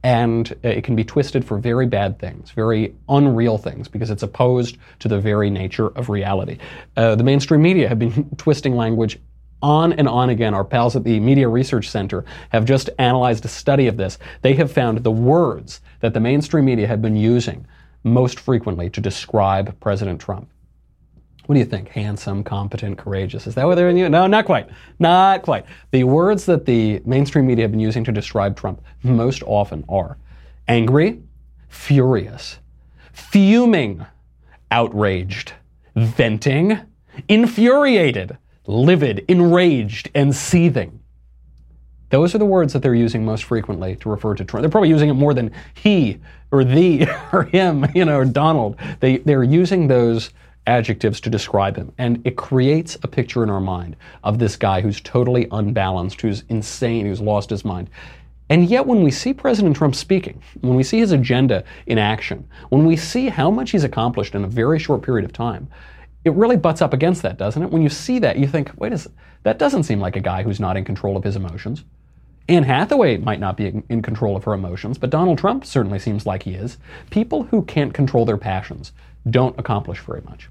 and 0.02 0.54
it 0.62 0.84
can 0.84 0.94
be 0.94 1.04
twisted 1.04 1.44
for 1.44 1.58
very 1.58 1.86
bad 1.86 2.18
things, 2.18 2.50
very 2.50 2.94
unreal 3.08 3.58
things, 3.58 3.88
because 3.88 4.10
it's 4.10 4.22
opposed 4.22 4.76
to 4.98 5.08
the 5.08 5.18
very 5.18 5.50
nature 5.50 5.88
of 5.88 6.08
reality. 6.08 6.58
Uh, 6.96 7.14
the 7.14 7.24
mainstream 7.24 7.62
media 7.62 7.88
have 7.88 7.98
been 7.98 8.28
twisting 8.36 8.76
language 8.76 9.18
on 9.62 9.92
and 9.94 10.08
on 10.08 10.30
again. 10.30 10.54
Our 10.54 10.64
pals 10.64 10.94
at 10.94 11.04
the 11.04 11.18
Media 11.20 11.48
Research 11.48 11.88
Center 11.88 12.24
have 12.50 12.64
just 12.64 12.90
analyzed 12.98 13.44
a 13.44 13.48
study 13.48 13.86
of 13.86 13.96
this. 13.96 14.18
They 14.42 14.54
have 14.54 14.70
found 14.70 15.02
the 15.02 15.10
words 15.10 15.80
that 16.00 16.14
the 16.14 16.20
mainstream 16.20 16.64
media 16.64 16.86
have 16.86 17.02
been 17.02 17.16
using 17.16 17.66
most 18.04 18.38
frequently 18.38 18.90
to 18.90 19.00
describe 19.00 19.78
President 19.80 20.20
Trump. 20.20 20.48
What 21.48 21.54
do 21.54 21.60
you 21.60 21.64
think? 21.64 21.88
Handsome, 21.88 22.44
competent, 22.44 22.98
courageous. 22.98 23.46
Is 23.46 23.54
that 23.54 23.64
what 23.64 23.76
they're 23.76 23.88
in 23.88 23.96
you? 23.96 24.10
No, 24.10 24.26
not 24.26 24.44
quite. 24.44 24.68
Not 24.98 25.40
quite. 25.40 25.64
The 25.92 26.04
words 26.04 26.44
that 26.44 26.66
the 26.66 27.00
mainstream 27.06 27.46
media 27.46 27.64
have 27.64 27.70
been 27.70 27.80
using 27.80 28.04
to 28.04 28.12
describe 28.12 28.54
Trump 28.54 28.82
most 29.02 29.42
often 29.44 29.82
are 29.88 30.18
angry, 30.68 31.22
furious, 31.70 32.58
fuming, 33.14 34.04
outraged, 34.70 35.54
venting, 35.96 36.80
infuriated, 37.28 38.36
livid, 38.66 39.24
enraged, 39.26 40.10
and 40.14 40.36
seething. 40.36 41.00
Those 42.10 42.34
are 42.34 42.38
the 42.38 42.44
words 42.44 42.74
that 42.74 42.82
they're 42.82 42.94
using 42.94 43.24
most 43.24 43.44
frequently 43.44 43.96
to 43.96 44.10
refer 44.10 44.34
to 44.34 44.44
Trump. 44.44 44.60
They're 44.64 44.70
probably 44.70 44.90
using 44.90 45.08
it 45.08 45.14
more 45.14 45.32
than 45.32 45.52
he 45.72 46.20
or 46.50 46.62
thee 46.62 47.06
or 47.32 47.44
him, 47.44 47.86
you 47.94 48.04
know, 48.04 48.18
or 48.18 48.26
Donald. 48.26 48.76
They, 49.00 49.16
they're 49.16 49.42
using 49.42 49.88
those 49.88 50.28
adjectives 50.68 51.20
to 51.22 51.30
describe 51.30 51.76
him. 51.76 51.92
And 51.98 52.24
it 52.24 52.36
creates 52.36 52.96
a 53.02 53.08
picture 53.08 53.42
in 53.42 53.50
our 53.50 53.60
mind 53.60 53.96
of 54.22 54.38
this 54.38 54.56
guy 54.56 54.80
who's 54.80 55.00
totally 55.00 55.48
unbalanced, 55.50 56.20
who's 56.20 56.44
insane, 56.48 57.06
who's 57.06 57.20
lost 57.20 57.50
his 57.50 57.64
mind. 57.64 57.90
And 58.50 58.68
yet, 58.68 58.86
when 58.86 59.02
we 59.02 59.10
see 59.10 59.34
President 59.34 59.76
Trump 59.76 59.94
speaking, 59.94 60.40
when 60.60 60.76
we 60.76 60.82
see 60.82 60.98
his 60.98 61.12
agenda 61.12 61.64
in 61.86 61.98
action, 61.98 62.48
when 62.68 62.86
we 62.86 62.96
see 62.96 63.28
how 63.28 63.50
much 63.50 63.72
he's 63.72 63.84
accomplished 63.84 64.34
in 64.34 64.44
a 64.44 64.48
very 64.48 64.78
short 64.78 65.02
period 65.02 65.24
of 65.24 65.32
time, 65.32 65.68
it 66.24 66.32
really 66.32 66.56
butts 66.56 66.82
up 66.82 66.92
against 66.92 67.22
that, 67.22 67.38
doesn't 67.38 67.62
it? 67.62 67.70
When 67.70 67.82
you 67.82 67.88
see 67.88 68.18
that, 68.20 68.38
you 68.38 68.46
think, 68.46 68.70
wait 68.76 68.92
a 68.92 68.98
second, 68.98 69.18
that 69.42 69.58
doesn't 69.58 69.84
seem 69.84 70.00
like 70.00 70.16
a 70.16 70.20
guy 70.20 70.42
who's 70.42 70.60
not 70.60 70.76
in 70.76 70.84
control 70.84 71.16
of 71.16 71.24
his 71.24 71.36
emotions. 71.36 71.84
Anne 72.48 72.64
Hathaway 72.64 73.18
might 73.18 73.40
not 73.40 73.58
be 73.58 73.82
in 73.90 74.00
control 74.00 74.34
of 74.34 74.44
her 74.44 74.54
emotions, 74.54 74.96
but 74.96 75.10
Donald 75.10 75.38
Trump 75.38 75.66
certainly 75.66 75.98
seems 75.98 76.24
like 76.24 76.42
he 76.42 76.54
is. 76.54 76.78
People 77.10 77.42
who 77.44 77.62
can't 77.62 77.92
control 77.92 78.24
their 78.24 78.38
passions 78.38 78.92
don't 79.28 79.58
accomplish 79.58 80.00
very 80.00 80.22
much. 80.22 80.48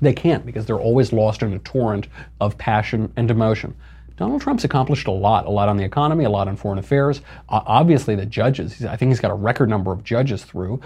They 0.00 0.12
can't 0.12 0.44
because 0.44 0.66
they're 0.66 0.76
always 0.76 1.12
lost 1.12 1.42
in 1.42 1.52
a 1.52 1.58
torrent 1.60 2.08
of 2.40 2.58
passion 2.58 3.12
and 3.16 3.30
emotion. 3.30 3.74
Donald 4.16 4.40
Trump's 4.40 4.64
accomplished 4.64 5.08
a 5.08 5.12
lot, 5.12 5.44
a 5.46 5.50
lot 5.50 5.68
on 5.68 5.76
the 5.76 5.84
economy, 5.84 6.24
a 6.24 6.30
lot 6.30 6.46
on 6.46 6.56
foreign 6.56 6.78
affairs. 6.78 7.20
Uh, 7.48 7.60
obviously, 7.66 8.14
the 8.14 8.26
judges, 8.26 8.84
I 8.84 8.96
think 8.96 9.10
he's 9.10 9.20
got 9.20 9.32
a 9.32 9.34
record 9.34 9.68
number 9.68 9.90
of 9.92 10.04
judges 10.04 10.44
through. 10.44 10.80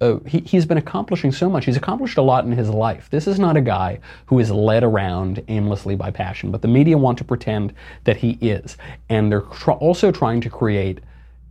Uh, 0.00 0.18
he, 0.26 0.40
he's 0.40 0.66
been 0.66 0.78
accomplishing 0.78 1.30
so 1.30 1.48
much. 1.48 1.66
He's 1.66 1.76
accomplished 1.76 2.18
a 2.18 2.22
lot 2.22 2.44
in 2.44 2.52
his 2.52 2.68
life. 2.68 3.08
This 3.10 3.28
is 3.28 3.38
not 3.38 3.56
a 3.56 3.60
guy 3.60 4.00
who 4.26 4.40
is 4.40 4.50
led 4.50 4.82
around 4.82 5.42
aimlessly 5.46 5.94
by 5.94 6.10
passion, 6.10 6.50
but 6.50 6.62
the 6.62 6.68
media 6.68 6.98
want 6.98 7.16
to 7.18 7.24
pretend 7.24 7.72
that 8.04 8.16
he 8.16 8.32
is. 8.40 8.76
And 9.08 9.30
they're 9.30 9.42
tr- 9.42 9.72
also 9.72 10.10
trying 10.10 10.40
to 10.40 10.50
create 10.50 10.98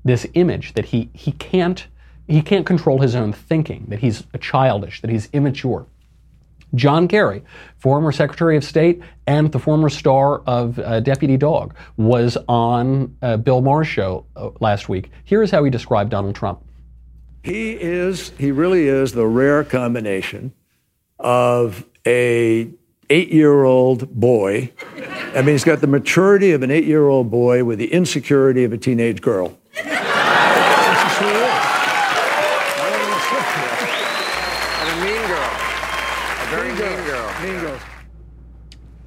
this 0.03 0.27
image 0.33 0.73
that 0.73 0.85
he, 0.85 1.09
he 1.13 1.31
can't 1.31 1.87
he 2.27 2.41
can't 2.41 2.65
control 2.65 2.99
his 2.99 3.15
own 3.15 3.33
thinking, 3.33 3.85
that 3.89 3.99
he's 3.99 4.23
childish, 4.39 5.01
that 5.01 5.09
he's 5.09 5.27
immature. 5.33 5.85
John 6.75 7.07
Kerry, 7.07 7.43
former 7.77 8.11
Secretary 8.11 8.57
of 8.57 8.63
State 8.63 9.01
and 9.27 9.51
the 9.51 9.59
former 9.59 9.89
star 9.89 10.39
of 10.47 10.79
uh, 10.79 10.99
Deputy 10.99 11.37
Dawg, 11.37 11.75
was 11.97 12.37
on 12.47 13.15
uh, 13.21 13.37
Bill 13.37 13.61
Maher's 13.61 13.87
show 13.87 14.25
uh, 14.35 14.49
last 14.59 14.89
week. 14.89 15.11
Here's 15.23 15.51
how 15.51 15.63
he 15.63 15.69
described 15.69 16.09
Donald 16.09 16.35
Trump. 16.35 16.63
He 17.43 17.73
is, 17.73 18.31
he 18.37 18.51
really 18.51 18.87
is 18.87 19.11
the 19.11 19.27
rare 19.27 19.63
combination 19.63 20.53
of 21.19 21.85
a 22.07 22.69
eight-year-old 23.09 24.09
boy. 24.15 24.71
I 25.35 25.41
mean, 25.41 25.49
he's 25.49 25.63
got 25.63 25.81
the 25.81 25.87
maturity 25.87 26.51
of 26.51 26.63
an 26.63 26.71
eight-year-old 26.71 27.29
boy 27.29 27.63
with 27.63 27.79
the 27.79 27.91
insecurity 27.91 28.63
of 28.63 28.73
a 28.73 28.77
teenage 28.77 29.21
girl. 29.21 29.57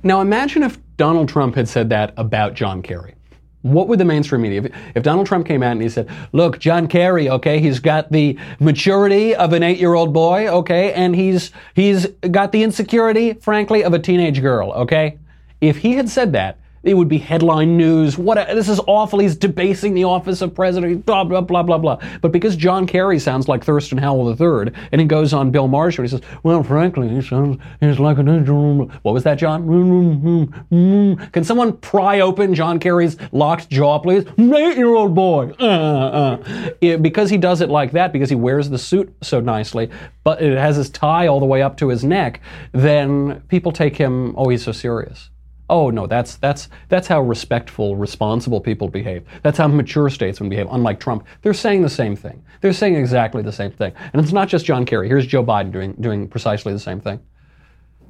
Now 0.03 0.21
imagine 0.21 0.63
if 0.63 0.79
Donald 0.97 1.29
Trump 1.29 1.55
had 1.55 1.69
said 1.69 1.89
that 1.91 2.13
about 2.17 2.55
John 2.55 2.83
Kerry. 2.83 3.15
What 3.63 3.89
would 3.89 3.99
the 3.99 4.05
mainstream 4.05 4.43
media, 4.43 4.63
if, 4.63 4.73
if, 4.95 5.03
Donald 5.03 5.27
Trump 5.27 5.47
came 5.47 5.63
out 5.63 5.73
and 5.73 5.83
he 5.83 5.89
said, 5.89 6.09
look, 6.33 6.61
John 6.61 6.87
Kerry, 6.87 7.29
okay, 7.29 7.59
he's 7.59 7.81
got 7.81 8.13
the 8.13 8.39
maturity 8.61 9.35
of 9.35 9.53
an 9.53 9.65
eight-year-old 9.65 10.13
boy, 10.13 10.47
okay, 10.47 10.93
and 10.93 11.17
he's, 11.17 11.51
he's 11.75 12.07
got 12.31 12.53
the 12.53 12.63
insecurity, 12.63 13.33
frankly, 13.33 13.83
of 13.83 13.93
a 13.93 13.99
teenage 13.99 14.41
girl, 14.41 14.71
okay? 14.73 15.19
If 15.61 15.79
he 15.79 15.95
had 15.95 16.09
said 16.09 16.33
that, 16.35 16.59
it 16.87 16.95
would 16.95 17.09
be 17.09 17.19
headline 17.19 17.77
news. 17.77 18.17
What 18.17 18.37
this 18.55 18.69
is 18.69 18.81
awful. 18.87 19.19
He's 19.19 19.35
debasing 19.37 19.93
the 19.93 20.05
office 20.05 20.41
of 20.41 20.55
president. 20.55 21.05
Blah 21.05 21.25
blah 21.25 21.41
blah 21.41 21.65
blah 21.65 21.79
blah. 21.79 21.99
But 22.23 22.31
because 22.31 22.55
John 22.55 22.87
Kerry 22.87 23.19
sounds 23.19 23.49
like 23.49 23.65
Thurston 23.65 23.99
Howell 23.99 24.31
III, 24.31 24.73
and 24.93 25.01
he 25.01 25.07
goes 25.07 25.33
on 25.33 25.51
Bill 25.51 25.65
and 25.67 25.93
he 25.93 26.09
says, 26.09 26.21
"Well, 26.45 26.63
frankly, 26.63 27.09
he 27.09 27.21
sounds 27.21 27.61
he's 27.81 27.99
like 27.99 28.19
an 28.19 28.29
angel." 28.29 28.87
What 29.03 29.13
was 29.13 29.25
that, 29.25 29.37
John? 29.37 29.67
Mm, 29.67 30.23
mm, 30.23 30.65
mm, 30.71 31.33
Can 31.33 31.43
someone 31.43 31.77
pry 31.79 32.21
open 32.21 32.55
John 32.55 32.79
Kerry's 32.79 33.17
locked 33.33 33.69
jaw, 33.69 33.99
please? 33.99 34.25
Eight-year-old 34.39 35.15
boy. 35.15 35.53
Uh, 35.59 35.65
uh, 35.65 36.39
uh. 36.39 36.71
It, 36.81 37.03
because 37.03 37.31
he 37.31 37.37
does 37.37 37.61
it 37.61 37.69
like 37.69 37.93
that, 37.93 38.13
because 38.13 38.31
he 38.31 38.37
wears 38.37 38.71
the 38.71 38.79
suit 38.79 39.13
so 39.23 39.41
nicely, 39.41 39.91
but 40.23 40.41
it 40.41 40.57
has 40.57 40.77
his 40.77 40.89
tie 40.89 41.27
all 41.27 41.41
the 41.41 41.47
way 41.47 41.63
up 41.63 41.77
to 41.79 41.89
his 41.89 42.05
neck, 42.05 42.41
then 42.73 43.43
people 43.49 43.73
take 43.73 43.97
him. 43.97 44.35
Oh, 44.37 44.49
he's 44.49 44.63
so 44.65 44.73
serious. 44.73 45.31
Oh 45.69 45.91
no, 45.91 46.07
that's 46.07 46.37
that's 46.37 46.69
that's 46.89 47.09
how 47.09 47.21
respectful, 47.21 47.97
responsible 47.97 48.61
people 48.61 48.89
behave. 48.89 49.25
That's 49.43 49.59
how 49.59 49.67
mature 49.67 50.09
statesmen 50.09 50.49
behave. 50.49 50.69
Unlike 50.71 51.01
Trump, 51.01 51.27
they're 51.43 51.55
saying 51.55 51.83
the 51.83 51.89
same 51.89 52.15
thing. 52.15 52.45
They're 52.61 52.73
saying 52.73 52.95
exactly 52.95 53.43
the 53.43 53.53
same 53.53 53.73
thing. 53.73 53.93
And 54.13 54.23
it's 54.23 54.33
not 54.33 54.49
just 54.49 54.65
John 54.65 54.87
Kerry. 54.87 55.09
Here's 55.09 55.27
Joe 55.27 55.45
Biden 55.45 55.73
doing 55.73 55.95
doing 55.95 56.29
precisely 56.29 56.73
the 56.73 56.79
same 56.79 57.01
thing. 57.01 57.21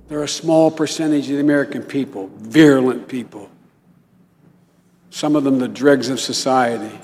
There 0.08 0.20
are 0.20 0.24
a 0.24 0.28
small 0.28 0.70
percentage 0.70 1.30
of 1.30 1.36
the 1.36 1.40
American 1.40 1.82
people, 1.82 2.30
virulent 2.36 3.08
people. 3.08 3.50
Some 5.10 5.34
of 5.34 5.44
them 5.44 5.58
the 5.58 5.68
dregs 5.68 6.10
of 6.10 6.20
society. 6.20 7.00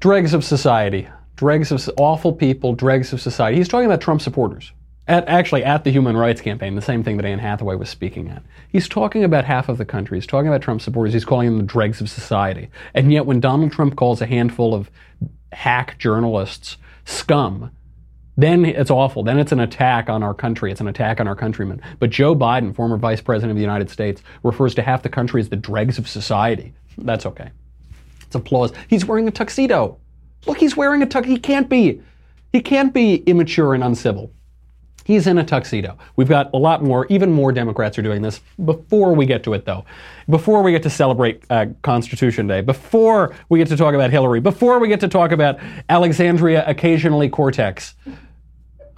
Dregs 0.00 0.32
of 0.32 0.42
society. 0.42 1.06
Dregs 1.36 1.70
of 1.70 1.88
awful 1.98 2.32
people, 2.32 2.72
dregs 2.72 3.12
of 3.12 3.20
society. 3.20 3.58
He's 3.58 3.68
talking 3.68 3.86
about 3.86 4.00
Trump 4.00 4.22
supporters 4.22 4.72
at, 5.10 5.28
actually 5.28 5.64
at 5.64 5.82
the 5.82 5.90
Human 5.90 6.16
Rights 6.16 6.40
Campaign, 6.40 6.76
the 6.76 6.82
same 6.82 7.02
thing 7.02 7.16
that 7.16 7.26
Anne 7.26 7.40
Hathaway 7.40 7.74
was 7.74 7.90
speaking 7.90 8.28
at. 8.28 8.42
He's 8.68 8.88
talking 8.88 9.24
about 9.24 9.44
half 9.44 9.68
of 9.68 9.76
the 9.76 9.84
country. 9.84 10.16
He's 10.16 10.26
talking 10.26 10.46
about 10.46 10.62
Trump 10.62 10.80
supporters. 10.80 11.12
He's 11.12 11.24
calling 11.24 11.48
them 11.48 11.58
the 11.58 11.64
dregs 11.64 12.00
of 12.00 12.08
society. 12.08 12.70
And 12.94 13.12
yet, 13.12 13.26
when 13.26 13.40
Donald 13.40 13.72
Trump 13.72 13.96
calls 13.96 14.22
a 14.22 14.26
handful 14.26 14.72
of 14.72 14.88
hack 15.52 15.98
journalists 15.98 16.76
scum, 17.04 17.72
then 18.36 18.64
it's 18.64 18.90
awful. 18.90 19.24
Then 19.24 19.38
it's 19.38 19.50
an 19.50 19.58
attack 19.58 20.08
on 20.08 20.22
our 20.22 20.32
country. 20.32 20.70
It's 20.70 20.80
an 20.80 20.88
attack 20.88 21.20
on 21.20 21.26
our 21.26 21.34
countrymen. 21.34 21.82
But 21.98 22.10
Joe 22.10 22.36
Biden, 22.36 22.74
former 22.74 22.96
vice 22.96 23.20
president 23.20 23.50
of 23.50 23.56
the 23.56 23.62
United 23.62 23.90
States, 23.90 24.22
refers 24.44 24.76
to 24.76 24.82
half 24.82 25.02
the 25.02 25.08
country 25.08 25.40
as 25.40 25.48
the 25.48 25.56
dregs 25.56 25.98
of 25.98 26.08
society. 26.08 26.72
That's 26.96 27.26
okay. 27.26 27.50
It's 28.22 28.36
applause. 28.36 28.72
He's 28.88 29.04
wearing 29.04 29.26
a 29.26 29.32
tuxedo. 29.32 29.98
Look, 30.46 30.58
he's 30.58 30.76
wearing 30.76 31.02
a 31.02 31.06
tux. 31.06 31.24
He 31.24 31.36
can't 31.36 31.68
be. 31.68 32.00
He 32.52 32.60
can't 32.60 32.94
be 32.94 33.16
immature 33.26 33.74
and 33.74 33.82
uncivil. 33.82 34.32
He's 35.04 35.26
in 35.26 35.38
a 35.38 35.44
tuxedo. 35.44 35.96
We've 36.16 36.28
got 36.28 36.50
a 36.52 36.58
lot 36.58 36.82
more, 36.82 37.06
even 37.08 37.32
more 37.32 37.52
Democrats 37.52 37.98
are 37.98 38.02
doing 38.02 38.22
this. 38.22 38.40
Before 38.64 39.14
we 39.14 39.26
get 39.26 39.42
to 39.44 39.54
it, 39.54 39.64
though, 39.64 39.84
before 40.28 40.62
we 40.62 40.72
get 40.72 40.82
to 40.84 40.90
celebrate 40.90 41.42
uh, 41.50 41.66
Constitution 41.82 42.46
Day, 42.46 42.60
before 42.60 43.34
we 43.48 43.58
get 43.58 43.68
to 43.68 43.76
talk 43.76 43.94
about 43.94 44.10
Hillary, 44.10 44.40
before 44.40 44.78
we 44.78 44.88
get 44.88 45.00
to 45.00 45.08
talk 45.08 45.32
about 45.32 45.58
Alexandria, 45.88 46.64
occasionally 46.66 47.28
Cortex, 47.28 47.94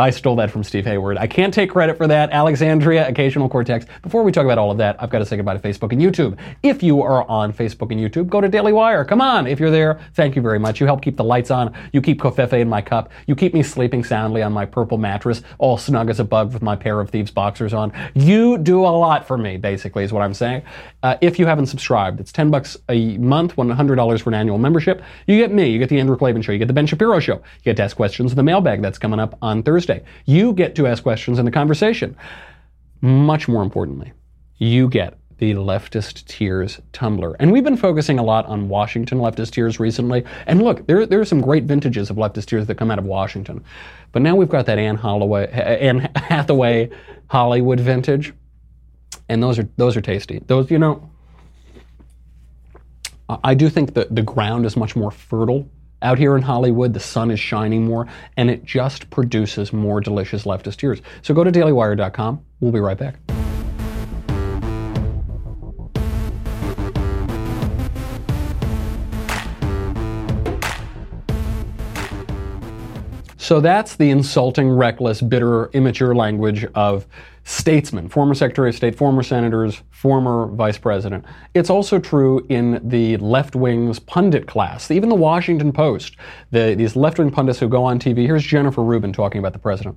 I 0.03 0.11
stole 0.11 0.34
that 0.36 0.50
from 0.50 0.64
Steve 0.64 0.84
Hayward. 0.84 1.16
I 1.16 1.28
can't 1.28 1.55
take 1.55 1.70
credit 1.70 1.96
for 1.96 2.09
that. 2.09 2.30
Alexandria, 2.32 3.09
occasional 3.09 3.48
cortex. 3.48 3.86
Before 4.03 4.24
we 4.24 4.32
talk 4.32 4.44
about 4.44 4.59
all 4.59 4.72
of 4.72 4.78
that, 4.78 4.96
I've 4.98 5.11
got 5.11 5.20
to 5.20 5.24
say 5.24 5.36
goodbye 5.36 5.57
to 5.57 5.61
Facebook 5.61 5.92
and 5.92 6.03
YouTube. 6.03 6.36
If 6.64 6.82
you 6.82 7.03
are 7.03 7.22
on 7.30 7.53
Facebook 7.53 7.92
and 7.92 8.00
YouTube, 8.00 8.26
go 8.28 8.40
to 8.40 8.48
Daily 8.48 8.72
Wire. 8.72 9.05
Come 9.05 9.20
on. 9.20 9.46
If 9.46 9.61
you're 9.61 9.70
there, 9.70 10.00
thank 10.14 10.34
you 10.34 10.42
very 10.42 10.59
much. 10.59 10.80
You 10.80 10.86
help 10.86 11.03
keep 11.03 11.16
the 11.16 11.22
lights 11.22 11.53
on. 11.53 11.72
You 11.92 12.03
keep 12.03 12.20
Covfefe 12.20 12.55
in 12.55 12.68
my 12.68 12.82
cup. 12.82 13.12
You 13.28 13.36
keep 13.36 13.55
me 13.55 13.62
sleeping 13.62 14.03
soundly 14.03 14.42
on 14.42 14.53
my 14.53 14.66
purple 14.66 14.98
mattress, 14.98 15.42
all 15.59 15.78
snug 15.78 16.11
as 16.11 16.18
a 16.18 16.24
bug 16.24 16.53
with 16.53 16.62
my 16.62 16.74
pair 16.74 16.98
of 16.98 17.09
thieves 17.09 17.30
boxers 17.30 17.72
on. 17.72 17.92
You 18.14 18.59
do 18.59 18.80
a 18.80 18.90
lot 18.90 19.24
for 19.24 19.38
me, 19.38 19.57
basically, 19.57 20.03
is 20.03 20.12
what 20.12 20.22
I'm 20.22 20.34
saying. 20.34 20.62
Uh, 21.05 21.16
if 21.20 21.38
you 21.38 21.46
haven't 21.46 21.66
subscribed, 21.66 22.18
it's 22.18 22.32
10 22.32 22.50
bucks 22.50 22.76
a 22.88 23.18
month, 23.18 23.55
$100 23.55 24.20
for 24.20 24.30
an 24.30 24.34
annual 24.34 24.59
membership. 24.59 25.00
You 25.28 25.36
get 25.36 25.53
me. 25.53 25.70
You 25.70 25.78
get 25.78 25.90
the 25.90 26.00
Andrew 26.00 26.16
Klavan 26.16 26.42
Show. 26.42 26.50
You 26.50 26.59
get 26.59 26.66
the 26.66 26.74
Ben 26.74 26.88
Shapiro 26.88 27.20
Show. 27.20 27.34
You 27.34 27.42
get 27.62 27.76
to 27.76 27.84
ask 27.84 27.94
questions 27.94 28.32
in 28.32 28.36
the 28.36 28.42
mailbag 28.42 28.82
that's 28.82 28.98
coming 28.98 29.20
up 29.20 29.38
on 29.42 29.62
Thursday. 29.62 29.91
You 30.24 30.53
get 30.53 30.74
to 30.76 30.86
ask 30.86 31.03
questions 31.03 31.38
in 31.38 31.45
the 31.45 31.51
conversation. 31.51 32.16
Much 33.01 33.49
more 33.49 33.62
importantly, 33.62 34.12
you 34.59 34.88
get 34.88 35.18
the 35.38 35.55
leftist 35.55 36.24
tears 36.26 36.80
tumbler. 36.93 37.34
And 37.40 37.51
we've 37.51 37.64
been 37.64 37.76
focusing 37.76 38.20
a 38.20 38.22
lot 38.22 38.47
on 38.47 38.68
Washington 38.68 39.18
leftist 39.18 39.51
tears 39.51 39.80
recently. 39.80 40.24
And 40.47 40.62
look, 40.62 40.86
there, 40.86 41.05
there 41.05 41.18
are 41.18 41.24
some 41.24 41.40
great 41.40 41.64
vintages 41.64 42.11
of 42.11 42.16
leftist 42.16 42.47
tears 42.47 42.66
that 42.66 42.76
come 42.76 42.93
out 42.93 43.01
of 43.01 43.07
Washington. 43.07 43.64
But 44.12 44.22
now 44.22 44.36
we've 44.36 44.49
got 44.49 44.66
that 44.66 44.78
Anne, 44.78 44.95
Holloway, 44.95 45.51
Anne 45.53 46.11
Hathaway 46.14 46.90
Hollywood 47.26 47.80
vintage. 47.80 48.32
And 49.28 49.43
those 49.43 49.59
are 49.59 49.68
those 49.76 49.97
are 49.97 50.01
tasty. 50.01 50.43
Those, 50.47 50.70
you 50.70 50.78
know, 50.78 51.11
I 53.43 53.55
do 53.55 53.68
think 53.68 53.95
that 53.95 54.14
the 54.14 54.22
ground 54.22 54.64
is 54.66 54.76
much 54.76 54.95
more 54.95 55.11
fertile 55.11 55.68
out 56.03 56.18
here 56.18 56.36
in 56.36 56.42
Hollywood, 56.42 56.92
the 56.92 57.00
sun 57.00 57.30
is 57.30 57.40
shining 57.40 57.84
more, 57.84 58.07
and 58.36 58.50
it 58.50 58.64
just 58.64 59.09
produces 59.11 59.72
more 59.72 60.00
delicious 60.00 60.44
leftist 60.44 60.76
tears. 60.76 61.00
So 61.22 61.32
go 61.32 61.44
to 61.44 61.53
dailywire.com. 61.53 62.44
We'll 62.61 62.72
be 62.72 62.80
right 62.80 62.98
back. 62.98 63.16
So 73.36 73.61
that's 73.61 73.96
the 73.96 74.09
insulting, 74.09 74.70
reckless, 74.70 75.20
bitter, 75.20 75.66
immature 75.72 76.14
language 76.14 76.64
of 76.74 77.07
statesmen, 77.45 78.09
former 78.09 78.34
Secretary 78.34 78.68
of 78.68 78.74
State, 78.74 78.95
former 78.95 79.22
senators, 79.22 79.82
former 79.90 80.47
vice 80.49 80.78
president. 80.78 81.24
It's 81.55 81.70
also 81.70 81.99
true 81.99 82.45
in 82.49 82.80
the 82.88 83.16
left 83.18 83.57
wing's 83.57 83.99
pundit 83.99 84.47
class, 84.47 84.90
even 84.90 85.09
the 85.09 85.14
Washington 85.14 85.72
Post, 85.72 86.16
the, 86.51 86.74
these 86.76 86.97
left 86.97 87.18
wing 87.18 87.30
pundits 87.30 87.59
who 87.59 87.68
go 87.68 87.84
on 87.84 87.99
TV. 87.99 88.26
Here's 88.26 88.45
Jennifer 88.45 88.82
Rubin 88.82 89.12
talking 89.12 89.38
about 89.38 89.53
the 89.53 89.59
president. 89.59 89.97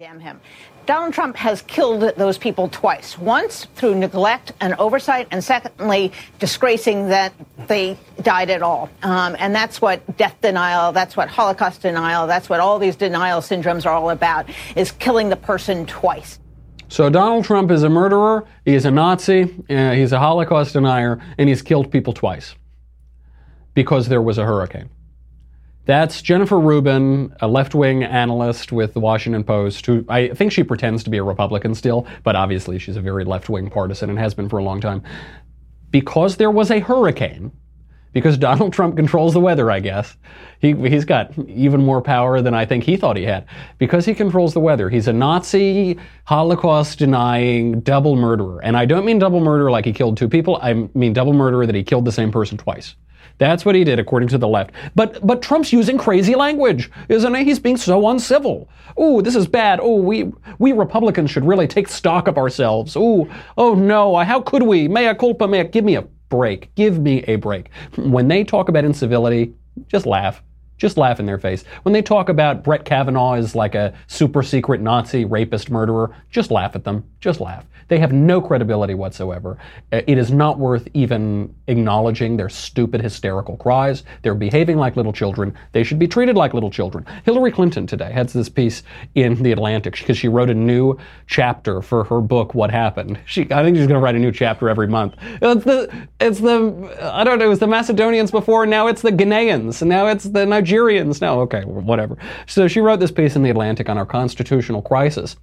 Damn 0.00 0.18
him. 0.18 0.40
Donald 0.86 1.14
Trump 1.14 1.36
has 1.36 1.62
killed 1.62 2.00
those 2.16 2.38
people 2.38 2.68
twice. 2.68 3.18
Once 3.18 3.66
through 3.76 3.94
neglect 3.94 4.52
and 4.60 4.74
oversight, 4.74 5.28
and 5.30 5.42
secondly, 5.42 6.12
disgracing 6.38 7.08
that 7.08 7.32
they 7.68 7.96
died 8.22 8.50
at 8.50 8.62
all. 8.62 8.90
Um, 9.02 9.36
and 9.38 9.54
that's 9.54 9.80
what 9.80 10.16
death 10.16 10.36
denial, 10.40 10.92
that's 10.92 11.16
what 11.16 11.28
Holocaust 11.28 11.82
denial, 11.82 12.26
that's 12.26 12.48
what 12.48 12.60
all 12.60 12.78
these 12.78 12.96
denial 12.96 13.40
syndromes 13.40 13.86
are 13.86 13.92
all 13.92 14.10
about, 14.10 14.48
is 14.74 14.92
killing 14.92 15.28
the 15.28 15.36
person 15.36 15.86
twice. 15.86 16.38
So 16.88 17.08
Donald 17.08 17.44
Trump 17.44 17.70
is 17.70 17.84
a 17.84 17.88
murderer, 17.88 18.46
he 18.64 18.74
is 18.74 18.84
a 18.84 18.90
Nazi, 18.90 19.42
uh, 19.70 19.92
he's 19.92 20.10
a 20.10 20.18
Holocaust 20.18 20.72
denier, 20.72 21.20
and 21.38 21.48
he's 21.48 21.62
killed 21.62 21.92
people 21.92 22.12
twice 22.12 22.56
because 23.74 24.08
there 24.08 24.20
was 24.20 24.38
a 24.38 24.44
hurricane. 24.44 24.90
That's 25.86 26.20
Jennifer 26.22 26.60
Rubin, 26.60 27.34
a 27.40 27.48
left 27.48 27.74
wing 27.74 28.04
analyst 28.04 28.70
with 28.70 28.92
the 28.92 29.00
Washington 29.00 29.42
Post, 29.42 29.86
who 29.86 30.04
I 30.08 30.28
think 30.28 30.52
she 30.52 30.62
pretends 30.62 31.02
to 31.04 31.10
be 31.10 31.16
a 31.16 31.22
Republican 31.22 31.74
still, 31.74 32.06
but 32.22 32.36
obviously 32.36 32.78
she's 32.78 32.96
a 32.96 33.00
very 33.00 33.24
left 33.24 33.48
wing 33.48 33.70
partisan 33.70 34.10
and 34.10 34.18
has 34.18 34.34
been 34.34 34.48
for 34.48 34.58
a 34.58 34.62
long 34.62 34.80
time. 34.80 35.02
Because 35.90 36.36
there 36.36 36.50
was 36.50 36.70
a 36.70 36.80
hurricane, 36.80 37.50
because 38.12 38.36
Donald 38.36 38.72
Trump 38.72 38.96
controls 38.96 39.32
the 39.32 39.40
weather, 39.40 39.70
I 39.70 39.80
guess. 39.80 40.16
He, 40.60 40.74
he's 40.74 41.04
got 41.04 41.36
even 41.48 41.80
more 41.84 42.02
power 42.02 42.42
than 42.42 42.54
I 42.54 42.66
think 42.66 42.84
he 42.84 42.96
thought 42.96 43.16
he 43.16 43.24
had. 43.24 43.46
Because 43.78 44.04
he 44.04 44.14
controls 44.14 44.52
the 44.52 44.60
weather. 44.60 44.90
He's 44.90 45.08
a 45.08 45.12
Nazi, 45.12 45.98
Holocaust 46.24 46.98
denying, 46.98 47.80
double 47.80 48.16
murderer. 48.16 48.62
And 48.62 48.76
I 48.76 48.84
don't 48.84 49.04
mean 49.04 49.18
double 49.18 49.40
murderer 49.40 49.70
like 49.70 49.84
he 49.84 49.92
killed 49.92 50.16
two 50.16 50.28
people, 50.28 50.58
I 50.60 50.88
mean 50.94 51.12
double 51.12 51.32
murderer 51.32 51.66
that 51.66 51.74
he 51.74 51.82
killed 51.82 52.04
the 52.04 52.12
same 52.12 52.30
person 52.30 52.58
twice. 52.58 52.94
That's 53.40 53.64
what 53.64 53.74
he 53.74 53.84
did, 53.84 53.98
according 53.98 54.28
to 54.28 54.38
the 54.38 54.46
left. 54.46 54.72
But 54.94 55.26
but 55.26 55.40
Trump's 55.40 55.72
using 55.72 55.96
crazy 55.96 56.34
language, 56.34 56.90
isn't 57.08 57.34
he? 57.34 57.42
He's 57.42 57.58
being 57.58 57.78
so 57.78 58.06
uncivil. 58.06 58.68
Oh, 58.98 59.22
this 59.22 59.34
is 59.34 59.48
bad. 59.48 59.80
Oh, 59.82 59.96
we 59.96 60.30
we 60.58 60.72
Republicans 60.72 61.30
should 61.30 61.46
really 61.46 61.66
take 61.66 61.88
stock 61.88 62.28
of 62.28 62.36
ourselves. 62.36 62.96
Oh, 62.98 63.28
oh 63.56 63.74
no, 63.74 64.14
how 64.18 64.42
could 64.42 64.62
we? 64.62 64.88
Mea 64.88 65.14
culpa, 65.14 65.48
mea. 65.48 65.64
Give 65.64 65.86
me 65.86 65.94
a 65.96 66.02
break. 66.28 66.72
Give 66.74 66.98
me 66.98 67.24
a 67.24 67.36
break. 67.36 67.70
When 67.96 68.28
they 68.28 68.44
talk 68.44 68.68
about 68.68 68.84
incivility, 68.84 69.54
just 69.88 70.04
laugh. 70.04 70.42
Just 70.80 70.96
laugh 70.96 71.20
in 71.20 71.26
their 71.26 71.38
face. 71.38 71.62
When 71.82 71.92
they 71.92 72.00
talk 72.00 72.30
about 72.30 72.64
Brett 72.64 72.86
Kavanaugh 72.86 73.34
as 73.34 73.54
like 73.54 73.74
a 73.74 73.92
super 74.06 74.42
secret 74.42 74.80
Nazi 74.80 75.26
rapist 75.26 75.70
murderer, 75.70 76.16
just 76.30 76.50
laugh 76.50 76.74
at 76.74 76.84
them. 76.84 77.04
Just 77.20 77.38
laugh. 77.38 77.66
They 77.88 77.98
have 77.98 78.12
no 78.12 78.40
credibility 78.40 78.94
whatsoever. 78.94 79.58
Uh, 79.92 80.00
it 80.06 80.16
is 80.16 80.30
not 80.30 80.58
worth 80.58 80.88
even 80.94 81.54
acknowledging 81.66 82.36
their 82.36 82.48
stupid, 82.48 83.02
hysterical 83.02 83.58
cries. 83.58 84.04
They're 84.22 84.34
behaving 84.34 84.78
like 84.78 84.96
little 84.96 85.12
children. 85.12 85.54
They 85.72 85.82
should 85.82 85.98
be 85.98 86.08
treated 86.08 86.34
like 86.34 86.54
little 86.54 86.70
children. 86.70 87.04
Hillary 87.26 87.52
Clinton 87.52 87.86
today 87.86 88.10
had 88.10 88.30
this 88.30 88.48
piece 88.48 88.82
in 89.16 89.34
The 89.34 89.52
Atlantic 89.52 89.98
because 89.98 90.16
she 90.16 90.28
wrote 90.28 90.48
a 90.48 90.54
new 90.54 90.96
chapter 91.26 91.82
for 91.82 92.04
her 92.04 92.22
book, 92.22 92.54
What 92.54 92.70
Happened. 92.70 93.18
She, 93.26 93.42
I 93.50 93.62
think 93.64 93.76
she's 93.76 93.86
going 93.86 94.00
to 94.00 94.04
write 94.04 94.14
a 94.14 94.20
new 94.20 94.32
chapter 94.32 94.70
every 94.70 94.86
month. 94.86 95.16
It's 95.42 95.64
the, 95.64 96.08
it's 96.20 96.40
the, 96.40 96.96
I 97.02 97.24
don't 97.24 97.38
know, 97.38 97.46
it 97.46 97.48
was 97.48 97.58
the 97.58 97.66
Macedonians 97.66 98.30
before, 98.30 98.64
now 98.66 98.86
it's 98.86 99.02
the 99.02 99.10
Ghanaians, 99.10 99.84
now 99.86 100.06
it's 100.06 100.24
the 100.24 100.46
Nigerians. 100.46 100.69
Now, 101.20 101.40
okay, 101.40 101.64
whatever. 101.64 102.16
So 102.46 102.68
she 102.68 102.80
wrote 102.80 103.00
this 103.00 103.10
piece 103.10 103.36
in 103.36 103.42
The 103.42 103.50
Atlantic 103.50 103.88
on 103.88 103.98
our 103.98 104.06
constitutional 104.06 104.82
crisis 104.82 105.36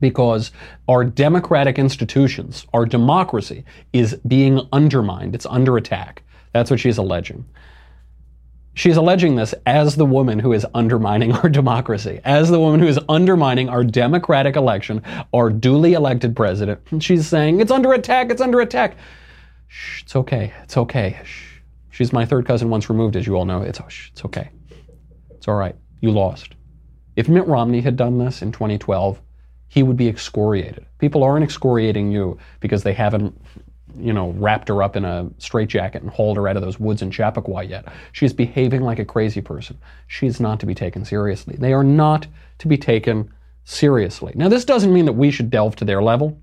because 0.00 0.50
our 0.88 1.04
democratic 1.04 1.78
institutions, 1.78 2.66
our 2.74 2.84
democracy, 2.84 3.64
is 3.92 4.14
being 4.26 4.60
undermined. 4.72 5.34
It's 5.34 5.46
under 5.46 5.76
attack. 5.76 6.22
That's 6.52 6.70
what 6.70 6.80
she's 6.80 6.98
alleging. 6.98 7.44
She's 8.74 8.96
alleging 8.96 9.36
this 9.36 9.54
as 9.66 9.94
the 9.94 10.04
woman 10.04 10.40
who 10.40 10.52
is 10.52 10.66
undermining 10.74 11.32
our 11.32 11.48
democracy, 11.48 12.20
as 12.24 12.50
the 12.50 12.58
woman 12.58 12.80
who 12.80 12.88
is 12.88 12.98
undermining 13.08 13.68
our 13.68 13.84
democratic 13.84 14.56
election, 14.56 15.00
our 15.32 15.48
duly 15.48 15.94
elected 15.94 16.34
president. 16.34 16.80
She's 16.98 17.26
saying, 17.26 17.60
it's 17.60 17.70
under 17.70 17.92
attack, 17.92 18.30
it's 18.30 18.42
under 18.42 18.60
attack. 18.60 18.96
Shh, 19.68 20.02
it's 20.02 20.16
okay, 20.16 20.52
it's 20.64 20.76
okay. 20.76 21.20
Shh. 21.24 21.53
She's 21.94 22.12
my 22.12 22.26
third 22.26 22.44
cousin 22.44 22.70
once 22.70 22.90
removed, 22.90 23.14
as 23.14 23.24
you 23.24 23.36
all 23.36 23.44
know. 23.44 23.62
It's, 23.62 23.78
it's 23.78 24.24
okay. 24.24 24.50
It's 25.30 25.46
all 25.46 25.54
right. 25.54 25.76
You 26.00 26.10
lost. 26.10 26.56
If 27.14 27.28
Mitt 27.28 27.46
Romney 27.46 27.80
had 27.80 27.94
done 27.94 28.18
this 28.18 28.42
in 28.42 28.50
2012, 28.50 29.22
he 29.68 29.84
would 29.84 29.96
be 29.96 30.08
excoriated. 30.08 30.86
People 30.98 31.22
aren't 31.22 31.44
excoriating 31.44 32.10
you 32.10 32.36
because 32.58 32.82
they 32.82 32.94
haven't, 32.94 33.40
you 33.96 34.12
know, 34.12 34.30
wrapped 34.30 34.66
her 34.70 34.82
up 34.82 34.96
in 34.96 35.04
a 35.04 35.30
straitjacket 35.38 36.02
and 36.02 36.10
hauled 36.10 36.36
her 36.36 36.48
out 36.48 36.56
of 36.56 36.64
those 36.64 36.80
woods 36.80 37.00
in 37.00 37.12
Chappaqua 37.12 37.62
yet. 37.62 37.84
She's 38.10 38.32
behaving 38.32 38.80
like 38.80 38.98
a 38.98 39.04
crazy 39.04 39.40
person. 39.40 39.78
She's 40.08 40.40
not 40.40 40.58
to 40.58 40.66
be 40.66 40.74
taken 40.74 41.04
seriously. 41.04 41.54
They 41.56 41.72
are 41.72 41.84
not 41.84 42.26
to 42.58 42.66
be 42.66 42.76
taken 42.76 43.32
seriously. 43.62 44.32
Now, 44.34 44.48
this 44.48 44.64
doesn't 44.64 44.92
mean 44.92 45.04
that 45.04 45.12
we 45.12 45.30
should 45.30 45.48
delve 45.48 45.76
to 45.76 45.84
their 45.84 46.02
level. 46.02 46.40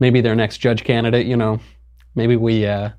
Maybe 0.00 0.20
their 0.20 0.36
next 0.36 0.58
judge 0.58 0.84
candidate, 0.84 1.24
you 1.26 1.38
know, 1.38 1.60
maybe 2.14 2.36
we 2.36 2.66
uh, 2.66 2.90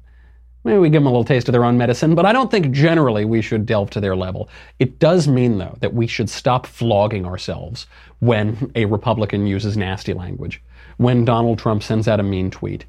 Maybe 0.70 0.78
we 0.78 0.92
give 0.92 1.02
them 1.02 1.08
a 1.08 1.10
little 1.10 1.26
taste 1.26 1.48
of 1.48 1.54
their 1.54 1.66
own 1.66 1.80
medicine, 1.80 2.14
but 2.14 2.28
I 2.28 2.32
don't 2.32 2.52
think 2.52 2.70
generally 2.70 3.26
we 3.26 3.42
should 3.42 3.66
delve 3.66 3.90
to 3.90 4.00
their 4.00 4.16
level. 4.16 4.50
It 4.78 5.00
does 5.00 5.28
mean, 5.28 5.58
though, 5.58 5.76
that 5.80 5.96
we 5.96 6.06
should 6.06 6.30
stop 6.30 6.68
flogging 6.68 7.26
ourselves 7.26 7.88
when 8.20 8.72
a 8.76 8.86
Republican 8.86 9.48
uses 9.48 9.76
nasty 9.76 10.14
language, 10.14 10.62
when 10.98 11.26
Donald 11.26 11.58
Trump 11.58 11.82
sends 11.82 12.08
out 12.08 12.20
a 12.20 12.24
mean 12.24 12.52
tweet. 12.52 12.86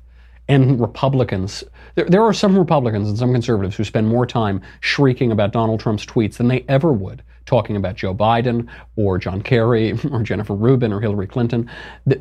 And 0.46 0.78
Republicans, 0.78 1.64
there, 1.94 2.04
there 2.04 2.22
are 2.22 2.34
some 2.34 2.58
Republicans 2.58 3.08
and 3.08 3.16
some 3.16 3.32
conservatives 3.32 3.76
who 3.76 3.84
spend 3.84 4.08
more 4.08 4.26
time 4.26 4.60
shrieking 4.80 5.32
about 5.32 5.50
Donald 5.50 5.80
Trump's 5.80 6.04
tweets 6.04 6.34
than 6.36 6.48
they 6.48 6.66
ever 6.68 6.92
would 6.92 7.22
talking 7.46 7.76
about 7.76 7.96
Joe 7.96 8.14
Biden 8.14 8.68
or 8.96 9.16
John 9.16 9.40
Kerry 9.40 9.98
or 10.12 10.22
Jennifer 10.22 10.54
Rubin 10.54 10.92
or 10.92 11.00
Hillary 11.00 11.26
Clinton 11.26 11.70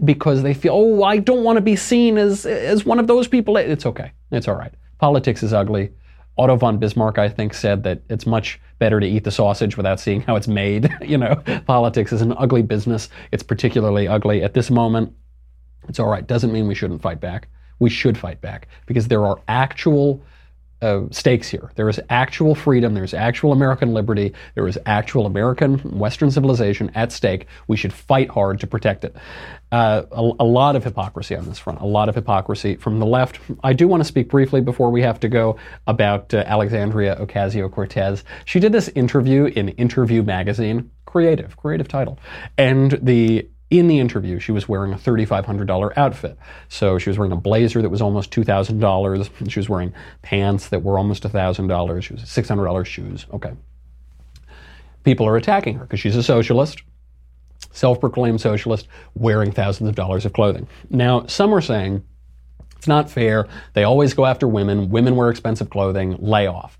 because 0.05 0.41
they 0.41 0.53
feel, 0.53 0.73
oh, 0.73 1.03
I 1.03 1.17
don't 1.17 1.43
want 1.43 1.57
to 1.57 1.61
be 1.61 1.75
seen 1.75 2.17
as, 2.17 2.45
as 2.45 2.85
one 2.85 2.97
of 2.97 3.07
those 3.07 3.27
people. 3.27 3.57
It's 3.57 3.85
okay. 3.85 4.13
It's 4.31 4.47
all 4.47 4.55
right. 4.55 4.73
Politics 4.99 5.43
is 5.43 5.53
ugly. 5.53 5.91
Otto 6.37 6.55
von 6.55 6.77
Bismarck, 6.77 7.17
I 7.17 7.27
think, 7.27 7.53
said 7.53 7.83
that 7.83 8.01
it's 8.09 8.25
much 8.25 8.61
better 8.79 8.99
to 8.99 9.05
eat 9.05 9.25
the 9.25 9.31
sausage 9.31 9.75
without 9.75 9.99
seeing 9.99 10.21
how 10.21 10.35
it's 10.35 10.47
made. 10.47 10.89
you 11.01 11.17
know, 11.17 11.35
politics 11.65 12.13
is 12.13 12.21
an 12.21 12.33
ugly 12.37 12.61
business. 12.61 13.09
It's 13.31 13.43
particularly 13.43 14.07
ugly 14.07 14.41
at 14.43 14.53
this 14.53 14.69
moment. 14.71 15.13
It's 15.87 15.99
all 15.99 16.07
right. 16.07 16.25
Doesn't 16.25 16.53
mean 16.53 16.67
we 16.67 16.75
shouldn't 16.75 17.01
fight 17.01 17.19
back. 17.19 17.49
We 17.79 17.89
should 17.89 18.17
fight 18.17 18.41
back 18.41 18.67
because 18.85 19.07
there 19.07 19.25
are 19.25 19.41
actual 19.47 20.21
uh, 20.81 21.01
stakes 21.11 21.49
here. 21.49 21.71
There 21.75 21.89
is 21.89 21.99
actual 22.09 22.55
freedom. 22.55 22.93
There 22.93 23.03
is 23.03 23.13
actual 23.13 23.51
American 23.51 23.93
liberty. 23.93 24.33
There 24.55 24.67
is 24.67 24.77
actual 24.85 25.25
American 25.25 25.77
Western 25.97 26.31
civilization 26.31 26.91
at 26.95 27.11
stake. 27.11 27.47
We 27.67 27.77
should 27.77 27.93
fight 27.93 28.29
hard 28.29 28.59
to 28.61 28.67
protect 28.67 29.03
it. 29.03 29.15
Uh, 29.71 30.03
a, 30.11 30.31
a, 30.39 30.45
lot 30.45 30.75
of 30.75 30.83
hypocrisy 30.83 31.35
on 31.35 31.45
this 31.45 31.59
front. 31.59 31.79
A 31.81 31.85
lot 31.85 32.09
of 32.09 32.15
hypocrisy 32.15 32.75
from 32.75 32.99
the 32.99 33.05
left. 33.05 33.39
I 33.63 33.73
do 33.73 33.87
want 33.87 34.01
to 34.01 34.05
speak 34.05 34.29
briefly 34.29 34.61
before 34.61 34.89
we 34.89 35.01
have 35.03 35.19
to 35.19 35.29
go 35.29 35.57
about 35.85 36.33
uh, 36.33 36.43
Alexandria 36.45 37.15
Ocasio 37.17 37.71
Cortez. 37.71 38.23
She 38.45 38.59
did 38.59 38.71
this 38.71 38.87
interview 38.89 39.45
in 39.45 39.69
Interview 39.69 40.23
magazine. 40.23 40.91
Creative, 41.05 41.55
creative 41.57 41.87
title. 41.87 42.19
And 42.57 42.97
the 43.01 43.47
in 43.69 43.87
the 43.87 43.99
interview, 43.99 44.39
she 44.39 44.51
was 44.51 44.67
wearing 44.67 44.93
a 44.93 44.97
$3,500 44.97 45.93
outfit. 45.95 46.37
So 46.69 46.97
she 46.97 47.09
was 47.09 47.17
wearing 47.17 47.31
a 47.31 47.37
blazer 47.37 47.81
that 47.81 47.89
was 47.89 48.01
almost 48.01 48.31
$2,000. 48.31 49.49
She 49.49 49.59
was 49.59 49.69
wearing 49.69 49.93
pants 50.21 50.69
that 50.69 50.83
were 50.83 50.97
almost 50.97 51.23
$1,000. 51.23 52.03
She 52.03 52.13
was 52.13 52.23
$600 52.23 52.85
shoes. 52.85 53.25
Okay. 53.33 53.53
People 55.03 55.27
are 55.27 55.37
attacking 55.37 55.75
her 55.75 55.85
because 55.85 55.99
she's 55.99 56.15
a 56.15 56.23
socialist, 56.23 56.81
self 57.71 57.99
proclaimed 57.99 58.41
socialist, 58.41 58.87
wearing 59.13 59.51
thousands 59.51 59.89
of 59.89 59.95
dollars 59.95 60.25
of 60.25 60.33
clothing. 60.33 60.67
Now, 60.89 61.25
some 61.27 61.53
are 61.53 61.61
saying 61.61 62.03
it's 62.75 62.87
not 62.87 63.09
fair. 63.09 63.47
They 63.73 63.83
always 63.83 64.13
go 64.13 64.25
after 64.25 64.47
women. 64.47 64.89
Women 64.89 65.15
wear 65.15 65.29
expensive 65.29 65.69
clothing. 65.69 66.17
Lay 66.19 66.47
off. 66.47 66.79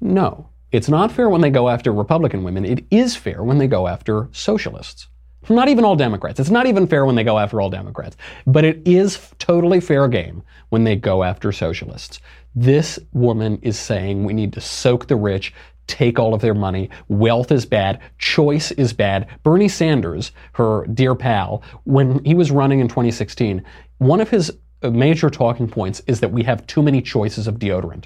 No, 0.00 0.48
it's 0.70 0.88
not 0.88 1.10
fair 1.10 1.28
when 1.28 1.40
they 1.40 1.50
go 1.50 1.68
after 1.68 1.92
Republican 1.92 2.44
women. 2.44 2.64
It 2.64 2.84
is 2.90 3.16
fair 3.16 3.42
when 3.42 3.58
they 3.58 3.66
go 3.66 3.88
after 3.88 4.28
socialists. 4.30 5.08
Not 5.48 5.68
even 5.68 5.84
all 5.84 5.96
Democrats. 5.96 6.40
It's 6.40 6.50
not 6.50 6.66
even 6.66 6.86
fair 6.86 7.06
when 7.06 7.14
they 7.14 7.24
go 7.24 7.38
after 7.38 7.60
all 7.60 7.70
Democrats. 7.70 8.16
But 8.46 8.64
it 8.64 8.82
is 8.86 9.18
totally 9.38 9.80
fair 9.80 10.08
game 10.08 10.42
when 10.68 10.84
they 10.84 10.96
go 10.96 11.22
after 11.22 11.52
socialists. 11.52 12.20
This 12.54 12.98
woman 13.12 13.58
is 13.62 13.78
saying 13.78 14.24
we 14.24 14.34
need 14.34 14.52
to 14.54 14.60
soak 14.60 15.06
the 15.06 15.16
rich, 15.16 15.54
take 15.86 16.18
all 16.18 16.34
of 16.34 16.40
their 16.40 16.54
money. 16.54 16.90
Wealth 17.08 17.50
is 17.50 17.64
bad. 17.64 18.00
Choice 18.18 18.72
is 18.72 18.92
bad. 18.92 19.26
Bernie 19.42 19.68
Sanders, 19.68 20.32
her 20.52 20.86
dear 20.86 21.14
pal, 21.14 21.62
when 21.84 22.22
he 22.24 22.34
was 22.34 22.50
running 22.50 22.80
in 22.80 22.88
2016, 22.88 23.64
one 23.98 24.20
of 24.20 24.28
his 24.28 24.52
uh, 24.82 24.90
major 24.90 25.30
talking 25.30 25.68
points 25.68 26.02
is 26.06 26.20
that 26.20 26.30
we 26.30 26.42
have 26.44 26.66
too 26.66 26.82
many 26.82 27.00
choices 27.00 27.46
of 27.46 27.58
deodorant. 27.58 28.04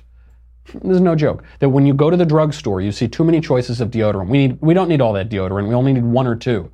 This 0.74 0.96
is 0.96 1.00
no 1.00 1.16
joke. 1.16 1.42
That 1.58 1.70
when 1.70 1.86
you 1.86 1.92
go 1.92 2.08
to 2.08 2.16
the 2.16 2.24
drugstore, 2.24 2.80
you 2.80 2.92
see 2.92 3.08
too 3.08 3.24
many 3.24 3.40
choices 3.40 3.80
of 3.80 3.90
deodorant. 3.90 4.28
We 4.28 4.46
need, 4.46 4.58
we 4.60 4.74
don't 4.74 4.88
need 4.88 5.00
all 5.00 5.12
that 5.14 5.28
deodorant. 5.28 5.68
We 5.68 5.74
only 5.74 5.92
need 5.92 6.04
one 6.04 6.26
or 6.26 6.36
two. 6.36 6.70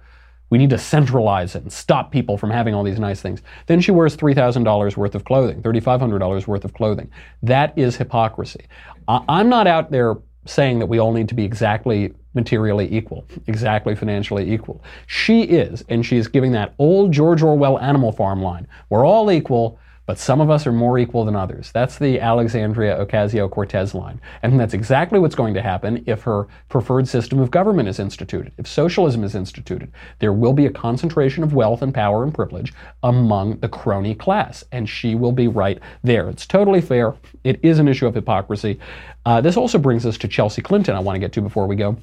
We 0.50 0.58
need 0.58 0.70
to 0.70 0.78
centralize 0.78 1.54
it 1.54 1.62
and 1.62 1.72
stop 1.72 2.10
people 2.10 2.38
from 2.38 2.50
having 2.50 2.74
all 2.74 2.82
these 2.82 2.98
nice 2.98 3.20
things. 3.20 3.42
Then 3.66 3.80
she 3.80 3.90
wears 3.90 4.16
$3,000 4.16 4.96
worth 4.96 5.14
of 5.14 5.24
clothing, 5.24 5.62
$3,500 5.62 6.46
worth 6.46 6.64
of 6.64 6.74
clothing. 6.74 7.10
That 7.42 7.76
is 7.76 7.96
hypocrisy. 7.96 8.66
I'm 9.08 9.48
not 9.48 9.66
out 9.66 9.90
there 9.90 10.16
saying 10.46 10.78
that 10.78 10.86
we 10.86 10.98
all 10.98 11.12
need 11.12 11.28
to 11.28 11.34
be 11.34 11.44
exactly 11.44 12.14
materially 12.34 12.90
equal, 12.94 13.26
exactly 13.46 13.94
financially 13.94 14.50
equal. 14.52 14.82
She 15.06 15.42
is, 15.42 15.84
and 15.88 16.04
she's 16.06 16.28
giving 16.28 16.52
that 16.52 16.74
old 16.78 17.12
George 17.12 17.42
Orwell 17.42 17.78
Animal 17.78 18.12
Farm 18.12 18.40
line. 18.40 18.66
We're 18.88 19.04
all 19.06 19.30
equal, 19.30 19.78
but 20.08 20.18
some 20.18 20.40
of 20.40 20.48
us 20.48 20.66
are 20.66 20.72
more 20.72 20.98
equal 20.98 21.26
than 21.26 21.36
others. 21.36 21.70
That's 21.70 21.98
the 21.98 22.18
Alexandria 22.18 22.96
Ocasio 22.96 23.50
Cortez 23.50 23.94
line. 23.94 24.18
And 24.42 24.58
that's 24.58 24.72
exactly 24.72 25.18
what's 25.18 25.34
going 25.34 25.52
to 25.52 25.60
happen 25.60 26.02
if 26.06 26.22
her 26.22 26.48
preferred 26.70 27.06
system 27.06 27.40
of 27.40 27.50
government 27.50 27.90
is 27.90 27.98
instituted. 27.98 28.50
If 28.56 28.66
socialism 28.66 29.22
is 29.22 29.34
instituted, 29.34 29.92
there 30.18 30.32
will 30.32 30.54
be 30.54 30.64
a 30.64 30.70
concentration 30.70 31.44
of 31.44 31.52
wealth 31.52 31.82
and 31.82 31.92
power 31.92 32.24
and 32.24 32.34
privilege 32.34 32.72
among 33.02 33.58
the 33.58 33.68
crony 33.68 34.14
class. 34.14 34.64
And 34.72 34.88
she 34.88 35.14
will 35.14 35.32
be 35.32 35.46
right 35.46 35.78
there. 36.02 36.30
It's 36.30 36.46
totally 36.46 36.80
fair. 36.80 37.14
It 37.44 37.60
is 37.62 37.78
an 37.78 37.86
issue 37.86 38.06
of 38.06 38.14
hypocrisy. 38.14 38.80
Uh, 39.26 39.42
this 39.42 39.58
also 39.58 39.76
brings 39.76 40.06
us 40.06 40.16
to 40.16 40.26
Chelsea 40.26 40.62
Clinton, 40.62 40.96
I 40.96 41.00
want 41.00 41.16
to 41.16 41.20
get 41.20 41.34
to 41.34 41.42
before 41.42 41.66
we 41.66 41.76
go. 41.76 41.98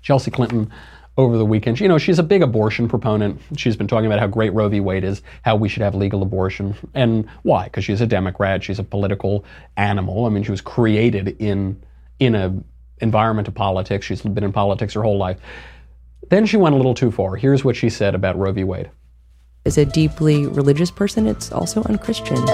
Chelsea 0.00 0.30
Clinton 0.30 0.72
over 1.16 1.38
the 1.38 1.44
weekend. 1.44 1.80
You 1.80 1.88
know, 1.88 1.98
she's 1.98 2.18
a 2.18 2.22
big 2.22 2.42
abortion 2.42 2.88
proponent. 2.88 3.40
She's 3.56 3.76
been 3.76 3.86
talking 3.86 4.06
about 4.06 4.18
how 4.18 4.26
great 4.26 4.52
Roe 4.52 4.68
v. 4.68 4.80
Wade 4.80 5.04
is, 5.04 5.22
how 5.42 5.56
we 5.56 5.68
should 5.68 5.82
have 5.82 5.94
legal 5.94 6.22
abortion. 6.22 6.74
And 6.94 7.28
why? 7.42 7.64
Because 7.64 7.84
she's 7.84 8.00
a 8.00 8.06
Democrat. 8.06 8.64
She's 8.64 8.78
a 8.78 8.84
political 8.84 9.44
animal. 9.76 10.26
I 10.26 10.30
mean, 10.30 10.42
she 10.42 10.50
was 10.50 10.60
created 10.60 11.36
in 11.38 11.80
in 12.18 12.34
a 12.34 12.54
environment 13.00 13.48
of 13.48 13.54
politics. 13.54 14.06
She's 14.06 14.22
been 14.22 14.44
in 14.44 14.52
politics 14.52 14.94
her 14.94 15.02
whole 15.02 15.18
life. 15.18 15.38
Then 16.30 16.46
she 16.46 16.56
went 16.56 16.74
a 16.74 16.76
little 16.76 16.94
too 16.94 17.10
far. 17.10 17.36
Here's 17.36 17.64
what 17.64 17.76
she 17.76 17.90
said 17.90 18.14
about 18.14 18.36
Roe 18.38 18.52
v. 18.52 18.64
Wade. 18.64 18.90
As 19.66 19.78
a 19.78 19.84
deeply 19.84 20.46
religious 20.46 20.90
person, 20.90 21.26
it's 21.26 21.52
also 21.52 21.82
unchristian. 21.84 22.44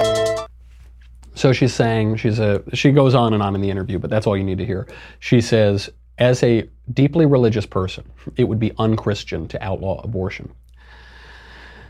So 1.33 1.53
she's 1.53 1.73
saying 1.73 2.17
she's 2.17 2.39
a 2.39 2.63
she 2.73 2.91
goes 2.91 3.15
on 3.15 3.33
and 3.33 3.41
on 3.41 3.55
in 3.55 3.61
the 3.61 3.69
interview, 3.69 3.99
but 3.99 4.09
that's 4.09 4.27
all 4.27 4.37
you 4.37 4.43
need 4.43 4.57
to 4.59 4.65
hear. 4.65 4.87
She 5.19 5.41
says 5.41 5.89
as 6.17 6.43
a 6.43 6.69
deeply 6.93 7.25
religious 7.25 7.65
person, 7.65 8.03
it 8.35 8.45
would 8.45 8.59
be 8.59 8.71
unchristian 8.77 9.47
to 9.49 9.63
outlaw 9.63 10.01
abortion. 10.01 10.53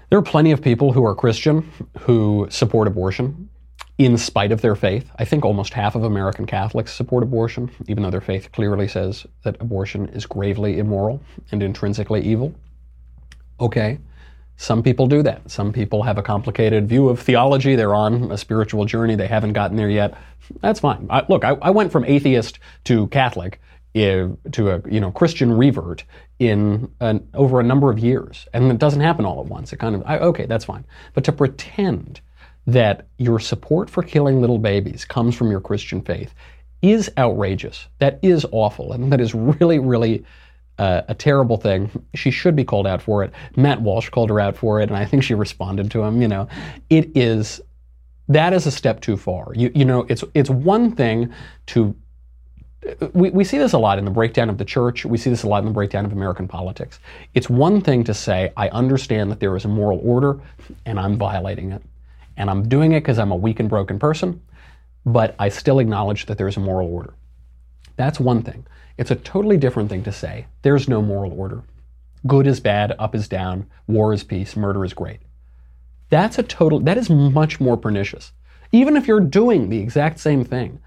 There 0.09 0.19
are 0.19 0.23
plenty 0.23 0.51
of 0.51 0.61
people 0.61 0.91
who 0.91 1.05
are 1.05 1.15
Christian 1.15 1.71
who 1.99 2.47
support 2.49 2.87
abortion 2.87 3.49
in 3.97 4.17
spite 4.17 4.51
of 4.51 4.61
their 4.61 4.75
faith. 4.75 5.09
I 5.17 5.25
think 5.25 5.45
almost 5.45 5.73
half 5.73 5.95
of 5.95 6.03
American 6.03 6.45
Catholics 6.45 6.91
support 6.93 7.23
abortion, 7.23 7.71
even 7.87 8.03
though 8.03 8.09
their 8.09 8.21
faith 8.21 8.51
clearly 8.51 8.87
says 8.87 9.25
that 9.43 9.61
abortion 9.61 10.09
is 10.09 10.25
gravely 10.25 10.79
immoral 10.79 11.21
and 11.51 11.61
intrinsically 11.63 12.21
evil. 12.21 12.53
Okay, 13.59 13.99
some 14.57 14.83
people 14.83 15.07
do 15.07 15.23
that. 15.23 15.49
Some 15.49 15.71
people 15.71 16.03
have 16.03 16.17
a 16.17 16.23
complicated 16.23 16.87
view 16.87 17.09
of 17.09 17.19
theology. 17.19 17.75
They're 17.75 17.95
on 17.95 18.31
a 18.31 18.37
spiritual 18.37 18.85
journey. 18.85 19.15
They 19.15 19.27
haven't 19.27 19.53
gotten 19.53 19.77
there 19.77 19.89
yet. 19.89 20.15
That's 20.61 20.79
fine. 20.79 21.07
I, 21.09 21.23
look, 21.29 21.43
I, 21.43 21.51
I 21.61 21.69
went 21.71 21.91
from 21.91 22.05
atheist 22.05 22.59
to 22.85 23.07
Catholic 23.07 23.59
to 23.93 24.69
a 24.69 24.81
you 24.89 24.99
know 24.99 25.11
Christian 25.11 25.51
revert 25.51 26.03
in 26.39 26.91
an, 26.99 27.27
over 27.33 27.59
a 27.59 27.63
number 27.63 27.89
of 27.89 27.99
years, 27.99 28.47
and 28.53 28.71
it 28.71 28.77
doesn't 28.77 29.01
happen 29.01 29.25
all 29.25 29.41
at 29.41 29.47
once. 29.47 29.73
It 29.73 29.77
kind 29.77 29.95
of 29.95 30.03
I, 30.05 30.19
okay, 30.19 30.45
that's 30.45 30.65
fine. 30.65 30.85
But 31.13 31.23
to 31.25 31.31
pretend 31.31 32.21
that 32.67 33.07
your 33.17 33.39
support 33.39 33.89
for 33.89 34.03
killing 34.03 34.39
little 34.39 34.59
babies 34.59 35.03
comes 35.03 35.35
from 35.35 35.49
your 35.49 35.59
Christian 35.59 36.01
faith 36.01 36.33
is 36.81 37.11
outrageous. 37.17 37.87
That 37.99 38.19
is 38.21 38.45
awful, 38.51 38.93
and 38.93 39.11
that 39.11 39.21
is 39.21 39.35
really, 39.35 39.79
really 39.79 40.23
uh, 40.77 41.01
a 41.07 41.13
terrible 41.13 41.57
thing. 41.57 41.91
She 42.15 42.31
should 42.31 42.55
be 42.55 42.63
called 42.63 42.87
out 42.87 43.01
for 43.01 43.23
it. 43.23 43.31
Matt 43.55 43.81
Walsh 43.81 44.09
called 44.09 44.29
her 44.29 44.39
out 44.39 44.55
for 44.55 44.79
it, 44.79 44.89
and 44.89 44.97
I 44.97 45.05
think 45.05 45.23
she 45.23 45.33
responded 45.33 45.91
to 45.91 46.01
him. 46.01 46.21
You 46.21 46.27
know, 46.27 46.47
it 46.89 47.11
is 47.15 47.61
that 48.29 48.53
is 48.53 48.65
a 48.65 48.71
step 48.71 49.01
too 49.01 49.17
far. 49.17 49.51
You, 49.55 49.71
you 49.75 49.85
know, 49.85 50.05
it's 50.09 50.23
it's 50.33 50.49
one 50.49 50.95
thing 50.95 51.33
to 51.67 51.95
we, 53.13 53.29
we 53.29 53.43
see 53.43 53.57
this 53.57 53.73
a 53.73 53.77
lot 53.77 53.99
in 53.99 54.05
the 54.05 54.11
breakdown 54.11 54.49
of 54.49 54.57
the 54.57 54.65
church. 54.65 55.05
We 55.05 55.17
see 55.17 55.29
this 55.29 55.43
a 55.43 55.47
lot 55.47 55.59
in 55.59 55.65
the 55.65 55.71
breakdown 55.71 56.05
of 56.05 56.11
American 56.11 56.47
politics. 56.47 56.99
It's 57.33 57.49
one 57.49 57.81
thing 57.81 58.03
to 58.05 58.13
say, 58.13 58.51
I 58.57 58.69
understand 58.69 59.31
that 59.31 59.39
there 59.39 59.55
is 59.55 59.65
a 59.65 59.69
moral 59.69 60.01
order 60.03 60.39
and 60.85 60.99
I'm 60.99 61.17
violating 61.17 61.71
it. 61.71 61.81
And 62.37 62.49
I'm 62.49 62.67
doing 62.67 62.93
it 62.93 63.01
because 63.01 63.19
I'm 63.19 63.31
a 63.31 63.35
weak 63.35 63.59
and 63.59 63.69
broken 63.69 63.99
person, 63.99 64.41
but 65.05 65.35
I 65.37 65.49
still 65.49 65.79
acknowledge 65.79 66.25
that 66.25 66.37
there 66.37 66.47
is 66.47 66.57
a 66.57 66.61
moral 66.61 66.91
order. 66.91 67.13
That's 67.97 68.19
one 68.19 68.41
thing. 68.41 68.65
It's 68.97 69.11
a 69.11 69.15
totally 69.15 69.57
different 69.57 69.89
thing 69.89 70.03
to 70.03 70.11
say, 70.11 70.47
there's 70.63 70.87
no 70.87 71.01
moral 71.01 71.33
order. 71.33 71.61
Good 72.25 72.47
is 72.47 72.59
bad, 72.59 72.95
up 72.97 73.15
is 73.15 73.27
down, 73.27 73.67
war 73.87 74.13
is 74.13 74.23
peace, 74.23 74.55
murder 74.55 74.85
is 74.85 74.93
great. 74.93 75.19
That's 76.09 76.39
a 76.39 76.43
total, 76.43 76.79
that 76.81 76.97
is 76.97 77.09
much 77.09 77.59
more 77.59 77.77
pernicious. 77.77 78.31
Even 78.71 78.95
if 78.95 79.07
you're 79.07 79.19
doing 79.19 79.69
the 79.69 79.79
exact 79.79 80.19
same 80.19 80.43
thing, 80.43 80.79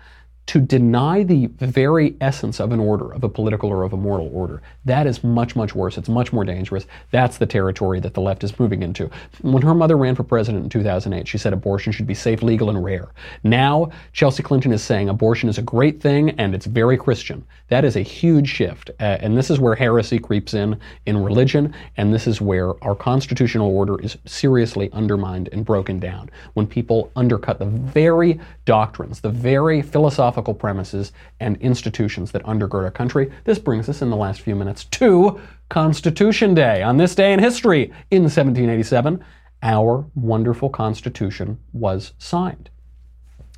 to 0.46 0.60
deny 0.60 1.22
the 1.22 1.46
very 1.58 2.16
essence 2.20 2.60
of 2.60 2.70
an 2.70 2.80
order, 2.80 3.12
of 3.12 3.24
a 3.24 3.28
political 3.28 3.70
or 3.70 3.82
of 3.82 3.92
a 3.92 3.96
moral 3.96 4.30
order. 4.32 4.60
That 4.84 5.06
is 5.06 5.24
much, 5.24 5.56
much 5.56 5.74
worse. 5.74 5.96
It's 5.96 6.08
much 6.08 6.32
more 6.32 6.44
dangerous. 6.44 6.86
That's 7.10 7.38
the 7.38 7.46
territory 7.46 7.98
that 8.00 8.12
the 8.12 8.20
left 8.20 8.44
is 8.44 8.58
moving 8.60 8.82
into. 8.82 9.10
When 9.40 9.62
her 9.62 9.74
mother 9.74 9.96
ran 9.96 10.14
for 10.14 10.22
president 10.22 10.64
in 10.64 10.70
2008, 10.70 11.26
she 11.26 11.38
said 11.38 11.52
abortion 11.52 11.92
should 11.92 12.06
be 12.06 12.14
safe, 12.14 12.42
legal, 12.42 12.68
and 12.68 12.84
rare. 12.84 13.08
Now, 13.42 13.90
Chelsea 14.12 14.42
Clinton 14.42 14.72
is 14.72 14.82
saying 14.82 15.08
abortion 15.08 15.48
is 15.48 15.56
a 15.56 15.62
great 15.62 16.00
thing 16.02 16.30
and 16.30 16.54
it's 16.54 16.66
very 16.66 16.98
Christian. 16.98 17.44
That 17.68 17.84
is 17.84 17.96
a 17.96 18.02
huge 18.02 18.48
shift. 18.48 18.90
Uh, 19.00 19.16
and 19.20 19.36
this 19.36 19.50
is 19.50 19.58
where 19.58 19.74
heresy 19.74 20.18
creeps 20.18 20.52
in 20.52 20.78
in 21.06 21.22
religion, 21.22 21.74
and 21.96 22.12
this 22.12 22.26
is 22.26 22.40
where 22.40 22.82
our 22.84 22.94
constitutional 22.94 23.74
order 23.74 24.00
is 24.00 24.18
seriously 24.26 24.90
undermined 24.92 25.48
and 25.52 25.64
broken 25.64 25.98
down. 25.98 26.30
When 26.52 26.66
people 26.66 27.10
undercut 27.16 27.58
the 27.58 27.64
very 27.64 28.38
doctrines, 28.66 29.20
the 29.20 29.30
very 29.30 29.80
philosophical 29.80 30.33
philosophical 30.34 30.54
premises 30.54 31.12
and 31.38 31.56
institutions 31.58 32.32
that 32.32 32.42
undergird 32.42 32.82
our 32.84 32.90
country. 32.90 33.30
This 33.44 33.58
brings 33.58 33.88
us 33.88 34.02
in 34.02 34.10
the 34.10 34.16
last 34.16 34.40
few 34.40 34.56
minutes 34.56 34.84
to 34.84 35.40
Constitution 35.68 36.54
Day. 36.54 36.82
On 36.82 36.96
this 36.96 37.14
day 37.14 37.32
in 37.32 37.38
history, 37.38 37.84
in 38.10 38.22
1787, 38.22 39.24
our 39.62 40.04
wonderful 40.16 40.68
Constitution 40.68 41.58
was 41.72 42.14
signed. 42.18 42.68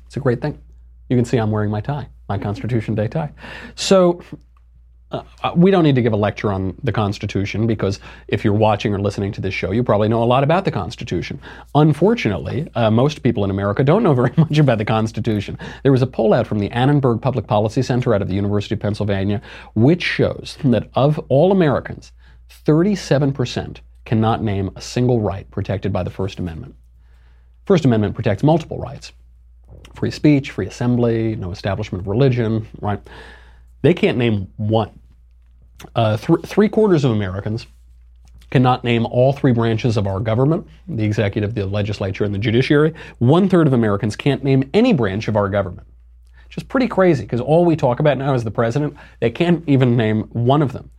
It's 0.05 0.17
a 0.17 0.19
great 0.19 0.39
thing. 0.39 0.61
You 1.09 1.17
can 1.17 1.25
see 1.25 1.37
I'm 1.37 1.51
wearing 1.51 1.71
my 1.71 1.81
tie, 1.81 2.09
my 2.29 2.37
Constitution 2.37 2.93
Day 2.93 3.07
tie. 3.07 3.31
So 3.73 4.21
uh, 5.11 5.23
we 5.55 5.71
don't 5.71 5.83
need 5.83 5.95
to 5.95 6.01
give 6.01 6.13
a 6.13 6.17
lecture 6.17 6.51
on 6.51 6.75
the 6.83 6.91
Constitution 6.91 7.65
because 7.65 7.99
if 8.27 8.43
you're 8.43 8.53
watching 8.53 8.93
or 8.93 8.99
listening 8.99 9.31
to 9.33 9.41
this 9.41 9.53
show, 9.53 9.71
you 9.71 9.83
probably 9.83 10.09
know 10.09 10.21
a 10.21 10.25
lot 10.25 10.43
about 10.43 10.65
the 10.65 10.71
Constitution. 10.71 11.39
Unfortunately, 11.75 12.69
uh, 12.75 12.91
most 12.91 13.23
people 13.23 13.43
in 13.45 13.49
America 13.49 13.83
don't 13.83 14.03
know 14.03 14.13
very 14.13 14.33
much 14.37 14.57
about 14.57 14.77
the 14.77 14.85
Constitution. 14.85 15.57
There 15.83 15.91
was 15.91 16.01
a 16.01 16.07
poll 16.07 16.33
out 16.33 16.45
from 16.45 16.59
the 16.59 16.69
Annenberg 16.71 17.21
Public 17.21 17.47
Policy 17.47 17.81
Center 17.81 18.13
out 18.13 18.21
of 18.21 18.27
the 18.27 18.35
University 18.35 18.75
of 18.75 18.81
Pennsylvania, 18.81 19.41
which 19.75 20.03
shows 20.03 20.57
that 20.65 20.89
of 20.93 21.19
all 21.29 21.51
Americans, 21.51 22.11
37% 22.65 23.77
cannot 24.03 24.43
name 24.43 24.71
a 24.75 24.81
single 24.81 25.21
right 25.21 25.49
protected 25.51 25.93
by 25.93 26.03
the 26.03 26.09
First 26.09 26.39
Amendment. 26.39 26.75
First 27.65 27.85
Amendment 27.85 28.15
protects 28.15 28.43
multiple 28.43 28.77
rights 28.77 29.11
free 29.93 30.11
speech, 30.11 30.51
free 30.51 30.67
assembly, 30.67 31.35
no 31.35 31.51
establishment 31.51 32.03
of 32.03 32.07
religion, 32.07 32.67
right? 32.81 33.01
They 33.81 33.93
can't 33.93 34.17
name 34.17 34.51
one. 34.57 34.99
Uh, 35.95 36.17
th- 36.17 36.45
three 36.45 36.69
quarters 36.69 37.03
of 37.03 37.11
Americans 37.11 37.67
cannot 38.49 38.83
name 38.83 39.05
all 39.05 39.33
three 39.33 39.51
branches 39.51 39.97
of 39.97 40.07
our 40.07 40.19
government 40.19 40.65
the 40.87 41.03
executive, 41.03 41.53
the 41.53 41.65
legislature, 41.65 42.23
and 42.23 42.33
the 42.33 42.39
judiciary. 42.39 42.93
One 43.19 43.49
third 43.49 43.67
of 43.67 43.73
Americans 43.73 44.15
can't 44.15 44.43
name 44.43 44.69
any 44.73 44.93
branch 44.93 45.27
of 45.27 45.35
our 45.35 45.49
government. 45.49 45.87
Which 46.45 46.57
is 46.57 46.63
pretty 46.63 46.87
crazy 46.87 47.23
because 47.23 47.41
all 47.41 47.65
we 47.65 47.75
talk 47.75 47.99
about 47.99 48.17
now 48.17 48.33
is 48.33 48.45
the 48.45 48.51
president. 48.51 48.95
They 49.19 49.29
can't 49.29 49.67
even 49.67 49.97
name 49.97 50.23
one 50.31 50.61
of 50.61 50.71
them. 50.71 50.89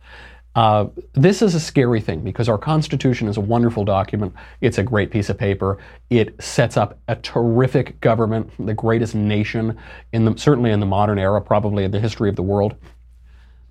Uh, 0.55 0.87
this 1.13 1.41
is 1.41 1.53
a 1.53 1.59
scary 1.59 2.01
thing 2.01 2.21
because 2.21 2.49
our 2.49 2.57
Constitution 2.57 3.27
is 3.27 3.37
a 3.37 3.41
wonderful 3.41 3.85
document. 3.85 4.33
It's 4.61 4.77
a 4.77 4.83
great 4.83 5.11
piece 5.11 5.29
of 5.29 5.37
paper. 5.37 5.77
It 6.09 6.41
sets 6.41 6.75
up 6.75 6.99
a 7.07 7.15
terrific 7.15 8.01
government, 8.01 8.51
the 8.65 8.73
greatest 8.73 9.13
nation 9.15 9.77
in 10.11 10.25
the, 10.25 10.35
certainly 10.37 10.71
in 10.71 10.79
the 10.79 10.85
modern 10.85 11.19
era, 11.19 11.39
probably 11.39 11.83
in 11.83 11.91
the 11.91 11.99
history 11.99 12.29
of 12.29 12.35
the 12.35 12.43
world. 12.43 12.75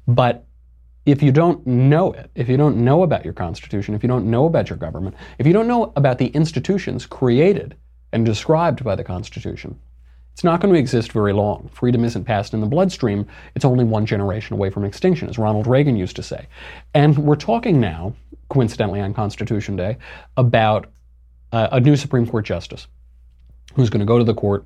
But 0.06 0.46
if 1.04 1.22
you 1.22 1.32
don't 1.32 1.66
know 1.66 2.12
it, 2.12 2.30
if 2.34 2.48
you 2.48 2.56
don't 2.56 2.76
know 2.76 3.02
about 3.02 3.24
your 3.24 3.34
Constitution, 3.34 3.94
if 3.94 4.02
you 4.02 4.08
don't 4.08 4.30
know 4.30 4.46
about 4.46 4.70
your 4.70 4.78
government, 4.78 5.16
if 5.38 5.46
you 5.46 5.52
don't 5.52 5.66
know 5.66 5.92
about 5.96 6.18
the 6.18 6.28
institutions 6.28 7.06
created 7.06 7.76
and 8.12 8.24
described 8.24 8.84
by 8.84 8.94
the 8.94 9.04
Constitution, 9.04 9.78
it's 10.38 10.44
not 10.44 10.60
going 10.60 10.72
to 10.72 10.78
exist 10.78 11.10
very 11.10 11.32
long. 11.32 11.68
Freedom 11.72 12.04
isn't 12.04 12.22
passed 12.22 12.54
in 12.54 12.60
the 12.60 12.66
bloodstream. 12.68 13.26
It's 13.56 13.64
only 13.64 13.82
one 13.82 14.06
generation 14.06 14.54
away 14.54 14.70
from 14.70 14.84
extinction, 14.84 15.28
as 15.28 15.36
Ronald 15.36 15.66
Reagan 15.66 15.96
used 15.96 16.14
to 16.14 16.22
say. 16.22 16.46
And 16.94 17.18
we're 17.18 17.34
talking 17.34 17.80
now, 17.80 18.14
coincidentally 18.48 19.00
on 19.00 19.14
Constitution 19.14 19.74
Day, 19.74 19.96
about 20.36 20.92
uh, 21.50 21.70
a 21.72 21.80
new 21.80 21.96
Supreme 21.96 22.24
Court 22.24 22.44
justice 22.44 22.86
who's 23.74 23.90
going 23.90 23.98
to 23.98 24.06
go 24.06 24.16
to 24.16 24.22
the 24.22 24.32
court 24.32 24.64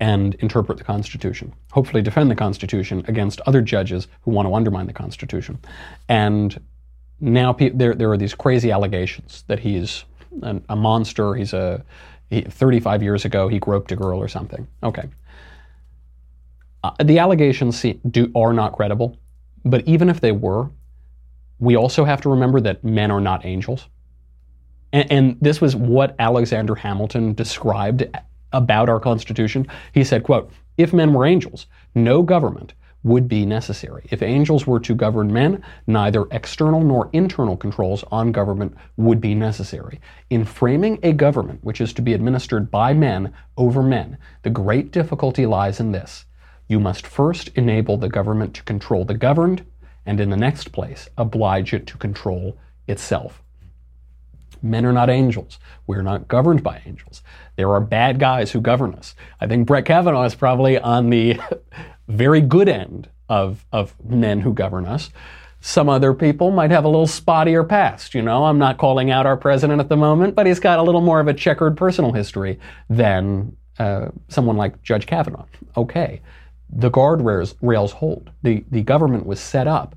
and 0.00 0.34
interpret 0.36 0.78
the 0.78 0.84
Constitution, 0.84 1.52
hopefully 1.72 2.00
defend 2.00 2.30
the 2.30 2.34
Constitution 2.34 3.04
against 3.06 3.42
other 3.42 3.60
judges 3.60 4.08
who 4.22 4.30
want 4.30 4.48
to 4.48 4.54
undermine 4.54 4.86
the 4.86 4.94
Constitution. 4.94 5.58
And 6.08 6.58
now 7.20 7.52
pe- 7.52 7.68
there, 7.68 7.94
there 7.94 8.10
are 8.10 8.16
these 8.16 8.34
crazy 8.34 8.70
allegations 8.70 9.44
that 9.48 9.58
he's 9.58 10.06
an, 10.40 10.64
a 10.70 10.74
monster, 10.74 11.34
he's 11.34 11.52
a 11.52 11.84
he, 12.32 12.42
35 12.42 13.02
years 13.02 13.24
ago, 13.24 13.48
he 13.48 13.58
groped 13.58 13.92
a 13.92 13.96
girl 13.96 14.18
or 14.18 14.28
something. 14.28 14.66
Okay. 14.82 15.08
Uh, 16.82 16.92
the 17.04 17.18
allegations 17.18 17.84
do, 18.10 18.32
are 18.34 18.52
not 18.52 18.72
credible, 18.72 19.18
but 19.64 19.86
even 19.86 20.08
if 20.08 20.20
they 20.20 20.32
were, 20.32 20.70
we 21.58 21.76
also 21.76 22.04
have 22.04 22.20
to 22.22 22.28
remember 22.28 22.60
that 22.60 22.82
men 22.82 23.10
are 23.10 23.20
not 23.20 23.44
angels. 23.44 23.86
And, 24.92 25.12
and 25.12 25.36
this 25.40 25.60
was 25.60 25.76
what 25.76 26.16
Alexander 26.18 26.74
Hamilton 26.74 27.34
described 27.34 28.04
about 28.52 28.88
our 28.88 28.98
Constitution. 28.98 29.66
He 29.92 30.02
said, 30.02 30.24
quote, 30.24 30.50
if 30.78 30.92
men 30.92 31.12
were 31.12 31.26
angels, 31.26 31.66
no 31.94 32.22
government 32.22 32.74
would 33.04 33.26
be 33.28 33.44
necessary. 33.44 34.06
If 34.10 34.22
angels 34.22 34.66
were 34.66 34.80
to 34.80 34.94
govern 34.94 35.32
men, 35.32 35.62
neither 35.86 36.26
external 36.30 36.82
nor 36.82 37.10
internal 37.12 37.56
controls 37.56 38.04
on 38.12 38.32
government 38.32 38.76
would 38.96 39.20
be 39.20 39.34
necessary. 39.34 40.00
In 40.30 40.44
framing 40.44 40.98
a 41.02 41.12
government 41.12 41.64
which 41.64 41.80
is 41.80 41.92
to 41.94 42.02
be 42.02 42.14
administered 42.14 42.70
by 42.70 42.94
men 42.94 43.32
over 43.56 43.82
men, 43.82 44.18
the 44.42 44.50
great 44.50 44.92
difficulty 44.92 45.46
lies 45.46 45.80
in 45.80 45.92
this. 45.92 46.26
You 46.68 46.78
must 46.78 47.06
first 47.06 47.48
enable 47.54 47.96
the 47.96 48.08
government 48.08 48.54
to 48.54 48.62
control 48.62 49.04
the 49.04 49.14
governed, 49.14 49.64
and 50.06 50.20
in 50.20 50.30
the 50.30 50.36
next 50.36 50.72
place, 50.72 51.08
oblige 51.18 51.74
it 51.74 51.86
to 51.88 51.98
control 51.98 52.56
itself. 52.86 53.42
Men 54.62 54.86
are 54.86 54.92
not 54.92 55.10
angels. 55.10 55.58
We're 55.88 56.02
not 56.02 56.28
governed 56.28 56.62
by 56.62 56.82
angels. 56.86 57.22
There 57.56 57.70
are 57.72 57.80
bad 57.80 58.20
guys 58.20 58.52
who 58.52 58.60
govern 58.60 58.94
us. 58.94 59.16
I 59.40 59.48
think 59.48 59.66
Brett 59.66 59.86
Kavanaugh 59.86 60.22
is 60.22 60.36
probably 60.36 60.78
on 60.78 61.10
the 61.10 61.40
very 62.08 62.40
good 62.40 62.68
end 62.68 63.08
of, 63.28 63.64
of 63.72 63.94
men 64.04 64.40
who 64.40 64.52
govern 64.52 64.86
us. 64.86 65.10
Some 65.60 65.88
other 65.88 66.12
people 66.12 66.50
might 66.50 66.70
have 66.70 66.84
a 66.84 66.88
little 66.88 67.06
spottier 67.06 67.66
past. 67.66 68.14
You 68.14 68.22
know, 68.22 68.44
I'm 68.44 68.58
not 68.58 68.78
calling 68.78 69.10
out 69.10 69.26
our 69.26 69.36
president 69.36 69.80
at 69.80 69.88
the 69.88 69.96
moment, 69.96 70.34
but 70.34 70.46
he's 70.46 70.58
got 70.58 70.78
a 70.78 70.82
little 70.82 71.00
more 71.00 71.20
of 71.20 71.28
a 71.28 71.34
checkered 71.34 71.76
personal 71.76 72.12
history 72.12 72.58
than 72.90 73.56
uh, 73.78 74.08
someone 74.28 74.56
like 74.56 74.82
Judge 74.82 75.06
Kavanaugh. 75.06 75.46
Okay, 75.76 76.20
the 76.68 76.90
guardrails 76.90 77.54
rails 77.62 77.92
hold. 77.92 78.30
The, 78.42 78.64
the 78.70 78.82
government 78.82 79.24
was 79.24 79.38
set 79.38 79.68
up 79.68 79.94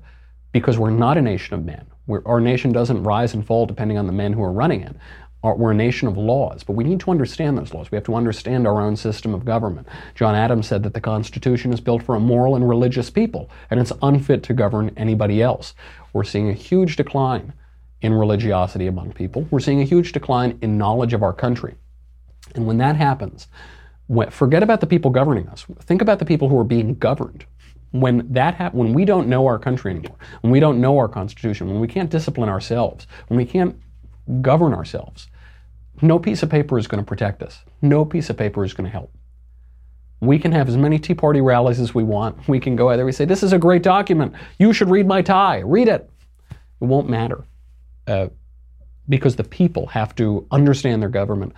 because 0.52 0.78
we're 0.78 0.90
not 0.90 1.18
a 1.18 1.22
nation 1.22 1.54
of 1.54 1.64
men. 1.64 1.84
We're, 2.06 2.22
our 2.24 2.40
nation 2.40 2.70
doesn't 2.70 3.02
rise 3.02 3.34
and 3.34 3.44
fall 3.44 3.66
depending 3.66 3.98
on 3.98 4.06
the 4.06 4.12
men 4.12 4.32
who 4.32 4.42
are 4.42 4.52
running 4.52 4.82
it 4.82 4.94
we're 5.42 5.70
a 5.70 5.74
nation 5.74 6.08
of 6.08 6.16
laws, 6.16 6.64
but 6.64 6.72
we 6.72 6.82
need 6.82 6.98
to 7.00 7.10
understand 7.10 7.56
those 7.56 7.72
laws. 7.72 7.90
We 7.90 7.96
have 7.96 8.04
to 8.04 8.14
understand 8.16 8.66
our 8.66 8.80
own 8.80 8.96
system 8.96 9.32
of 9.34 9.44
government. 9.44 9.86
John 10.14 10.34
Adams 10.34 10.66
said 10.66 10.82
that 10.82 10.94
the 10.94 11.00
Constitution 11.00 11.72
is 11.72 11.80
built 11.80 12.02
for 12.02 12.16
a 12.16 12.20
moral 12.20 12.56
and 12.56 12.68
religious 12.68 13.10
people, 13.10 13.48
and 13.70 13.78
it's 13.78 13.92
unfit 14.02 14.42
to 14.44 14.54
govern 14.54 14.90
anybody 14.96 15.42
else. 15.42 15.74
We're 16.12 16.24
seeing 16.24 16.48
a 16.48 16.54
huge 16.54 16.96
decline 16.96 17.52
in 18.00 18.12
religiosity 18.12 18.86
among 18.86 19.12
people. 19.12 19.46
We're 19.50 19.60
seeing 19.60 19.80
a 19.80 19.84
huge 19.84 20.12
decline 20.12 20.58
in 20.62 20.78
knowledge 20.78 21.12
of 21.12 21.22
our 21.22 21.32
country. 21.32 21.76
And 22.54 22.66
when 22.66 22.78
that 22.78 22.96
happens, 22.96 23.48
forget 24.30 24.62
about 24.62 24.80
the 24.80 24.86
people 24.86 25.10
governing 25.10 25.48
us. 25.48 25.66
Think 25.80 26.02
about 26.02 26.18
the 26.18 26.24
people 26.24 26.48
who 26.48 26.58
are 26.58 26.64
being 26.64 26.94
governed. 26.94 27.44
When 27.92 28.26
that 28.32 28.56
ha- 28.56 28.70
when 28.72 28.92
we 28.92 29.04
don't 29.04 29.28
know 29.28 29.46
our 29.46 29.58
country 29.58 29.92
anymore, 29.92 30.16
when 30.42 30.50
we 30.50 30.60
don't 30.60 30.80
know 30.80 30.98
our 30.98 31.08
constitution, 31.08 31.68
when 31.68 31.80
we 31.80 31.86
can't 31.86 32.10
discipline 32.10 32.48
ourselves, 32.48 33.06
when 33.28 33.38
we 33.38 33.44
can't 33.44 33.76
govern 34.40 34.74
ourselves, 34.74 35.28
no 36.02 36.18
piece 36.18 36.42
of 36.42 36.50
paper 36.50 36.78
is 36.78 36.86
going 36.86 37.02
to 37.02 37.06
protect 37.06 37.42
us. 37.42 37.62
No 37.82 38.04
piece 38.04 38.30
of 38.30 38.36
paper 38.36 38.64
is 38.64 38.74
going 38.74 38.84
to 38.84 38.90
help. 38.90 39.12
We 40.20 40.38
can 40.38 40.52
have 40.52 40.68
as 40.68 40.76
many 40.76 40.98
Tea 40.98 41.14
Party 41.14 41.40
rallies 41.40 41.78
as 41.78 41.94
we 41.94 42.02
want. 42.02 42.48
We 42.48 42.58
can 42.58 42.74
go 42.74 42.90
out 42.90 42.96
there 42.96 43.06
and 43.06 43.14
say, 43.14 43.24
This 43.24 43.42
is 43.42 43.52
a 43.52 43.58
great 43.58 43.82
document. 43.82 44.34
You 44.58 44.72
should 44.72 44.88
read 44.88 45.06
my 45.06 45.22
tie. 45.22 45.58
Read 45.58 45.88
it. 45.88 46.10
It 46.50 46.84
won't 46.84 47.08
matter. 47.08 47.44
Uh, 48.06 48.28
because 49.08 49.36
the 49.36 49.44
people 49.44 49.86
have 49.86 50.14
to 50.16 50.46
understand 50.50 51.02
their 51.02 51.08
government. 51.08 51.52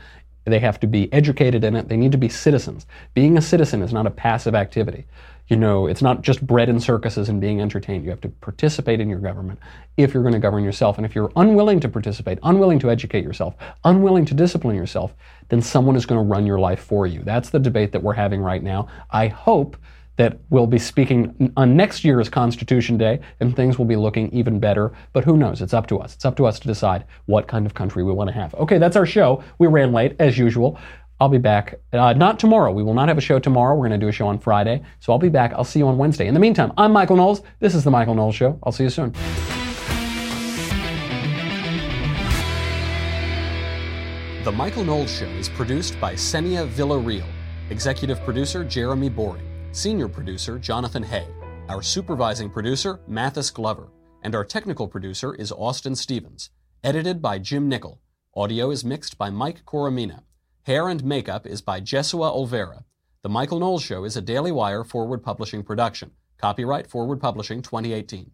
They 0.45 0.59
have 0.59 0.81
to 0.81 0.87
be 0.87 1.13
educated 1.13 1.63
in 1.63 1.77
it. 1.77 1.89
They 1.89 1.97
need 1.97 2.13
to 2.13 2.19
be 2.19 2.29
citizens. 2.29 2.87
Being 3.15 3.39
a 3.39 3.43
citizen 3.43 3.83
is 3.83 3.93
not 3.93 4.07
a 4.07 4.11
passive 4.11 4.55
activity 4.55 5.07
you 5.49 5.57
know, 5.57 5.87
it's 5.87 6.03
not 6.03 6.23
just 6.23 6.47
bread 6.47 6.69
and 6.69 6.83
circuses 6.83 7.29
and 7.29 7.41
being 7.41 7.61
entertained. 7.61 8.05
You 8.05 8.11
have 8.11 8.21
to 8.21 8.29
participate 8.29 9.01
in 9.01 9.09
your 9.09 9.19
government 9.19 9.59
if 9.97 10.13
you're 10.13 10.23
going 10.23 10.35
to 10.35 10.39
govern 10.39 10.63
yourself. 10.63 10.99
And 10.99 11.07
if 11.07 11.15
you're 11.15 11.33
unwilling 11.37 11.81
to 11.81 11.89
participate, 11.89 12.39
unwilling 12.43 12.79
to 12.81 12.91
educate 12.91 13.25
yourself, 13.25 13.55
unwilling 13.85 14.27
to 14.27 14.35
discipline 14.35 14.77
yourself, 14.77 15.15
then 15.49 15.63
someone 15.63 15.97
is 15.97 16.07
going 16.07 16.21
to 16.21 16.31
run 16.31 16.47
your 16.47 16.59
life 16.59 16.81
for 16.81 17.07
you. 17.07 17.23
That's 17.23 17.51
the 17.51 17.59
debate 17.59 17.93
that 17.93 18.03
we're 18.03 18.13
having 18.13 18.43
right 18.43 18.63
now. 18.63 18.89
I 19.11 19.29
hope 19.29 19.77
that 20.17 20.37
we'll 20.51 20.67
be 20.67 20.81
speaking 20.81 21.53
on 21.57 21.77
next 21.77 22.05
year's 22.05 22.29
Constitution 22.29 22.99
Day 22.99 23.21
and 23.41 23.55
things 23.55 23.79
will 23.79 23.85
be 23.87 23.97
looking 23.97 24.31
even 24.33 24.59
better. 24.59 24.93
But 25.13 25.25
who 25.25 25.37
knows? 25.37 25.63
It's 25.63 25.73
up 25.73 25.87
to 25.87 25.99
us. 25.99 26.15
It's 26.17 26.25
up 26.25 26.37
to 26.37 26.47
us 26.47 26.59
to 26.59 26.67
decide 26.67 27.05
what 27.27 27.47
kind 27.47 27.65
of 27.65 27.75
country 27.75 28.03
we 28.03 28.13
want 28.13 28.29
to 28.29 28.35
have. 28.35 28.53
Okay, 28.57 28.79
that's 28.79 28.97
our 28.97 29.07
show. 29.07 29.43
We 29.59 29.69
ran 29.69 29.93
late, 29.93 30.17
as 30.19 30.37
usual. 30.37 30.79
I'll 31.21 31.29
be 31.29 31.39
back. 31.39 31.81
Uh, 31.93 32.13
not 32.13 32.39
tomorrow. 32.39 32.71
We 32.71 32.85
will 32.85 32.95
not 32.95 33.09
have 33.09 33.19
a 33.19 33.21
show 33.21 33.41
tomorrow. 33.41 33.75
We're 33.75 33.89
going 33.89 33.99
to 34.01 34.05
do 34.05 34.09
a 34.09 34.13
show 34.13 34.29
on 34.29 34.39
Friday. 34.39 34.83
So 35.01 35.13
I'll 35.13 35.19
be 35.19 35.29
back. 35.29 35.53
I'll 35.53 35.65
see 35.65 35.81
you 35.81 35.89
on 35.89 35.99
Wednesday. 35.99 36.29
In 36.29 36.35
the 36.35 36.41
meantime, 36.41 36.73
I'm 36.79 36.93
Michael 36.93 37.17
Knowles. 37.17 37.43
This 37.59 37.75
is 37.75 37.83
The 37.83 37.91
Michael 37.91 38.15
Knowles 38.15 38.37
Show. 38.37 38.59
I'll 38.63 38.71
see 38.71 38.85
you 38.85 38.91
soon. 38.91 39.13
The 44.45 44.53
Michael 44.53 44.85
Knowles 44.85 45.11
Show 45.11 45.27
is 45.27 45.49
produced 45.49 46.01
by 46.01 46.15
Senia 46.15 46.69
Villarreal. 46.69 47.27
Executive 47.71 48.21
producer 48.23 48.63
Jeremy 48.63 49.09
Boring. 49.09 49.43
Senior 49.73 50.09
producer 50.09 50.59
Jonathan 50.59 51.03
Hay. 51.03 51.27
Our 51.69 51.83
supervising 51.83 52.49
producer 52.49 53.01
Mathis 53.09 53.51
Glover. 53.51 53.89
And 54.23 54.37
our 54.37 54.45
technical 54.45 54.87
producer 54.87 55.35
is 55.35 55.51
Austin 55.51 55.97
Stevens. 55.97 56.51
Edited 56.85 57.21
by 57.21 57.41
Jim 57.41 57.69
Nickel. 57.69 58.01
Audio 58.37 58.71
is 58.71 58.85
mixed 58.85 59.19
by 59.19 59.31
Mike 59.31 59.65
Coromina. 59.67 60.23
Hair 60.69 60.91
and 60.91 61.03
Makeup 61.03 61.47
is 61.47 61.63
by 61.63 61.81
Jesua 61.81 62.31
Olvera. 62.31 62.85
The 63.23 63.31
Michael 63.31 63.59
Knowles 63.59 63.83
Show 63.83 64.05
is 64.05 64.19
a 64.19 64.21
Daily 64.21 64.53
Wire 64.53 64.85
forward 64.85 65.23
publishing 65.23 65.63
production. 65.63 66.11
Copyright 66.37 66.87
Forward 66.87 67.23
Publishing 67.23 67.63
2018. 67.63 68.33